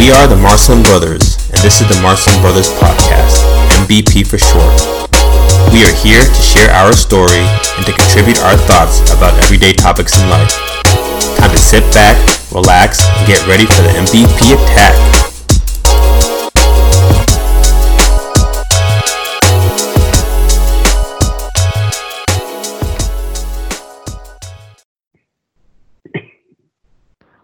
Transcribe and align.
We 0.00 0.10
are 0.10 0.26
the 0.26 0.34
Marcelin 0.34 0.82
Brothers, 0.82 1.36
and 1.52 1.60
this 1.60 1.82
is 1.82 1.88
the 1.94 2.00
Marcelin 2.00 2.40
Brothers 2.40 2.72
Podcast, 2.80 3.44
MBP 3.84 4.26
for 4.26 4.38
short. 4.38 4.72
We 5.76 5.84
are 5.84 5.92
here 5.92 6.24
to 6.24 6.40
share 6.40 6.70
our 6.70 6.94
story 6.94 7.44
and 7.76 7.84
to 7.84 7.92
contribute 7.92 8.40
our 8.40 8.56
thoughts 8.56 9.02
about 9.12 9.36
everyday 9.44 9.74
topics 9.74 10.18
in 10.18 10.30
life. 10.30 10.56
Time 11.36 11.50
to 11.50 11.58
sit 11.58 11.84
back, 11.92 12.16
relax, 12.50 13.04
and 13.04 13.26
get 13.26 13.46
ready 13.46 13.66
for 13.66 13.82
the 13.82 13.92
MVP 13.92 14.56
attack. 14.56 14.96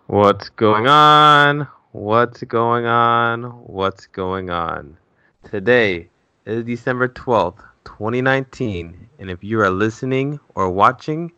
What's 0.07 0.48
going 0.48 0.87
on? 0.87 1.69
What's 1.97 2.43
going 2.43 2.85
on? 2.85 3.45
What's 3.65 4.07
going 4.07 4.51
on? 4.51 4.99
Today 5.45 6.11
is 6.45 6.63
December 6.63 7.09
12th, 7.09 7.63
2019, 7.87 9.09
and 9.19 9.31
if 9.31 9.43
you 9.43 9.59
are 9.63 9.71
listening 9.71 10.39
or 10.55 10.69
watching, 10.69 11.33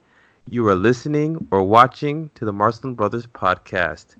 you 0.50 0.66
are 0.66 0.74
listening 0.74 1.46
or 1.52 1.62
watching 1.62 2.28
to 2.34 2.44
the 2.44 2.52
Marcelin 2.52 2.94
Brothers 2.94 3.24
podcast. 3.24 4.16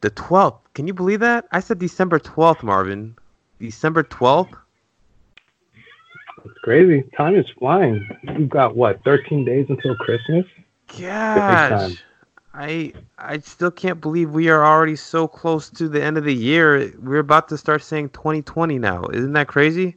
The 0.00 0.10
12th, 0.10 0.58
can 0.74 0.88
you 0.88 0.92
believe 0.92 1.20
that? 1.20 1.44
I 1.52 1.60
said 1.60 1.78
December 1.78 2.18
12th, 2.18 2.64
Marvin. 2.64 3.14
December 3.60 4.02
12th? 4.02 4.58
It's 6.44 6.58
crazy. 6.64 7.04
Time 7.16 7.36
is 7.36 7.46
flying. 7.60 8.04
We've 8.36 8.50
got 8.50 8.74
what, 8.74 9.04
13 9.04 9.44
days 9.44 9.66
until 9.68 9.94
Christmas? 9.94 10.44
Gosh. 10.88 12.02
I 12.54 12.92
I 13.18 13.38
still 13.38 13.72
can't 13.72 14.00
believe 14.00 14.30
we 14.30 14.48
are 14.48 14.64
already 14.64 14.94
so 14.94 15.26
close 15.26 15.68
to 15.70 15.88
the 15.88 16.02
end 16.02 16.16
of 16.16 16.24
the 16.24 16.34
year. 16.34 16.92
We're 17.02 17.18
about 17.18 17.48
to 17.48 17.58
start 17.58 17.82
saying 17.82 18.10
2020 18.10 18.78
now. 18.78 19.04
Isn't 19.12 19.32
that 19.32 19.48
crazy? 19.48 19.96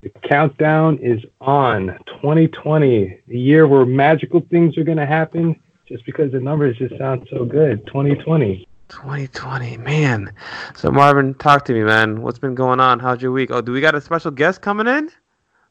The 0.00 0.08
countdown 0.28 0.98
is 0.98 1.22
on. 1.40 1.98
2020, 2.06 3.20
the 3.28 3.38
year 3.38 3.68
where 3.68 3.84
magical 3.84 4.40
things 4.50 4.76
are 4.76 4.84
going 4.84 4.98
to 4.98 5.06
happen 5.06 5.54
just 5.86 6.04
because 6.06 6.32
the 6.32 6.40
numbers 6.40 6.78
just 6.78 6.96
sound 6.98 7.28
so 7.30 7.44
good. 7.44 7.86
2020. 7.86 8.66
2020, 8.88 9.76
man. 9.76 10.32
So 10.74 10.90
Marvin, 10.90 11.34
talk 11.34 11.64
to 11.66 11.72
me, 11.72 11.84
man. 11.84 12.22
What's 12.22 12.38
been 12.38 12.54
going 12.54 12.80
on? 12.80 12.98
How's 12.98 13.22
your 13.22 13.32
week? 13.32 13.50
Oh, 13.52 13.60
do 13.60 13.70
we 13.70 13.80
got 13.80 13.94
a 13.94 14.00
special 14.00 14.30
guest 14.30 14.60
coming 14.60 14.86
in? 14.86 15.10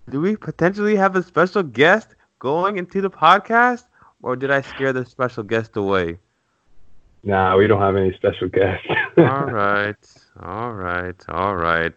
Do 0.10 0.22
we 0.22 0.36
potentially 0.38 0.96
have 0.96 1.16
a 1.16 1.24
special 1.24 1.64
guest 1.64 2.16
going 2.40 2.78
into 2.78 3.02
the 3.02 3.10
podcast? 3.10 3.84
Or 4.24 4.36
did 4.36 4.52
I 4.52 4.62
scare 4.62 4.94
the 4.94 5.06
special 5.06 5.44
guest 5.44 5.76
away? 5.76 6.18
Nah, 7.24 7.56
we 7.56 7.68
don't 7.68 7.82
have 7.82 7.96
any 7.96 8.14
special 8.14 8.50
guests. 8.50 8.88
all 9.18 9.46
right, 9.46 9.96
all 10.40 10.74
right, 10.74 11.16
all 11.30 11.56
right, 11.56 11.94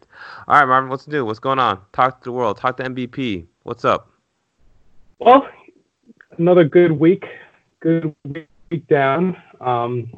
all 0.49 0.59
right, 0.59 0.67
Marvin. 0.67 0.91
What's 0.91 1.09
new? 1.09 1.25
What's 1.25 1.39
going 1.39 1.59
on? 1.59 1.81
Talk 1.93 2.21
to 2.21 2.25
the 2.25 2.33
world. 2.33 2.59
Talk 2.59 2.77
to 2.77 2.85
MVP. 2.85 3.47
What's 3.63 3.85
up? 3.85 4.11
Well, 5.19 5.49
another 6.37 6.65
good 6.65 6.93
week. 6.93 7.25
Good 7.81 8.15
week 8.25 8.87
down. 8.89 9.37
Um, 9.61 10.13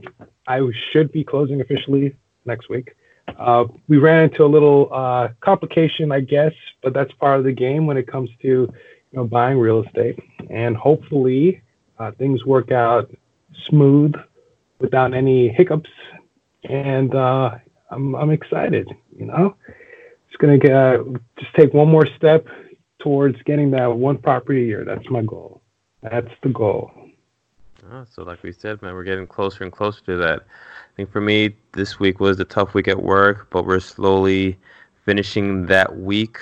I 0.49 0.61
should 0.91 1.13
be 1.13 1.23
closing 1.23 1.61
officially 1.61 2.17
next 2.45 2.69
week. 2.69 2.97
Uh, 3.39 3.65
we 3.89 3.99
ran 3.99 4.25
into 4.25 4.45
a 4.45 4.47
little 4.47 4.89
uh, 4.93 5.29
complication, 5.41 6.11
I 6.13 6.21
guess, 6.21 6.53
but 6.83 6.93
that's 6.93 7.13
part 7.13 7.39
of 7.39 7.45
the 7.45 7.53
game 7.53 7.87
when 7.87 7.97
it 7.97 8.07
comes 8.07 8.31
to 8.43 8.49
you 8.49 8.73
know 9.13 9.25
buying 9.25 9.59
real 9.59 9.85
estate. 9.85 10.19
And 10.51 10.77
hopefully, 10.77 11.63
uh, 11.99 12.13
things 12.13 12.45
work 12.45 12.73
out 12.73 13.11
smooth 13.69 14.15
without 14.79 15.15
any 15.15 15.49
hiccups, 15.49 15.91
and 16.65 17.15
uh, 17.15 17.57
I'm 17.91 18.15
I'm 18.15 18.31
excited. 18.31 18.89
You 19.17 19.27
know, 19.27 19.57
it's 20.29 20.37
gonna 20.39 20.59
get, 20.59 20.73
uh, 20.73 21.03
just 21.39 21.55
take 21.55 21.73
one 21.73 21.89
more 21.89 22.07
step 22.17 22.47
towards 22.99 23.41
getting 23.43 23.71
that 23.71 23.87
one 23.87 24.19
property 24.19 24.63
a 24.63 24.67
year. 24.67 24.85
That's 24.85 25.09
my 25.11 25.23
goal. 25.23 25.63
That's 26.03 26.31
the 26.43 26.51
goal. 26.51 26.91
Oh, 27.91 28.05
so 28.11 28.25
like 28.25 28.43
we 28.43 28.53
said, 28.53 28.83
man, 28.83 28.95
we're 28.95 29.05
getting 29.05 29.27
closer 29.27 29.63
and 29.63 29.73
closer 29.73 30.01
to 30.07 30.17
that. 30.17 30.41
I 30.41 30.97
think 30.97 31.13
for 31.13 31.21
me, 31.21 31.55
this 31.73 32.01
week 32.01 32.21
was 32.21 32.41
a 32.41 32.45
tough 32.45 32.75
week 32.75 32.89
at 32.89 33.03
work, 33.03 33.49
but 33.51 33.65
we're 33.65 33.81
slowly 33.81 34.59
finishing 35.05 35.67
that 35.67 35.97
week. 35.99 36.39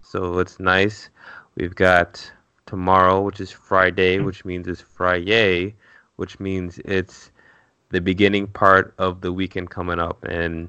So 0.00 0.38
it's 0.38 0.58
nice. 0.58 1.10
We've 1.56 1.74
got 1.74 2.30
tomorrow, 2.66 3.20
which 3.20 3.40
is 3.40 3.50
Friday, 3.50 4.18
hmm. 4.18 4.24
which 4.24 4.44
means 4.44 4.66
it's 4.66 4.80
Friday, 4.80 5.74
which 6.16 6.40
means 6.40 6.78
it's 6.84 7.30
the 7.90 8.00
beginning 8.00 8.46
part 8.46 8.94
of 8.98 9.20
the 9.20 9.32
weekend 9.32 9.70
coming 9.70 9.98
up. 9.98 10.24
And 10.24 10.68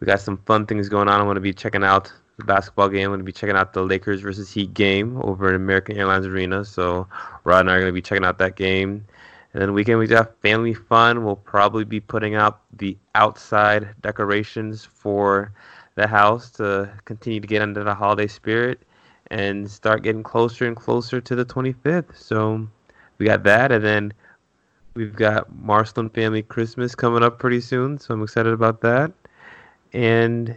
we 0.00 0.06
got 0.06 0.20
some 0.20 0.38
fun 0.38 0.66
things 0.66 0.88
going 0.88 1.08
on. 1.08 1.20
I'm 1.20 1.26
going 1.26 1.34
to 1.36 1.40
be 1.40 1.52
checking 1.52 1.84
out 1.84 2.12
the 2.38 2.44
basketball 2.44 2.88
game. 2.88 3.04
I'm 3.04 3.10
going 3.10 3.20
to 3.20 3.24
be 3.24 3.32
checking 3.32 3.56
out 3.56 3.72
the 3.72 3.82
Lakers 3.82 4.20
versus 4.20 4.50
Heat 4.50 4.72
game 4.74 5.20
over 5.22 5.48
at 5.48 5.54
American 5.54 5.96
Airlines 5.96 6.26
Arena. 6.26 6.64
So 6.64 7.06
Rod 7.44 7.60
and 7.60 7.70
I 7.70 7.74
are 7.74 7.80
going 7.80 7.90
to 7.90 7.92
be 7.92 8.02
checking 8.02 8.24
out 8.24 8.38
that 8.38 8.56
game. 8.56 9.04
And 9.52 9.60
then 9.60 9.68
the 9.68 9.72
weekend 9.74 9.98
we 9.98 10.06
got 10.06 10.40
family 10.40 10.72
fun. 10.72 11.24
We'll 11.24 11.36
probably 11.36 11.84
be 11.84 12.00
putting 12.00 12.34
out 12.34 12.62
the 12.72 12.96
outside 13.14 13.94
decorations 14.00 14.84
for 14.84 15.52
the 15.94 16.06
house 16.06 16.50
to 16.52 16.90
continue 17.04 17.40
to 17.40 17.46
get 17.46 17.60
into 17.60 17.84
the 17.84 17.94
holiday 17.94 18.26
spirit 18.26 18.80
and 19.32 19.68
start 19.68 20.02
getting 20.02 20.22
closer 20.22 20.66
and 20.66 20.76
closer 20.76 21.18
to 21.18 21.34
the 21.34 21.44
25th. 21.44 22.14
So 22.14 22.68
we 23.16 23.24
got 23.24 23.42
that, 23.44 23.72
and 23.72 23.82
then 23.82 24.12
we've 24.92 25.16
got 25.16 25.50
Marcelin 25.56 26.10
Family 26.10 26.42
Christmas 26.42 26.94
coming 26.94 27.22
up 27.22 27.38
pretty 27.38 27.62
soon. 27.62 27.98
So 27.98 28.12
I'm 28.12 28.22
excited 28.22 28.52
about 28.52 28.82
that, 28.82 29.10
and 29.94 30.54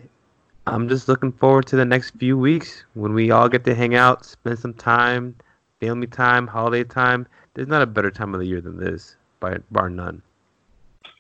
I'm 0.68 0.90
just 0.90 1.08
looking 1.08 1.32
forward 1.32 1.68
to 1.68 1.78
the 1.78 1.86
next 1.86 2.12
few 2.18 2.38
weeks 2.38 2.84
when 2.96 3.14
we 3.14 3.32
all 3.32 3.48
get 3.48 3.64
to 3.64 3.74
hang 3.74 3.96
out, 3.96 4.26
spend 4.26 4.60
some 4.60 4.74
time, 4.74 5.36
family 5.80 6.08
time, 6.08 6.46
holiday 6.46 6.84
time. 6.84 7.26
There's 7.54 7.70
not 7.70 7.82
a 7.82 7.88
better 7.88 8.12
time 8.12 8.34
of 8.34 8.42
the 8.42 8.46
year 8.46 8.60
than 8.60 8.78
this, 8.78 9.16
by 9.40 9.58
bar 9.72 9.90
none. 9.90 10.22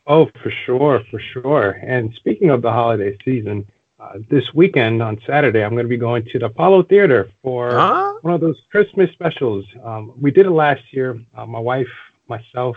Oh, 0.07 0.25
for 0.43 0.51
sure, 0.65 1.01
for 1.09 1.21
sure. 1.21 1.71
And 1.81 2.13
speaking 2.15 2.49
of 2.49 2.61
the 2.61 2.71
holiday 2.71 3.17
season, 3.23 3.65
uh, 4.05 4.19
this 4.29 4.53
weekend 4.53 5.01
on 5.01 5.19
Saturday, 5.25 5.63
I'm 5.63 5.71
going 5.71 5.85
to 5.85 5.89
be 5.89 5.97
going 5.97 6.25
to 6.25 6.39
the 6.39 6.45
Apollo 6.45 6.83
Theater 6.83 7.29
for 7.41 7.71
huh? 7.71 8.13
one 8.21 8.33
of 8.33 8.41
those 8.41 8.59
Christmas 8.69 9.11
specials. 9.11 9.65
Um, 9.83 10.13
we 10.19 10.31
did 10.31 10.45
it 10.45 10.51
last 10.51 10.81
year. 10.91 11.19
Uh, 11.35 11.45
my 11.45 11.59
wife, 11.59 11.87
myself, 12.27 12.75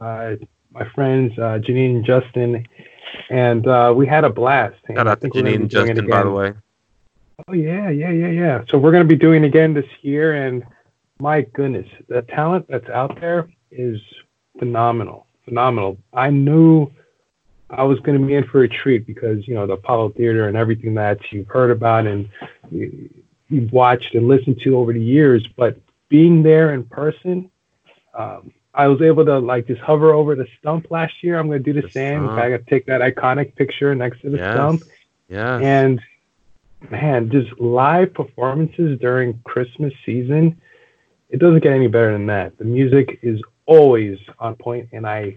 uh, 0.00 0.34
my 0.70 0.88
friends, 0.94 1.38
uh, 1.38 1.58
Janine 1.58 1.96
and 1.96 2.04
Justin, 2.04 2.66
and 3.30 3.66
uh, 3.66 3.92
we 3.96 4.06
had 4.06 4.24
a 4.24 4.30
blast. 4.30 4.76
Shout 4.86 5.06
out 5.06 5.20
to 5.22 5.28
Janine 5.28 5.54
and 5.56 5.70
Justin, 5.70 6.06
by 6.08 6.22
the 6.22 6.30
way. 6.30 6.52
Oh 7.46 7.52
yeah, 7.52 7.88
yeah, 7.88 8.10
yeah, 8.10 8.28
yeah. 8.28 8.64
So 8.68 8.78
we're 8.78 8.92
going 8.92 9.04
to 9.04 9.08
be 9.08 9.16
doing 9.16 9.44
it 9.44 9.46
again 9.46 9.72
this 9.72 9.86
year, 10.02 10.46
and 10.46 10.64
my 11.20 11.42
goodness, 11.42 11.86
the 12.08 12.22
talent 12.22 12.66
that's 12.68 12.88
out 12.90 13.20
there 13.20 13.48
is 13.70 14.00
phenomenal, 14.58 15.26
phenomenal. 15.44 15.98
I 16.12 16.30
knew 16.30 16.90
I 17.70 17.82
was 17.82 17.98
going 18.00 18.18
to 18.18 18.26
be 18.26 18.34
in 18.34 18.44
for 18.44 18.62
a 18.62 18.68
treat 18.68 19.06
because 19.06 19.46
you 19.46 19.54
know 19.54 19.66
the 19.66 19.74
Apollo 19.74 20.10
Theater 20.10 20.48
and 20.48 20.56
everything 20.56 20.94
that 20.94 21.18
you've 21.30 21.48
heard 21.48 21.70
about 21.70 22.06
and 22.06 22.28
you've 22.70 23.72
watched 23.72 24.14
and 24.14 24.28
listened 24.28 24.60
to 24.64 24.76
over 24.76 24.92
the 24.92 25.02
years. 25.02 25.46
But 25.56 25.78
being 26.08 26.42
there 26.42 26.72
in 26.72 26.84
person, 26.84 27.50
um, 28.14 28.52
I 28.74 28.88
was 28.88 29.02
able 29.02 29.24
to 29.26 29.38
like 29.38 29.66
just 29.66 29.80
hover 29.80 30.12
over 30.12 30.34
the 30.34 30.46
stump 30.58 30.90
last 30.90 31.14
year. 31.22 31.38
I'm 31.38 31.48
going 31.48 31.62
to 31.62 31.72
do 31.72 31.78
the, 31.78 31.86
the 31.86 31.92
same. 31.92 32.28
I 32.28 32.50
got 32.50 32.58
to 32.58 32.70
take 32.70 32.86
that 32.86 33.00
iconic 33.00 33.54
picture 33.56 33.94
next 33.94 34.22
to 34.22 34.30
the 34.30 34.38
yes. 34.38 34.54
stump. 34.54 34.82
Yeah. 35.28 35.58
And 35.58 36.00
man, 36.90 37.30
just 37.30 37.58
live 37.60 38.14
performances 38.14 38.98
during 39.00 39.40
Christmas 39.44 39.92
season. 40.06 40.60
It 41.28 41.38
doesn't 41.38 41.62
get 41.62 41.72
any 41.72 41.88
better 41.88 42.12
than 42.12 42.26
that. 42.26 42.56
The 42.56 42.64
music 42.64 43.18
is 43.22 43.42
always 43.66 44.18
on 44.38 44.54
point, 44.54 44.88
and 44.92 45.06
I 45.06 45.36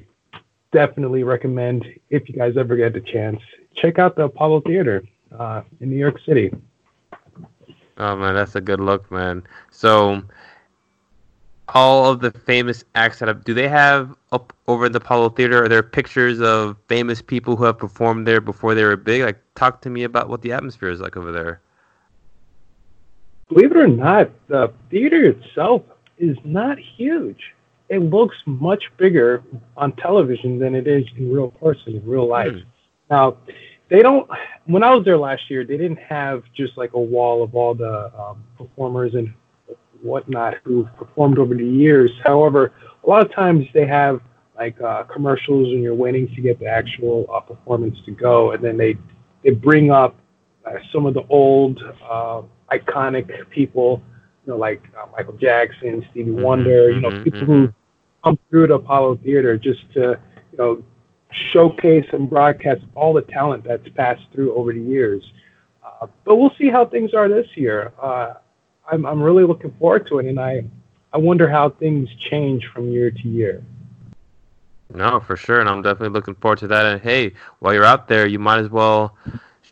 definitely 0.71 1.23
recommend 1.23 1.85
if 2.09 2.27
you 2.29 2.35
guys 2.35 2.57
ever 2.57 2.75
get 2.75 2.93
the 2.93 3.01
chance, 3.01 3.39
check 3.75 3.99
out 3.99 4.15
the 4.15 4.23
Apollo 4.23 4.61
Theater 4.61 5.03
uh, 5.37 5.61
in 5.79 5.89
New 5.89 5.97
York 5.97 6.19
City. 6.25 6.51
Oh 7.97 8.15
man, 8.15 8.33
that's 8.33 8.55
a 8.55 8.61
good 8.61 8.79
look, 8.79 9.09
man. 9.11 9.43
So, 9.69 10.23
all 11.73 12.09
of 12.09 12.19
the 12.19 12.31
famous 12.31 12.83
acts 12.95 13.19
that 13.19 13.27
have, 13.27 13.43
do 13.43 13.53
they 13.53 13.67
have 13.67 14.15
up 14.31 14.53
over 14.67 14.89
the 14.89 14.97
Apollo 14.97 15.29
Theater? 15.29 15.63
Are 15.63 15.69
there 15.69 15.83
pictures 15.83 16.41
of 16.41 16.77
famous 16.87 17.21
people 17.21 17.55
who 17.55 17.63
have 17.65 17.77
performed 17.77 18.25
there 18.25 18.41
before 18.41 18.73
they 18.73 18.83
were 18.83 18.97
big? 18.97 19.21
Like, 19.21 19.39
talk 19.55 19.81
to 19.81 19.89
me 19.89 20.03
about 20.03 20.29
what 20.29 20.41
the 20.41 20.51
atmosphere 20.51 20.89
is 20.89 20.99
like 20.99 21.15
over 21.15 21.31
there. 21.31 21.61
Believe 23.49 23.71
it 23.71 23.77
or 23.77 23.87
not, 23.87 24.31
the 24.47 24.73
theater 24.89 25.25
itself 25.25 25.83
is 26.17 26.37
not 26.43 26.79
huge 26.79 27.53
it 27.91 27.99
looks 27.99 28.37
much 28.45 28.83
bigger 28.97 29.43
on 29.75 29.91
television 29.97 30.57
than 30.57 30.73
it 30.75 30.87
is 30.87 31.03
in 31.17 31.31
real 31.31 31.51
person, 31.51 31.97
in 31.97 32.05
real 32.05 32.27
life. 32.27 32.53
Mm. 32.53 32.63
Now, 33.09 33.37
they 33.89 33.99
don't. 33.99 34.29
When 34.65 34.81
I 34.81 34.95
was 34.95 35.03
there 35.03 35.17
last 35.17 35.49
year, 35.49 35.65
they 35.65 35.75
didn't 35.77 35.99
have 35.99 36.43
just 36.55 36.77
like 36.77 36.93
a 36.93 36.99
wall 36.99 37.43
of 37.43 37.53
all 37.53 37.75
the 37.75 38.09
um, 38.17 38.43
performers 38.57 39.13
and 39.13 39.33
whatnot 40.01 40.55
who've 40.63 40.87
performed 40.95 41.37
over 41.37 41.53
the 41.53 41.65
years. 41.67 42.09
However, 42.23 42.71
a 43.03 43.09
lot 43.09 43.25
of 43.25 43.33
times 43.33 43.65
they 43.73 43.85
have 43.85 44.21
like 44.57 44.79
uh, 44.81 45.03
commercials 45.03 45.67
and 45.73 45.83
you're 45.83 45.93
waiting 45.95 46.33
to 46.33 46.41
get 46.41 46.59
the 46.59 46.67
actual 46.67 47.25
uh, 47.33 47.41
performance 47.41 47.97
to 48.05 48.11
go, 48.11 48.51
and 48.51 48.63
then 48.63 48.77
they 48.77 48.97
they 49.43 49.51
bring 49.51 49.91
up 49.91 50.15
uh, 50.65 50.75
some 50.93 51.05
of 51.05 51.13
the 51.13 51.23
old 51.29 51.77
uh, 52.09 52.41
iconic 52.71 53.27
people, 53.49 54.01
you 54.45 54.53
know, 54.53 54.57
like 54.57 54.81
uh, 54.97 55.07
Michael 55.11 55.35
Jackson, 55.37 56.05
Stevie 56.11 56.31
Mhm, 56.31 56.35
Wonder, 56.41 56.89
you 56.89 57.01
know, 57.01 57.11
mhm, 57.11 57.23
people 57.23 57.45
who 57.45 57.73
come 58.23 58.37
through 58.49 58.67
the 58.67 58.75
Apollo 58.75 59.17
Theater 59.23 59.57
just 59.57 59.81
to 59.93 60.19
you 60.51 60.57
know 60.57 60.83
showcase 61.31 62.05
and 62.11 62.29
broadcast 62.29 62.81
all 62.95 63.13
the 63.13 63.21
talent 63.21 63.63
that's 63.63 63.87
passed 63.89 64.23
through 64.33 64.53
over 64.55 64.73
the 64.73 64.81
years. 64.81 65.23
Uh, 65.83 66.07
but 66.25 66.35
we'll 66.35 66.53
see 66.57 66.69
how 66.69 66.85
things 66.85 67.13
are 67.13 67.29
this 67.29 67.47
year. 67.55 67.91
Uh, 68.01 68.33
I'm 68.91 69.05
I'm 69.05 69.21
really 69.21 69.43
looking 69.43 69.71
forward 69.79 70.07
to 70.07 70.19
it, 70.19 70.25
and 70.27 70.39
I 70.39 70.63
I 71.13 71.17
wonder 71.17 71.49
how 71.49 71.69
things 71.69 72.09
change 72.29 72.67
from 72.67 72.89
year 72.89 73.11
to 73.11 73.27
year. 73.27 73.63
No, 74.93 75.21
for 75.21 75.37
sure, 75.37 75.61
and 75.61 75.69
I'm 75.69 75.81
definitely 75.81 76.09
looking 76.09 76.35
forward 76.35 76.59
to 76.59 76.67
that. 76.67 76.85
And 76.85 77.01
hey, 77.01 77.33
while 77.59 77.73
you're 77.73 77.85
out 77.85 78.07
there, 78.07 78.27
you 78.27 78.39
might 78.39 78.59
as 78.59 78.69
well 78.69 79.15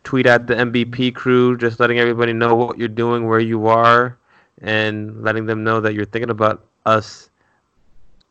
tweet 0.04 0.26
at 0.26 0.48
the 0.48 0.56
MVP 0.56 1.14
crew, 1.14 1.58
just 1.58 1.80
letting 1.80 2.00
everybody 2.00 2.32
know 2.32 2.56
what 2.56 2.78
you're 2.78 2.88
doing, 2.88 3.28
where 3.28 3.40
you 3.40 3.68
are, 3.68 4.18
and 4.62 5.22
letting 5.22 5.46
them 5.46 5.64
know 5.64 5.82
that 5.82 5.94
you're 5.94 6.06
thinking 6.06 6.30
about 6.30 6.66
us 6.86 7.29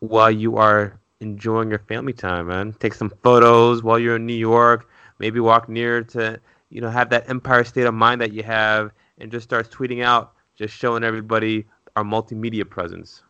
while 0.00 0.30
you 0.30 0.56
are 0.56 0.98
enjoying 1.20 1.70
your 1.70 1.80
family 1.80 2.12
time, 2.12 2.46
man. 2.46 2.72
Take 2.78 2.94
some 2.94 3.12
photos 3.22 3.82
while 3.82 3.98
you're 3.98 4.16
in 4.16 4.26
New 4.26 4.34
York. 4.34 4.88
Maybe 5.18 5.40
walk 5.40 5.68
near 5.68 6.02
to, 6.04 6.40
you 6.70 6.80
know, 6.80 6.90
have 6.90 7.10
that 7.10 7.28
Empire 7.28 7.64
State 7.64 7.86
of 7.86 7.94
Mind 7.94 8.20
that 8.20 8.32
you 8.32 8.42
have, 8.44 8.92
and 9.18 9.32
just 9.32 9.44
start 9.44 9.70
tweeting 9.70 10.04
out, 10.04 10.32
just 10.56 10.74
showing 10.74 11.02
everybody 11.02 11.66
our 11.96 12.04
multimedia 12.04 12.68
presence. 12.68 13.22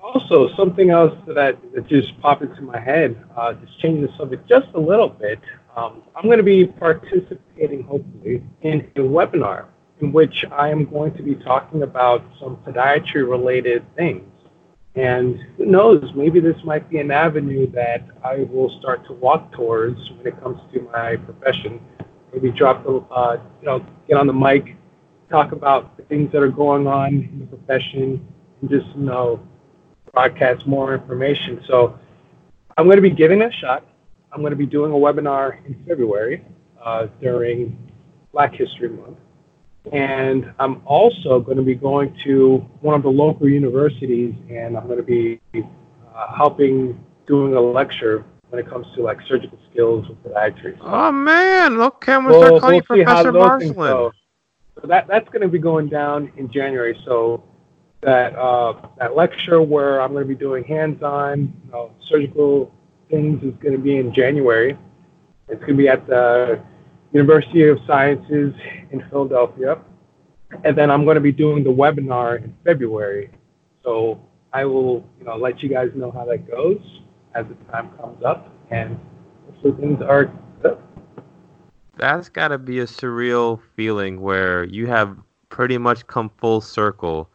Also, 0.00 0.54
something 0.56 0.90
else 0.90 1.16
that, 1.26 1.58
that 1.74 1.86
just 1.86 2.18
popped 2.20 2.42
into 2.42 2.62
my 2.62 2.78
head, 2.78 3.22
uh, 3.36 3.52
just 3.54 3.78
changing 3.80 4.02
the 4.02 4.12
subject 4.16 4.48
just 4.48 4.66
a 4.74 4.80
little 4.80 5.08
bit. 5.08 5.38
Um, 5.76 6.02
I'm 6.16 6.24
going 6.24 6.38
to 6.38 6.42
be 6.42 6.66
participating, 6.66 7.84
hopefully, 7.84 8.42
in 8.62 8.80
a 8.96 9.00
webinar 9.00 9.66
in 10.00 10.12
which 10.12 10.44
I 10.50 10.70
am 10.70 10.86
going 10.86 11.12
to 11.14 11.22
be 11.22 11.34
talking 11.34 11.82
about 11.82 12.24
some 12.40 12.56
podiatry 12.66 13.28
related 13.28 13.84
things. 13.94 14.29
And 14.96 15.38
who 15.56 15.66
knows, 15.66 16.04
maybe 16.16 16.40
this 16.40 16.56
might 16.64 16.88
be 16.90 16.98
an 16.98 17.10
avenue 17.10 17.70
that 17.72 18.08
I 18.24 18.44
will 18.50 18.76
start 18.80 19.06
to 19.06 19.12
walk 19.14 19.52
towards 19.52 19.98
when 20.16 20.26
it 20.26 20.40
comes 20.42 20.58
to 20.72 20.80
my 20.92 21.16
profession. 21.16 21.80
Maybe 22.32 22.50
drop 22.50 22.84
the, 22.84 22.96
uh, 23.10 23.40
you 23.60 23.66
know, 23.66 23.86
get 24.08 24.16
on 24.16 24.26
the 24.26 24.32
mic, 24.32 24.76
talk 25.30 25.52
about 25.52 25.96
the 25.96 26.02
things 26.04 26.32
that 26.32 26.42
are 26.42 26.50
going 26.50 26.86
on 26.86 27.08
in 27.08 27.38
the 27.40 27.56
profession, 27.56 28.26
and 28.60 28.70
just, 28.70 28.86
you 28.96 29.02
know, 29.02 29.40
broadcast 30.12 30.66
more 30.66 30.92
information. 30.94 31.62
So 31.68 31.98
I'm 32.76 32.86
going 32.86 32.96
to 32.96 33.02
be 33.02 33.10
giving 33.10 33.40
it 33.42 33.52
a 33.52 33.52
shot. 33.52 33.86
I'm 34.32 34.40
going 34.40 34.50
to 34.50 34.56
be 34.56 34.66
doing 34.66 34.92
a 34.92 34.94
webinar 34.94 35.64
in 35.66 35.84
February 35.86 36.44
uh, 36.84 37.06
during 37.20 37.78
Black 38.32 38.54
History 38.54 38.88
Month. 38.88 39.18
And 39.92 40.52
I'm 40.58 40.82
also 40.84 41.40
going 41.40 41.56
to 41.56 41.62
be 41.62 41.74
going 41.74 42.16
to 42.24 42.58
one 42.80 42.94
of 42.94 43.02
the 43.02 43.08
local 43.08 43.48
universities 43.48 44.34
and 44.50 44.76
I'm 44.76 44.86
going 44.86 44.98
to 44.98 45.02
be 45.02 45.40
uh, 45.54 46.36
helping 46.36 47.02
doing 47.26 47.54
a 47.54 47.60
lecture 47.60 48.24
when 48.50 48.60
it 48.60 48.68
comes 48.68 48.86
to 48.96 49.02
like 49.02 49.18
surgical 49.26 49.58
skills 49.70 50.06
with 50.08 50.22
podiatry. 50.24 50.76
Oh 50.80 51.12
man, 51.12 51.80
I'm 52.14 52.24
gonna 52.24 52.28
we'll, 52.28 52.46
start 52.46 52.60
calling 52.60 52.82
we'll 52.88 52.98
you 52.98 53.04
Professor 53.04 53.32
things 53.58 53.76
So 54.80 54.86
that, 54.88 55.06
that's 55.08 55.28
going 55.28 55.42
to 55.42 55.48
be 55.48 55.58
going 55.58 55.88
down 55.88 56.32
in 56.36 56.50
January. 56.50 57.00
So 57.04 57.44
that 58.02 58.34
uh, 58.34 58.74
that 58.98 59.14
lecture 59.14 59.62
where 59.62 60.00
I'm 60.00 60.12
going 60.12 60.24
to 60.24 60.28
be 60.28 60.34
doing 60.34 60.64
hands-on 60.64 61.40
you 61.64 61.70
know, 61.70 61.90
surgical 62.08 62.74
things 63.10 63.42
is 63.42 63.54
going 63.60 63.72
to 63.72 63.82
be 63.82 63.96
in 63.96 64.12
January. 64.12 64.76
It's 65.48 65.60
going 65.60 65.76
to 65.76 65.82
be 65.82 65.88
at 65.88 66.06
the 66.06 66.60
University 67.12 67.68
of 67.68 67.78
Sciences 67.86 68.54
in 68.90 69.04
Philadelphia, 69.10 69.78
and 70.64 70.76
then 70.76 70.90
I'm 70.90 71.04
going 71.04 71.16
to 71.16 71.20
be 71.20 71.32
doing 71.32 71.64
the 71.64 71.70
webinar 71.70 72.42
in 72.42 72.54
February. 72.64 73.30
So 73.82 74.20
I 74.52 74.64
will, 74.64 75.04
you 75.18 75.24
know, 75.24 75.36
let 75.36 75.62
you 75.62 75.68
guys 75.68 75.90
know 75.94 76.10
how 76.10 76.24
that 76.26 76.48
goes 76.48 76.80
as 77.34 77.46
the 77.46 77.54
time 77.72 77.90
comes 77.98 78.22
up, 78.24 78.52
and 78.70 78.98
hopefully 79.46 79.74
things 79.80 80.02
are 80.02 80.32
good. 80.62 80.78
That's 81.96 82.28
got 82.28 82.48
to 82.48 82.58
be 82.58 82.78
a 82.80 82.86
surreal 82.86 83.60
feeling 83.76 84.20
where 84.20 84.64
you 84.64 84.86
have 84.86 85.16
pretty 85.48 85.78
much 85.78 86.06
come 86.06 86.30
full 86.38 86.60
circle 86.60 87.28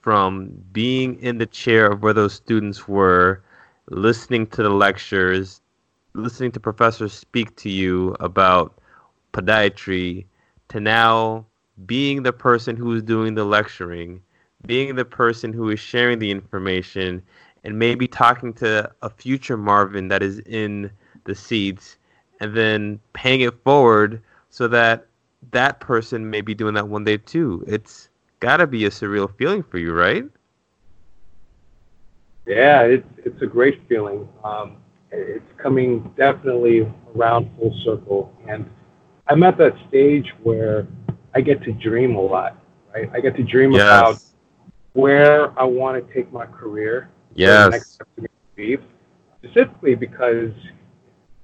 from 0.00 0.50
being 0.72 1.18
in 1.20 1.38
the 1.38 1.46
chair 1.46 1.90
of 1.90 2.02
where 2.02 2.12
those 2.12 2.34
students 2.34 2.86
were, 2.86 3.42
listening 3.90 4.46
to 4.48 4.62
the 4.62 4.70
lectures, 4.70 5.60
listening 6.14 6.52
to 6.52 6.60
professors 6.60 7.12
speak 7.12 7.56
to 7.56 7.70
you 7.70 8.14
about 8.20 8.78
podiatry, 9.32 10.26
to 10.68 10.80
now 10.80 11.46
being 11.86 12.22
the 12.22 12.32
person 12.32 12.76
who 12.76 12.94
is 12.94 13.02
doing 13.02 13.34
the 13.34 13.44
lecturing, 13.44 14.22
being 14.66 14.94
the 14.94 15.04
person 15.04 15.52
who 15.52 15.70
is 15.70 15.80
sharing 15.80 16.18
the 16.18 16.30
information, 16.30 17.22
and 17.64 17.78
maybe 17.78 18.06
talking 18.06 18.52
to 18.54 18.90
a 19.02 19.10
future 19.10 19.56
Marvin 19.56 20.08
that 20.08 20.22
is 20.22 20.40
in 20.40 20.90
the 21.24 21.34
seats 21.34 21.96
and 22.40 22.56
then 22.56 22.98
paying 23.12 23.42
it 23.42 23.54
forward 23.62 24.20
so 24.50 24.66
that 24.68 25.06
that 25.52 25.80
person 25.80 26.28
may 26.28 26.40
be 26.40 26.54
doing 26.54 26.74
that 26.74 26.88
one 26.88 27.04
day 27.04 27.16
too. 27.16 27.64
It's 27.66 28.08
got 28.40 28.58
to 28.58 28.66
be 28.66 28.84
a 28.84 28.90
surreal 28.90 29.34
feeling 29.36 29.62
for 29.62 29.78
you, 29.78 29.92
right? 29.92 30.24
Yeah, 32.46 32.82
it's 32.82 33.06
it's 33.18 33.40
a 33.42 33.46
great 33.46 33.80
feeling. 33.88 34.28
Um, 34.42 34.78
it's 35.12 35.52
coming 35.58 36.12
definitely 36.16 36.92
around 37.14 37.50
full 37.56 37.72
circle, 37.84 38.34
and 38.48 38.68
I'm 39.32 39.42
at 39.44 39.56
that 39.56 39.74
stage 39.88 40.30
where 40.42 40.86
I 41.34 41.40
get 41.40 41.62
to 41.62 41.72
dream 41.72 42.16
a 42.16 42.20
lot. 42.20 42.58
Right, 42.94 43.08
I 43.14 43.20
get 43.20 43.34
to 43.36 43.42
dream 43.42 43.74
about 43.74 44.22
where 44.92 45.58
I 45.58 45.64
want 45.64 46.06
to 46.06 46.14
take 46.14 46.30
my 46.32 46.44
career. 46.44 47.08
where 47.34 47.34
the 47.34 47.40
Yes. 47.40 47.70
next 47.70 47.92
step 47.94 48.08
to 48.16 48.28
be. 48.54 48.76
Specifically 49.42 49.94
because 49.94 50.52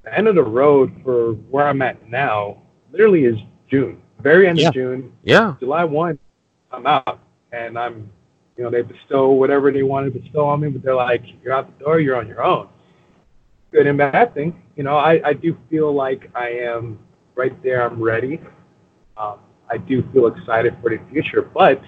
the 0.04 0.14
end 0.16 0.28
of 0.28 0.34
the 0.34 0.42
road 0.42 0.92
for 1.02 1.32
where 1.50 1.66
I'm 1.66 1.80
at 1.80 2.06
now 2.10 2.58
literally 2.92 3.24
is 3.24 3.38
June, 3.70 4.02
very 4.20 4.46
end 4.46 4.58
Yeah. 4.58 4.68
of 4.68 4.74
June. 4.74 5.12
Yeah. 5.22 5.54
July 5.58 5.84
1, 5.84 6.18
I'm 6.72 6.86
out. 6.86 7.20
And 7.52 7.78
I'm, 7.78 8.10
you 8.58 8.64
know, 8.64 8.70
they 8.70 8.82
bestow 8.82 9.30
whatever 9.30 9.72
they 9.72 9.82
want 9.82 10.12
to 10.12 10.20
bestow 10.20 10.44
on 10.44 10.60
me, 10.60 10.68
but 10.68 10.82
they're 10.82 10.94
like, 10.94 11.22
you're 11.42 11.54
out 11.54 11.66
the 11.78 11.82
door, 11.82 12.00
you're 12.00 12.16
on 12.16 12.28
your 12.28 12.44
own. 12.44 12.68
Good 13.72 13.86
and 13.86 13.96
bad 13.96 14.34
thing. 14.34 14.62
You 14.76 14.82
know, 14.82 14.98
I, 14.98 15.22
I 15.24 15.32
do 15.32 15.56
feel 15.70 15.90
like 15.94 16.30
I 16.34 16.50
am 16.50 16.98
right 17.38 17.62
there, 17.62 17.88
I'm 17.88 18.02
ready. 18.02 18.40
Um, 19.16 19.38
I 19.70 19.78
do 19.78 20.02
feel 20.12 20.26
excited 20.26 20.76
for 20.82 20.90
the 20.90 20.98
future, 21.10 21.42
but 21.42 21.80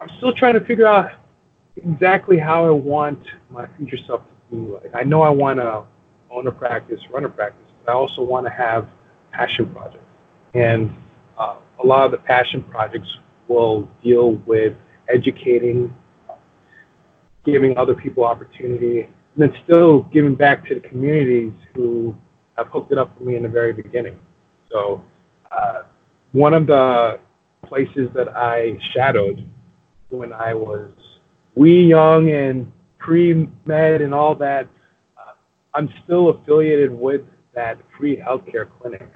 I'm 0.00 0.08
still 0.16 0.32
trying 0.32 0.54
to 0.54 0.60
figure 0.64 0.86
out 0.86 1.12
exactly 1.76 2.38
how 2.38 2.66
I 2.66 2.70
want 2.70 3.22
my 3.50 3.68
future 3.76 3.98
self 4.06 4.22
to 4.50 4.56
be 4.56 4.72
like. 4.72 4.94
I 4.94 5.02
know 5.02 5.20
I 5.20 5.28
want 5.28 5.60
to 5.60 5.84
own 6.30 6.46
a 6.46 6.52
practice, 6.52 6.98
run 7.10 7.24
a 7.24 7.28
practice, 7.28 7.66
but 7.84 7.92
I 7.92 7.94
also 7.94 8.22
want 8.22 8.46
to 8.46 8.50
have 8.50 8.88
passion 9.32 9.68
projects. 9.72 10.04
And 10.54 10.96
uh, 11.38 11.56
a 11.82 11.86
lot 11.86 12.06
of 12.06 12.12
the 12.12 12.18
passion 12.18 12.62
projects 12.62 13.18
will 13.48 13.88
deal 14.02 14.32
with 14.46 14.74
educating, 15.08 15.94
giving 17.44 17.76
other 17.76 17.94
people 17.94 18.24
opportunity, 18.24 19.02
and 19.02 19.10
then 19.36 19.54
still 19.64 20.02
giving 20.04 20.34
back 20.34 20.66
to 20.68 20.74
the 20.74 20.80
communities 20.80 21.52
who 21.74 22.16
have 22.56 22.68
hooked 22.68 22.92
it 22.92 22.98
up 22.98 23.16
for 23.18 23.24
me 23.24 23.36
in 23.36 23.42
the 23.42 23.48
very 23.48 23.74
beginning. 23.74 24.18
So, 24.70 25.02
uh, 25.50 25.82
one 26.32 26.54
of 26.54 26.66
the 26.66 27.18
places 27.66 28.08
that 28.14 28.36
I 28.36 28.78
shadowed 28.94 29.48
when 30.08 30.32
I 30.32 30.54
was 30.54 30.90
wee 31.54 31.84
young 31.84 32.30
and 32.30 32.70
pre 32.98 33.48
med 33.64 34.00
and 34.00 34.14
all 34.14 34.34
that, 34.36 34.68
uh, 35.18 35.32
I'm 35.74 35.92
still 36.04 36.30
affiliated 36.30 36.90
with 36.92 37.22
that 37.54 37.78
free 37.98 38.16
healthcare 38.16 38.68
clinic 38.80 39.08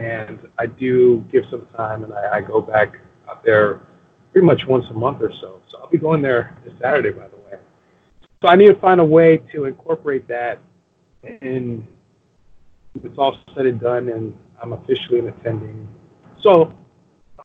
and 0.00 0.48
I 0.58 0.66
do 0.66 1.24
give 1.30 1.44
some 1.50 1.66
time, 1.76 2.04
and 2.04 2.12
I, 2.12 2.36
I 2.36 2.40
go 2.40 2.60
back 2.60 2.98
out 3.28 3.44
there 3.44 3.80
pretty 4.32 4.46
much 4.46 4.62
once 4.66 4.86
a 4.90 4.94
month 4.94 5.20
or 5.20 5.30
so. 5.40 5.60
So 5.70 5.78
I'll 5.78 5.90
be 5.90 5.98
going 5.98 6.22
there 6.22 6.56
this 6.64 6.72
Saturday, 6.80 7.10
by 7.10 7.28
the 7.28 7.36
way. 7.36 7.58
So 8.42 8.48
I 8.48 8.56
need 8.56 8.68
to 8.68 8.80
find 8.80 9.00
a 9.00 9.04
way 9.04 9.38
to 9.52 9.66
incorporate 9.66 10.26
that, 10.28 10.58
and 11.22 11.86
it's 13.02 13.18
all 13.18 13.38
said 13.54 13.66
and 13.66 13.80
done, 13.80 14.08
and 14.08 14.36
I'm 14.60 14.72
officially 14.72 15.20
an 15.20 15.28
attending. 15.28 15.88
So, 16.42 16.72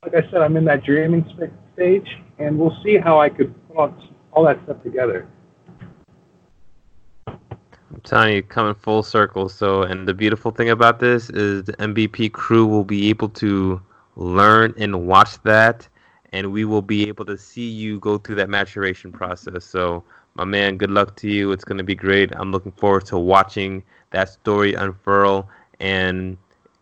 like 0.03 0.15
I 0.15 0.29
said, 0.29 0.41
I'm 0.41 0.57
in 0.57 0.65
that 0.65 0.83
dreaming 0.83 1.25
stage, 1.73 2.17
and 2.39 2.57
we'll 2.57 2.75
see 2.83 2.97
how 2.97 3.19
I 3.19 3.29
could 3.29 3.53
put 3.67 3.77
all, 3.77 3.93
all 4.31 4.43
that 4.45 4.59
stuff 4.63 4.81
together. 4.83 5.27
I'm 7.27 8.01
telling 8.03 8.35
you, 8.35 8.43
coming 8.43 8.75
full 8.75 9.03
circle. 9.03 9.49
So, 9.49 9.83
and 9.83 10.07
the 10.07 10.13
beautiful 10.13 10.51
thing 10.51 10.69
about 10.69 10.99
this 10.99 11.29
is 11.29 11.63
the 11.63 11.73
MVP 11.73 12.31
crew 12.31 12.65
will 12.65 12.83
be 12.83 13.09
able 13.09 13.29
to 13.29 13.81
learn 14.15 14.73
and 14.77 15.07
watch 15.07 15.41
that 15.43 15.87
and 16.35 16.51
we 16.51 16.65
will 16.65 16.81
be 16.81 17.07
able 17.07 17.23
to 17.23 17.37
see 17.37 17.69
you 17.69 17.97
go 18.01 18.17
through 18.17 18.35
that 18.35 18.49
maturation 18.49 19.09
process. 19.09 19.63
So, 19.63 20.03
my 20.33 20.43
man, 20.43 20.75
good 20.75 20.91
luck 20.91 21.15
to 21.17 21.29
you. 21.29 21.53
It's 21.53 21.63
going 21.63 21.77
to 21.77 21.83
be 21.83 21.95
great. 21.95 22.35
I'm 22.35 22.51
looking 22.51 22.73
forward 22.73 23.05
to 23.05 23.17
watching 23.17 23.81
that 24.11 24.27
story 24.27 24.73
unfurl, 24.73 25.47
and 25.79 26.37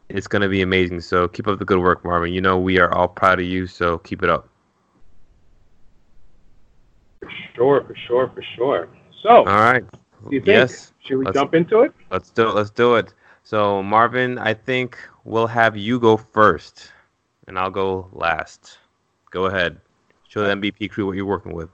it's 0.10 0.28
going 0.28 0.42
to 0.42 0.50
be 0.50 0.62
amazing. 0.62 1.02
So, 1.02 1.28
keep 1.28 1.48
up 1.48 1.60
the 1.60 1.66
good 1.66 1.80
work, 1.80 2.04
Marvin. 2.04 2.34
You 2.34 2.42
know, 2.42 2.58
we 2.58 2.80
are 2.80 2.94
all 2.94 3.08
proud 3.08 3.40
of 3.40 3.46
you, 3.46 3.68
so 3.68 3.98
keep 4.00 4.24
it 4.24 4.30
up. 4.30 4.50
For 7.22 7.32
sure, 7.56 7.84
for 7.84 7.96
sure, 8.08 8.32
for 8.34 8.44
sure. 8.56 8.90
So, 9.22 9.30
all 9.30 9.46
right. 9.46 9.84
Do 9.92 10.36
you 10.36 10.40
think? 10.40 10.48
Yes. 10.48 10.94
Should 11.00 11.18
we 11.18 11.26
let's, 11.26 11.36
jump 11.36 11.54
into 11.54 11.82
it? 11.82 11.94
Let's 12.12 12.30
do 12.30 12.50
it. 12.50 12.56
Let's 12.56 12.70
do 12.70 12.96
it. 12.96 13.14
So, 13.44 13.84
Marvin, 13.84 14.38
I 14.38 14.54
think 14.54 14.98
we'll 15.26 15.48
have 15.48 15.76
you 15.76 16.00
go 16.00 16.16
first, 16.18 16.92
and 17.48 17.60
I'll 17.60 17.70
go 17.70 18.10
last. 18.14 18.78
Go 19.32 19.46
ahead. 19.46 19.80
Show 20.30 20.44
the 20.44 20.56
MVP 20.56 20.90
crew 20.92 21.06
what 21.06 21.16
you're 21.16 21.26
working 21.26 21.54
with. 21.54 21.70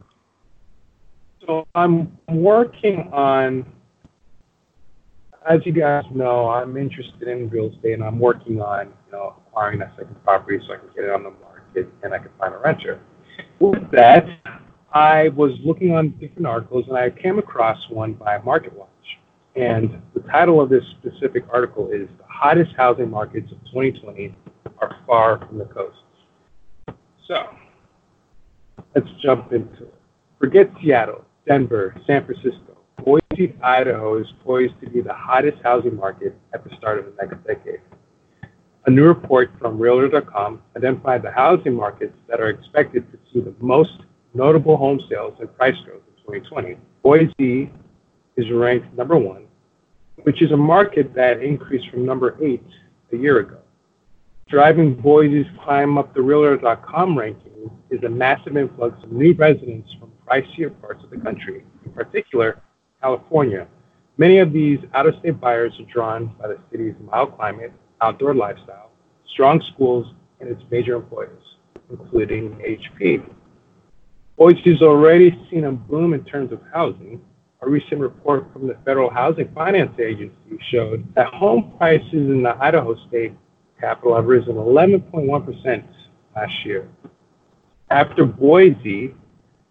So 1.46 1.68
I'm 1.76 2.18
working 2.28 3.10
on, 3.14 3.66
as 5.48 5.60
you 5.66 5.72
guys 5.72 6.04
know, 6.14 6.50
I'm 6.50 6.78
interested 6.78 7.28
in 7.28 7.50
real 7.50 7.72
estate, 7.74 7.94
and 7.94 8.04
I'm 8.04 8.20
working 8.20 8.62
on, 8.62 8.88
you 8.88 9.12
know, 9.12 9.36
acquiring 9.48 9.80
that 9.80 9.94
second 9.98 10.22
property 10.24 10.60
so 10.66 10.74
I 10.74 10.78
can 10.78 10.90
get 10.96 11.06
it 11.06 11.12
on 11.12 11.24
the 11.24 11.32
market 11.32 11.92
and 12.04 12.14
I 12.14 12.20
can 12.20 12.30
find 12.38 12.54
a 12.54 12.58
renter. 12.58 13.00
With 13.60 13.90
that, 13.92 14.28
I 14.94 15.30
was 15.30 15.52
looking 15.64 15.94
on 15.94 16.10
different 16.20 16.46
articles, 16.46 16.86
and 16.88 16.98
I 16.98 17.10
came 17.10 17.40
across 17.40 17.78
one 17.90 18.14
by 18.14 18.38
MarketWatch. 18.40 18.88
And 19.56 20.02
the 20.14 20.22
title 20.22 20.62
of 20.62 20.70
this 20.70 20.84
specific 21.00 21.44
article 21.52 21.90
is 21.90 22.08
The 22.18 22.24
Hottest 22.28 22.72
Housing 22.76 23.10
Markets 23.10 23.52
of 23.52 23.60
2020 23.66 24.34
Are 24.80 24.96
Far 25.06 25.46
from 25.46 25.58
the 25.58 25.66
Coast. 25.66 25.98
So 27.28 27.50
let's 28.96 29.08
jump 29.22 29.52
into 29.52 29.84
it. 29.84 29.94
Forget 30.40 30.72
Seattle, 30.82 31.26
Denver, 31.48 31.96
San 32.08 32.26
Francisco. 32.26 32.69
Boise, 33.40 33.56
Idaho 33.64 34.18
is 34.18 34.28
poised 34.44 34.74
to 34.82 34.90
be 34.90 35.00
the 35.02 35.14
hottest 35.14 35.58
housing 35.64 35.96
market 35.96 36.36
at 36.54 36.64
the 36.64 36.76
start 36.76 37.00
of 37.00 37.06
the 37.06 37.12
next 37.24 37.42
decade. 37.48 37.80
A 38.86 38.92
new 38.92 39.06
report 39.06 39.52
from 39.60 39.80
Realtor.com 39.80 40.62
identified 40.76 41.22
the 41.22 41.32
housing 41.32 41.74
markets 41.74 42.18
that 42.28 42.42
are 42.42 42.50
expected 42.50 43.10
to 43.12 43.18
see 43.32 43.40
the 43.40 43.54
most 43.62 44.02
notable 44.34 44.76
home 44.76 45.00
sales 45.10 45.36
and 45.40 45.56
price 45.56 45.76
growth 45.86 46.02
in 46.18 46.40
2020. 46.42 46.78
Boise 47.02 47.72
is 48.36 48.52
ranked 48.52 48.94
number 48.98 49.18
one, 49.18 49.46
which 50.24 50.42
is 50.42 50.52
a 50.52 50.58
market 50.58 51.14
that 51.14 51.42
increased 51.42 51.90
from 51.90 52.06
number 52.06 52.36
eight 52.44 52.66
a 53.14 53.16
year 53.16 53.40
ago. 53.40 53.60
Driving 54.50 54.96
Boise's 54.96 55.46
climb 55.64 55.98
up 55.98 56.14
the 56.14 56.22
Realtor.com 56.22 57.18
ranking 57.18 57.72
is 57.90 58.04
a 58.04 58.10
massive 58.10 58.58
influx 58.58 59.02
of 59.02 59.14
new 59.14 59.34
residents 59.34 59.90
from 59.98 60.12
pricier 60.28 60.78
parts 60.82 61.04
of 61.04 61.10
the 61.10 61.18
country, 61.18 61.64
in 61.86 61.92
particular, 61.92 62.62
California. 63.02 63.68
Many 64.18 64.40
of 64.40 64.52
these 64.52 64.80
out 64.94 65.08
of 65.08 65.16
state 65.20 65.40
buyers 65.40 65.74
are 65.80 65.92
drawn 65.92 66.36
by 66.40 66.50
the 66.50 66.58
city's 66.72 66.96
mild 67.02 67.36
climate, 67.38 67.72
outdoor 68.02 68.34
lifestyle, 68.34 68.92
strong 69.32 69.62
schools, 69.74 70.08
and 70.40 70.50
its 70.50 70.62
major 70.70 70.96
employers, 70.96 71.44
including 71.90 72.52
HP. 72.56 73.24
Boise 74.38 74.72
has 74.72 74.82
already 74.82 75.38
seen 75.50 75.66
a 75.66 75.72
boom 75.72 76.14
in 76.14 76.24
terms 76.24 76.52
of 76.52 76.62
housing. 76.74 77.22
A 77.62 77.70
recent 77.70 78.00
report 78.00 78.48
from 78.54 78.68
the 78.68 78.78
Federal 78.86 79.10
Housing 79.10 79.50
Finance 79.54 80.00
Agency 80.00 80.58
showed 80.72 81.06
that 81.16 81.28
home 81.28 81.74
prices 81.78 82.14
in 82.14 82.44
the 82.44 82.56
Idaho 82.62 82.96
state 83.08 83.34
capital 83.80 84.16
have 84.16 84.26
risen 84.26 84.54
11.1% 84.56 85.84
last 86.36 86.66
year. 86.66 86.88
After 87.90 88.26
Boise, 88.26 89.14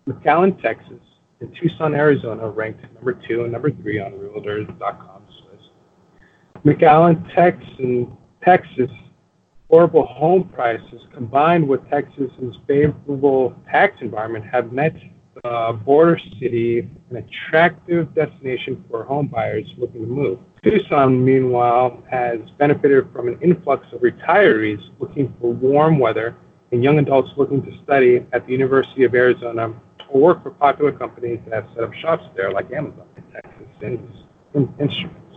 McAllen, 0.07 0.61
Texas, 0.61 1.01
and 1.41 1.57
Tucson, 1.61 1.95
Arizona 1.95 2.49
ranked 2.49 2.83
number 2.95 3.13
two 3.13 3.45
and 3.45 3.53
number 3.53 3.71
three 3.71 4.01
on 4.01 4.13
Realtors.com's 4.13 5.43
list. 5.51 5.71
McAllen, 6.65 7.35
Texas, 7.35 8.09
Texas 8.45 8.91
horrible 9.71 10.07
home 10.07 10.49
prices 10.55 11.03
combined 11.13 11.67
with 11.69 11.87
Texas's 11.91 12.57
favorable 12.67 13.55
tax 13.71 13.99
environment 14.01 14.45
have 14.51 14.73
met 14.73 14.95
the 15.45 15.79
border 15.85 16.19
city 16.41 16.89
an 17.11 17.17
attractive 17.17 18.13
destination 18.15 18.83
for 18.91 19.05
home 19.05 19.27
buyers 19.27 19.67
looking 19.77 20.01
to 20.01 20.07
move. 20.07 20.39
Tucson, 20.65 21.25
meanwhile, 21.25 22.03
has 22.11 22.41
benefited 22.59 23.07
from 23.13 23.29
an 23.29 23.39
influx 23.43 23.87
of 23.93 24.01
retirees 24.01 24.81
looking 24.99 25.33
for 25.41 25.53
warm 25.53 25.99
weather 25.99 26.35
and 26.73 26.83
young 26.83 26.99
adults 26.99 27.31
looking 27.37 27.63
to 27.63 27.71
study 27.85 28.27
at 28.33 28.47
the 28.47 28.53
University 28.53 29.05
of 29.05 29.15
Arizona 29.15 29.73
or 30.11 30.21
work 30.21 30.43
for 30.43 30.51
popular 30.51 30.93
companies 30.93 31.41
that 31.45 31.55
have 31.55 31.67
set 31.75 31.85
up 31.85 31.95
shops 31.95 32.25
there, 32.37 32.53
like 32.53 32.71
Amazon 32.73 33.07
in 33.17 33.23
Texas 33.33 33.67
and 34.55 34.81
Instruments. 34.81 35.29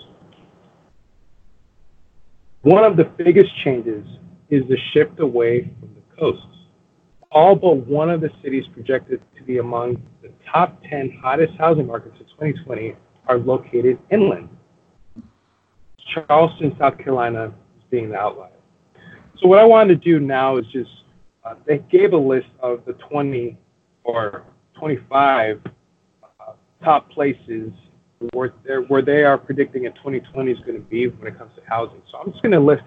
One 2.61 2.83
of 2.83 2.95
the 2.95 3.05
biggest 3.05 3.55
changes 3.63 4.05
is 4.49 4.67
the 4.67 4.77
shift 4.93 5.19
away 5.19 5.69
from 5.79 5.89
the 5.95 6.15
coasts. 6.19 6.45
All 7.31 7.55
but 7.55 7.87
one 7.87 8.09
of 8.09 8.21
the 8.21 8.29
cities 8.43 8.65
projected 8.73 9.21
to 9.37 9.43
be 9.43 9.57
among 9.57 10.01
the 10.21 10.29
top 10.51 10.79
10 10.89 11.19
hottest 11.23 11.53
housing 11.57 11.87
markets 11.87 12.19
of 12.19 12.27
2020 12.27 12.95
are 13.27 13.37
located 13.39 13.97
inland. 14.11 14.49
Charleston, 16.13 16.75
South 16.77 16.97
Carolina 16.97 17.53
is 17.77 17.83
being 17.89 18.09
the 18.09 18.17
outlier. 18.17 18.49
So 19.39 19.47
what 19.47 19.59
I 19.59 19.63
wanted 19.63 20.01
to 20.01 20.11
do 20.11 20.19
now 20.19 20.57
is 20.57 20.65
just, 20.67 20.91
uh, 21.43 21.55
they 21.65 21.79
gave 21.89 22.13
a 22.13 22.17
list 22.17 22.49
of 22.59 22.85
the 22.85 22.93
20 22.93 23.57
or 24.03 24.43
25 24.81 25.61
uh, 26.23 26.53
top 26.83 27.07
places 27.11 27.71
where, 28.33 28.49
where 28.87 29.03
they 29.03 29.23
are 29.23 29.37
predicting 29.37 29.85
in 29.85 29.93
2020 29.93 30.51
is 30.51 30.57
going 30.61 30.73
to 30.73 30.79
be 30.79 31.07
when 31.07 31.31
it 31.31 31.37
comes 31.37 31.51
to 31.55 31.61
housing. 31.67 32.01
So 32.11 32.17
I'm 32.17 32.31
just 32.31 32.41
going 32.41 32.53
to 32.53 32.59
list 32.59 32.83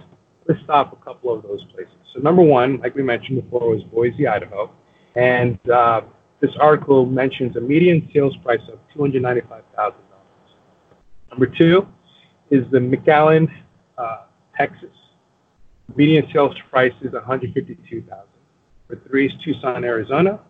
list 0.49 0.69
off 0.69 0.93
a 0.93 0.97
couple 0.97 1.33
of 1.33 1.45
those 1.45 1.65
places. 1.73 1.95
So 2.13 2.21
number 2.21 2.43
one, 2.43 2.81
like 2.81 2.97
we 2.97 3.03
mentioned 3.05 3.43
before, 3.43 3.71
was 3.71 3.83
Boise, 3.85 4.27
Idaho, 4.27 4.71
and 5.15 5.57
uh, 5.71 6.03
this 6.41 6.51
article 6.61 7.07
mentions 7.07 7.57
a 7.57 7.61
median 7.61 8.11
sales 8.13 8.37
price 8.43 8.61
of 8.71 8.81
$295,000. 8.95 9.95
Number 11.31 11.47
two 11.47 11.87
is 12.51 12.65
the 12.73 12.79
McAllen, 12.79 13.49
uh, 13.97 14.25
Texas. 14.59 14.91
Median 15.95 16.27
sales 16.33 16.57
price 16.69 16.93
is 17.03 17.13
152,000. 17.13 18.11
Number 18.91 19.09
three 19.09 19.29
is 19.29 19.33
Tucson, 19.45 19.85
Arizona, 19.85 20.41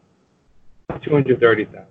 230,000. 1.02 1.86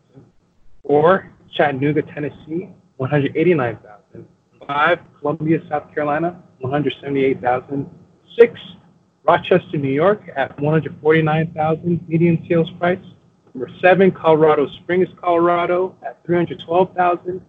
Four, 0.86 1.32
Chattanooga, 1.54 2.02
Tennessee, 2.02 2.70
189,000. 2.98 4.28
Five, 4.68 5.00
Columbia, 5.20 5.60
South 5.70 5.94
Carolina, 5.94 6.42
178,000. 6.60 7.90
Six, 8.38 8.60
Rochester, 9.26 9.78
New 9.78 9.90
York 9.90 10.22
at 10.36 10.60
149,000 10.60 12.06
median 12.08 12.46
sales 12.50 12.70
price. 12.80 13.00
Number 13.54 13.70
seven, 13.82 14.12
Colorado 14.12 14.68
Springs, 14.82 15.08
Colorado 15.22 15.96
at 16.06 16.24
312,000. 16.26 17.42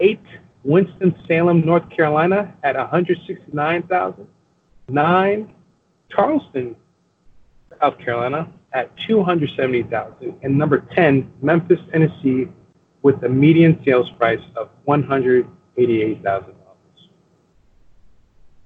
Eight, 0.00 0.20
Winston-Salem, 0.62 1.62
North 1.66 1.88
Carolina 1.90 2.54
at 2.62 2.76
169,000. 2.76 4.26
Nine, 4.88 5.52
Charleston, 6.10 6.76
South 7.80 7.98
Carolina 7.98 8.48
at 8.72 8.90
270,000. 9.06 10.34
And 10.42 10.58
number 10.58 10.86
10, 10.94 11.32
Memphis, 11.42 11.78
Tennessee 11.90 12.48
with 13.02 13.22
a 13.24 13.28
median 13.28 13.80
sales 13.84 14.10
price 14.18 14.42
of 14.56 14.68
$188,000. 14.86 16.54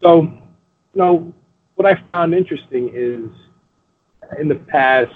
So, 0.02 0.22
you 0.22 0.32
know, 0.96 1.32
what 1.76 1.86
I 1.86 2.02
found 2.12 2.34
interesting 2.34 2.90
is 2.92 3.30
in 4.38 4.48
the 4.48 4.56
past, 4.56 5.12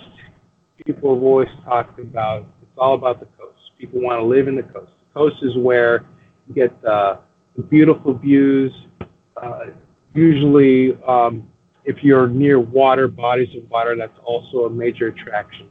people 0.85 1.15
have 1.15 1.23
always 1.23 1.49
talked 1.65 1.99
about 1.99 2.47
it's 2.63 2.71
all 2.79 2.95
about 2.95 3.21
the 3.21 3.27
coast. 3.39 3.59
People 3.79 4.01
want 4.01 4.21
to 4.21 4.25
live 4.25 4.49
in 4.49 4.55
the 4.55 4.63
coast. 4.63 4.93
The 5.13 5.21
coast 5.21 5.37
is 5.43 5.57
where 5.57 6.05
you 6.47 6.55
get 6.55 6.73
uh, 6.85 7.17
the 7.57 7.63
beautiful 7.63 8.15
views. 8.15 8.73
Uh, 9.43 9.67
usually, 10.15 10.97
um, 11.07 11.49
if 11.87 12.03
you're 12.03 12.27
near 12.27 12.59
water, 12.59 13.07
bodies 13.07 13.49
of 13.57 13.71
water, 13.71 13.97
that's 13.97 14.19
also 14.25 14.65
a 14.67 14.71
major 14.71 15.07
attraction. 15.07 15.69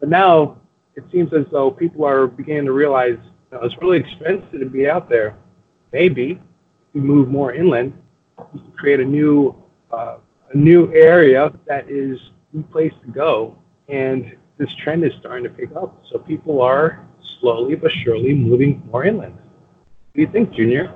But 0.00 0.08
now 0.08 0.56
it 0.96 1.04
seems 1.12 1.32
as 1.34 1.44
though 1.52 1.70
people 1.70 2.04
are 2.04 2.26
beginning 2.26 2.64
to 2.64 2.72
realize 2.72 3.18
you 3.52 3.58
know, 3.58 3.64
it's 3.64 3.76
really 3.80 3.98
expensive 3.98 4.58
to 4.58 4.66
be 4.66 4.88
out 4.88 5.08
there. 5.08 5.36
Maybe 5.92 6.32
if 6.32 6.94
we 6.94 7.02
move 7.02 7.28
more 7.28 7.52
inland, 7.52 7.92
create 8.76 9.00
a 9.00 9.04
new 9.04 9.54
uh, 9.92 10.16
a 10.52 10.56
new 10.56 10.92
area 10.94 11.52
that 11.66 11.88
is 11.90 12.18
the 12.52 12.62
place 12.62 12.92
to 13.04 13.10
go, 13.12 13.56
and 13.88 14.34
this 14.56 14.74
trend 14.82 15.04
is 15.04 15.12
starting 15.20 15.44
to 15.44 15.50
pick 15.50 15.74
up. 15.76 16.02
So 16.10 16.18
people 16.18 16.62
are 16.62 17.06
slowly 17.40 17.74
but 17.74 17.92
surely 17.92 18.32
moving 18.32 18.82
more 18.90 19.04
inland. 19.04 19.34
What 19.34 20.14
do 20.14 20.20
you 20.22 20.28
think, 20.28 20.52
Junior? 20.52 20.92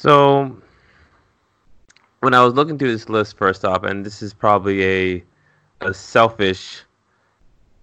So 0.00 0.56
when 2.20 2.32
I 2.32 2.42
was 2.42 2.54
looking 2.54 2.78
through 2.78 2.92
this 2.92 3.10
list 3.10 3.36
first 3.36 3.66
off, 3.66 3.82
and 3.82 4.06
this 4.06 4.22
is 4.22 4.32
probably 4.32 4.82
a 4.82 5.24
a 5.82 5.92
selfish, 5.92 6.84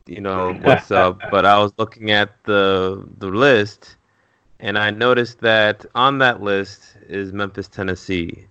you 0.08 0.20
know, 0.22 0.54
what's 0.64 0.90
up, 0.90 1.22
but 1.30 1.46
I 1.46 1.60
was 1.60 1.74
looking 1.78 2.10
at 2.10 2.32
the 2.46 3.08
the 3.20 3.28
list, 3.28 3.98
and 4.60 4.80
I 4.80 4.90
noticed 4.90 5.42
that 5.42 5.86
on 5.94 6.18
that 6.18 6.42
list 6.42 6.98
is 7.08 7.34
Memphis, 7.34 7.68
Tennessee. 7.68 8.48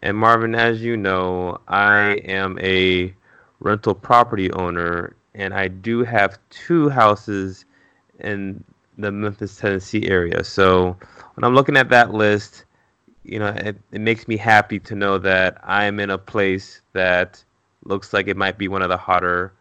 And 0.00 0.18
Marvin, 0.18 0.56
as 0.56 0.82
you 0.82 0.96
know, 0.96 1.60
I 1.68 2.14
am 2.24 2.58
a 2.58 3.14
rental 3.60 3.94
property 3.94 4.50
owner, 4.54 5.14
and 5.36 5.54
I 5.54 5.68
do 5.68 6.02
have 6.02 6.40
two 6.50 6.88
houses 6.88 7.64
in 8.18 8.64
the 8.98 9.12
Memphis, 9.12 9.56
Tennessee 9.56 10.08
area. 10.08 10.42
So 10.42 10.96
when 11.34 11.44
I'm 11.44 11.54
looking 11.54 11.76
at 11.76 11.90
that 11.90 12.12
list, 12.12 12.64
you 13.24 13.38
know, 13.38 13.48
it, 13.48 13.76
it 13.90 14.00
makes 14.00 14.28
me 14.28 14.36
happy 14.36 14.78
to 14.78 14.94
know 14.94 15.18
that 15.18 15.58
I'm 15.64 15.98
in 15.98 16.10
a 16.10 16.18
place 16.18 16.82
that 16.92 17.42
looks 17.84 18.12
like 18.12 18.28
it 18.28 18.36
might 18.36 18.58
be 18.58 18.68
one 18.68 18.82
of 18.82 18.88
the 18.88 18.96
hotter 18.96 19.52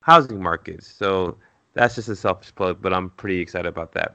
housing 0.00 0.42
markets. 0.42 0.86
So 0.86 1.36
that's 1.74 1.94
just 1.94 2.08
a 2.08 2.16
selfish 2.16 2.54
plug, 2.54 2.80
but 2.80 2.92
I'm 2.92 3.10
pretty 3.10 3.40
excited 3.40 3.68
about 3.68 3.92
that. 3.92 4.14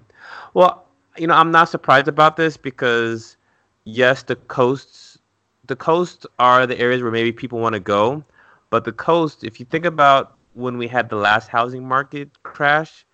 Well, 0.54 0.86
you 1.18 1.28
know, 1.28 1.36
I'm 1.36 1.52
not 1.52 1.70
surprised 1.70 2.08
about 2.08 2.38
this 2.38 2.58
because 2.58 3.38
yes, 3.86 4.24
the 4.24 4.36
coasts, 4.36 5.20
the 5.68 5.76
coasts 5.76 6.26
are 6.40 6.66
the 6.66 6.80
areas 6.80 7.02
where 7.02 7.12
maybe 7.12 7.32
people 7.32 7.60
want 7.60 7.74
to 7.74 7.80
go, 7.80 8.24
but 8.70 8.84
the 8.84 8.92
coast, 8.92 9.44
if 9.44 9.60
you 9.60 9.66
think 9.66 9.86
about 9.86 10.38
when 10.54 10.78
we 10.78 10.88
had 10.88 11.10
the 11.10 11.16
last 11.16 11.50
housing 11.50 11.88
market 11.88 12.42
crash, 12.44 13.06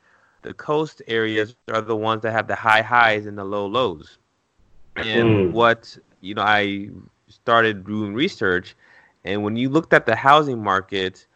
the 0.43 0.53
coast 0.53 1.01
areas 1.07 1.55
are 1.73 1.81
the 1.81 1.95
ones 1.95 2.21
that 2.21 2.31
have 2.31 2.47
the 2.47 2.55
high 2.55 2.81
highs 2.81 3.25
and 3.25 3.37
the 3.37 3.43
low 3.43 3.65
lows. 3.65 4.17
And 4.97 5.29
mm. 5.29 5.51
what 5.51 5.97
you 6.21 6.33
know, 6.33 6.41
I 6.41 6.89
started 7.29 7.85
doing 7.85 8.13
research, 8.13 8.75
and 9.23 9.43
when 9.43 9.55
you 9.55 9.69
looked 9.69 9.93
at 9.93 10.05
the 10.05 10.15
housing 10.15 10.63
market, 10.63 11.27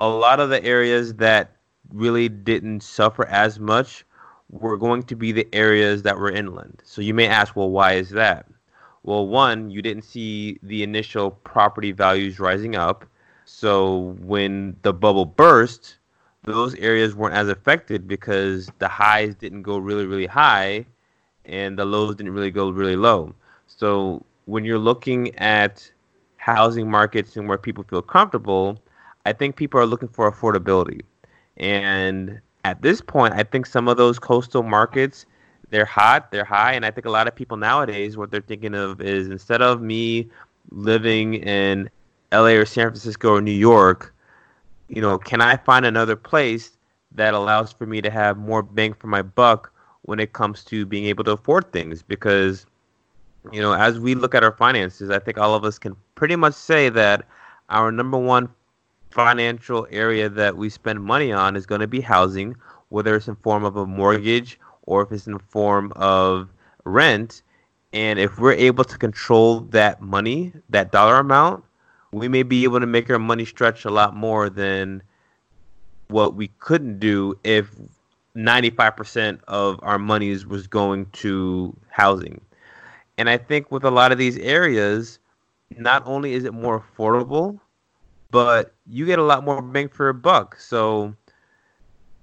a 0.00 0.08
lot 0.08 0.40
of 0.40 0.50
the 0.50 0.62
areas 0.64 1.14
that 1.14 1.56
really 1.92 2.28
didn't 2.28 2.82
suffer 2.82 3.26
as 3.26 3.58
much 3.58 4.04
were 4.50 4.76
going 4.76 5.02
to 5.04 5.16
be 5.16 5.32
the 5.32 5.46
areas 5.52 6.02
that 6.02 6.18
were 6.18 6.30
inland. 6.30 6.80
So 6.84 7.02
you 7.02 7.14
may 7.14 7.26
ask, 7.26 7.54
well, 7.54 7.70
why 7.70 7.94
is 7.94 8.10
that? 8.10 8.46
Well, 9.02 9.26
one, 9.26 9.70
you 9.70 9.82
didn't 9.82 10.04
see 10.04 10.58
the 10.62 10.82
initial 10.82 11.30
property 11.30 11.92
values 11.92 12.40
rising 12.40 12.76
up. 12.76 13.04
So 13.44 14.16
when 14.20 14.76
the 14.82 14.92
bubble 14.92 15.24
burst, 15.24 15.96
those 16.44 16.74
areas 16.76 17.14
weren't 17.14 17.34
as 17.34 17.48
affected 17.48 18.08
because 18.08 18.70
the 18.78 18.88
highs 18.88 19.34
didn't 19.34 19.62
go 19.62 19.78
really, 19.78 20.06
really 20.06 20.26
high 20.26 20.86
and 21.48 21.78
the 21.78 21.84
lows 21.84 22.14
didn't 22.14 22.32
really 22.32 22.50
go 22.50 22.70
really 22.70 22.96
low. 22.96 23.34
So 23.66 24.24
when 24.44 24.64
you're 24.64 24.78
looking 24.78 25.34
at 25.36 25.90
housing 26.36 26.90
markets 26.90 27.36
and 27.36 27.48
where 27.48 27.58
people 27.58 27.84
feel 27.84 28.02
comfortable, 28.02 28.78
I 29.26 29.32
think 29.32 29.56
people 29.56 29.80
are 29.80 29.86
looking 29.86 30.08
for 30.08 30.30
affordability. 30.30 31.02
And 31.56 32.40
at 32.64 32.82
this 32.82 33.00
point, 33.00 33.34
I 33.34 33.42
think 33.42 33.66
some 33.66 33.88
of 33.88 33.96
those 33.96 34.18
coastal 34.18 34.62
markets, 34.62 35.26
they're 35.70 35.84
hot, 35.84 36.30
they're 36.30 36.44
high, 36.44 36.72
and 36.72 36.86
I 36.86 36.90
think 36.90 37.06
a 37.06 37.10
lot 37.10 37.28
of 37.28 37.34
people 37.34 37.56
nowadays, 37.56 38.16
what 38.16 38.30
they're 38.30 38.40
thinking 38.40 38.74
of 38.74 39.00
is 39.00 39.28
instead 39.28 39.60
of 39.60 39.82
me 39.82 40.28
living 40.70 41.34
in 41.34 41.90
LA 42.32 42.52
or 42.52 42.64
San 42.64 42.88
Francisco 42.88 43.34
or 43.34 43.40
New 43.40 43.50
York, 43.50 44.14
you 44.88 45.02
know, 45.02 45.18
can 45.18 45.40
I 45.40 45.56
find 45.56 45.84
another 45.84 46.16
place 46.16 46.72
that 47.12 47.34
allows 47.34 47.72
for 47.72 47.86
me 47.86 48.00
to 48.00 48.10
have 48.10 48.38
more 48.38 48.62
bang 48.62 48.94
for 48.94 49.06
my 49.08 49.22
buck 49.22 49.72
when 50.08 50.18
it 50.18 50.32
comes 50.32 50.64
to 50.64 50.86
being 50.86 51.04
able 51.04 51.22
to 51.22 51.32
afford 51.32 51.70
things? 51.70 52.02
Because, 52.02 52.64
you 53.52 53.60
know, 53.60 53.74
as 53.74 54.00
we 54.00 54.14
look 54.14 54.34
at 54.34 54.42
our 54.42 54.52
finances, 54.52 55.10
I 55.10 55.18
think 55.18 55.36
all 55.36 55.54
of 55.54 55.64
us 55.66 55.78
can 55.78 55.94
pretty 56.14 56.34
much 56.34 56.54
say 56.54 56.88
that 56.88 57.26
our 57.68 57.92
number 57.92 58.16
one 58.16 58.48
financial 59.10 59.86
area 59.90 60.30
that 60.30 60.56
we 60.56 60.70
spend 60.70 61.04
money 61.04 61.30
on 61.30 61.56
is 61.56 61.66
going 61.66 61.82
to 61.82 61.86
be 61.86 62.00
housing, 62.00 62.56
whether 62.88 63.14
it's 63.16 63.28
in 63.28 63.36
form 63.36 63.64
of 63.64 63.76
a 63.76 63.84
mortgage 63.84 64.58
or 64.86 65.02
if 65.02 65.12
it's 65.12 65.26
in 65.26 65.34
the 65.34 65.38
form 65.40 65.92
of 65.94 66.48
rent. 66.84 67.42
And 67.92 68.18
if 68.18 68.38
we're 68.38 68.54
able 68.54 68.84
to 68.84 68.96
control 68.96 69.60
that 69.76 70.00
money, 70.00 70.54
that 70.70 70.90
dollar 70.90 71.18
amount, 71.18 71.64
we 72.12 72.28
may 72.28 72.44
be 72.44 72.64
able 72.64 72.80
to 72.80 72.86
make 72.86 73.10
our 73.10 73.18
money 73.18 73.44
stretch 73.44 73.84
a 73.84 73.90
lot 73.90 74.16
more 74.16 74.48
than 74.48 75.02
what 76.06 76.34
we 76.34 76.48
couldn't 76.60 76.98
do 76.98 77.38
if 77.44 77.68
95% 78.38 79.40
of 79.48 79.80
our 79.82 79.98
monies 79.98 80.46
was 80.46 80.66
going 80.66 81.06
to 81.06 81.76
housing. 81.90 82.40
And 83.18 83.28
I 83.28 83.36
think 83.36 83.72
with 83.72 83.84
a 83.84 83.90
lot 83.90 84.12
of 84.12 84.18
these 84.18 84.38
areas, 84.38 85.18
not 85.76 86.04
only 86.06 86.34
is 86.34 86.44
it 86.44 86.54
more 86.54 86.80
affordable, 86.80 87.58
but 88.30 88.74
you 88.86 89.06
get 89.06 89.18
a 89.18 89.24
lot 89.24 89.44
more 89.44 89.60
bang 89.60 89.88
for 89.88 90.08
a 90.08 90.14
buck. 90.14 90.60
So, 90.60 91.14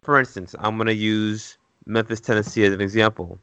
for 0.03 0.17
instance, 0.17 0.55
I'm 0.59 0.77
going 0.77 0.87
to 0.87 0.95
use 0.95 1.57
Memphis, 1.85 2.21
Tennessee 2.21 2.63
as 2.63 2.73
an 2.73 2.81
example. 2.81 3.37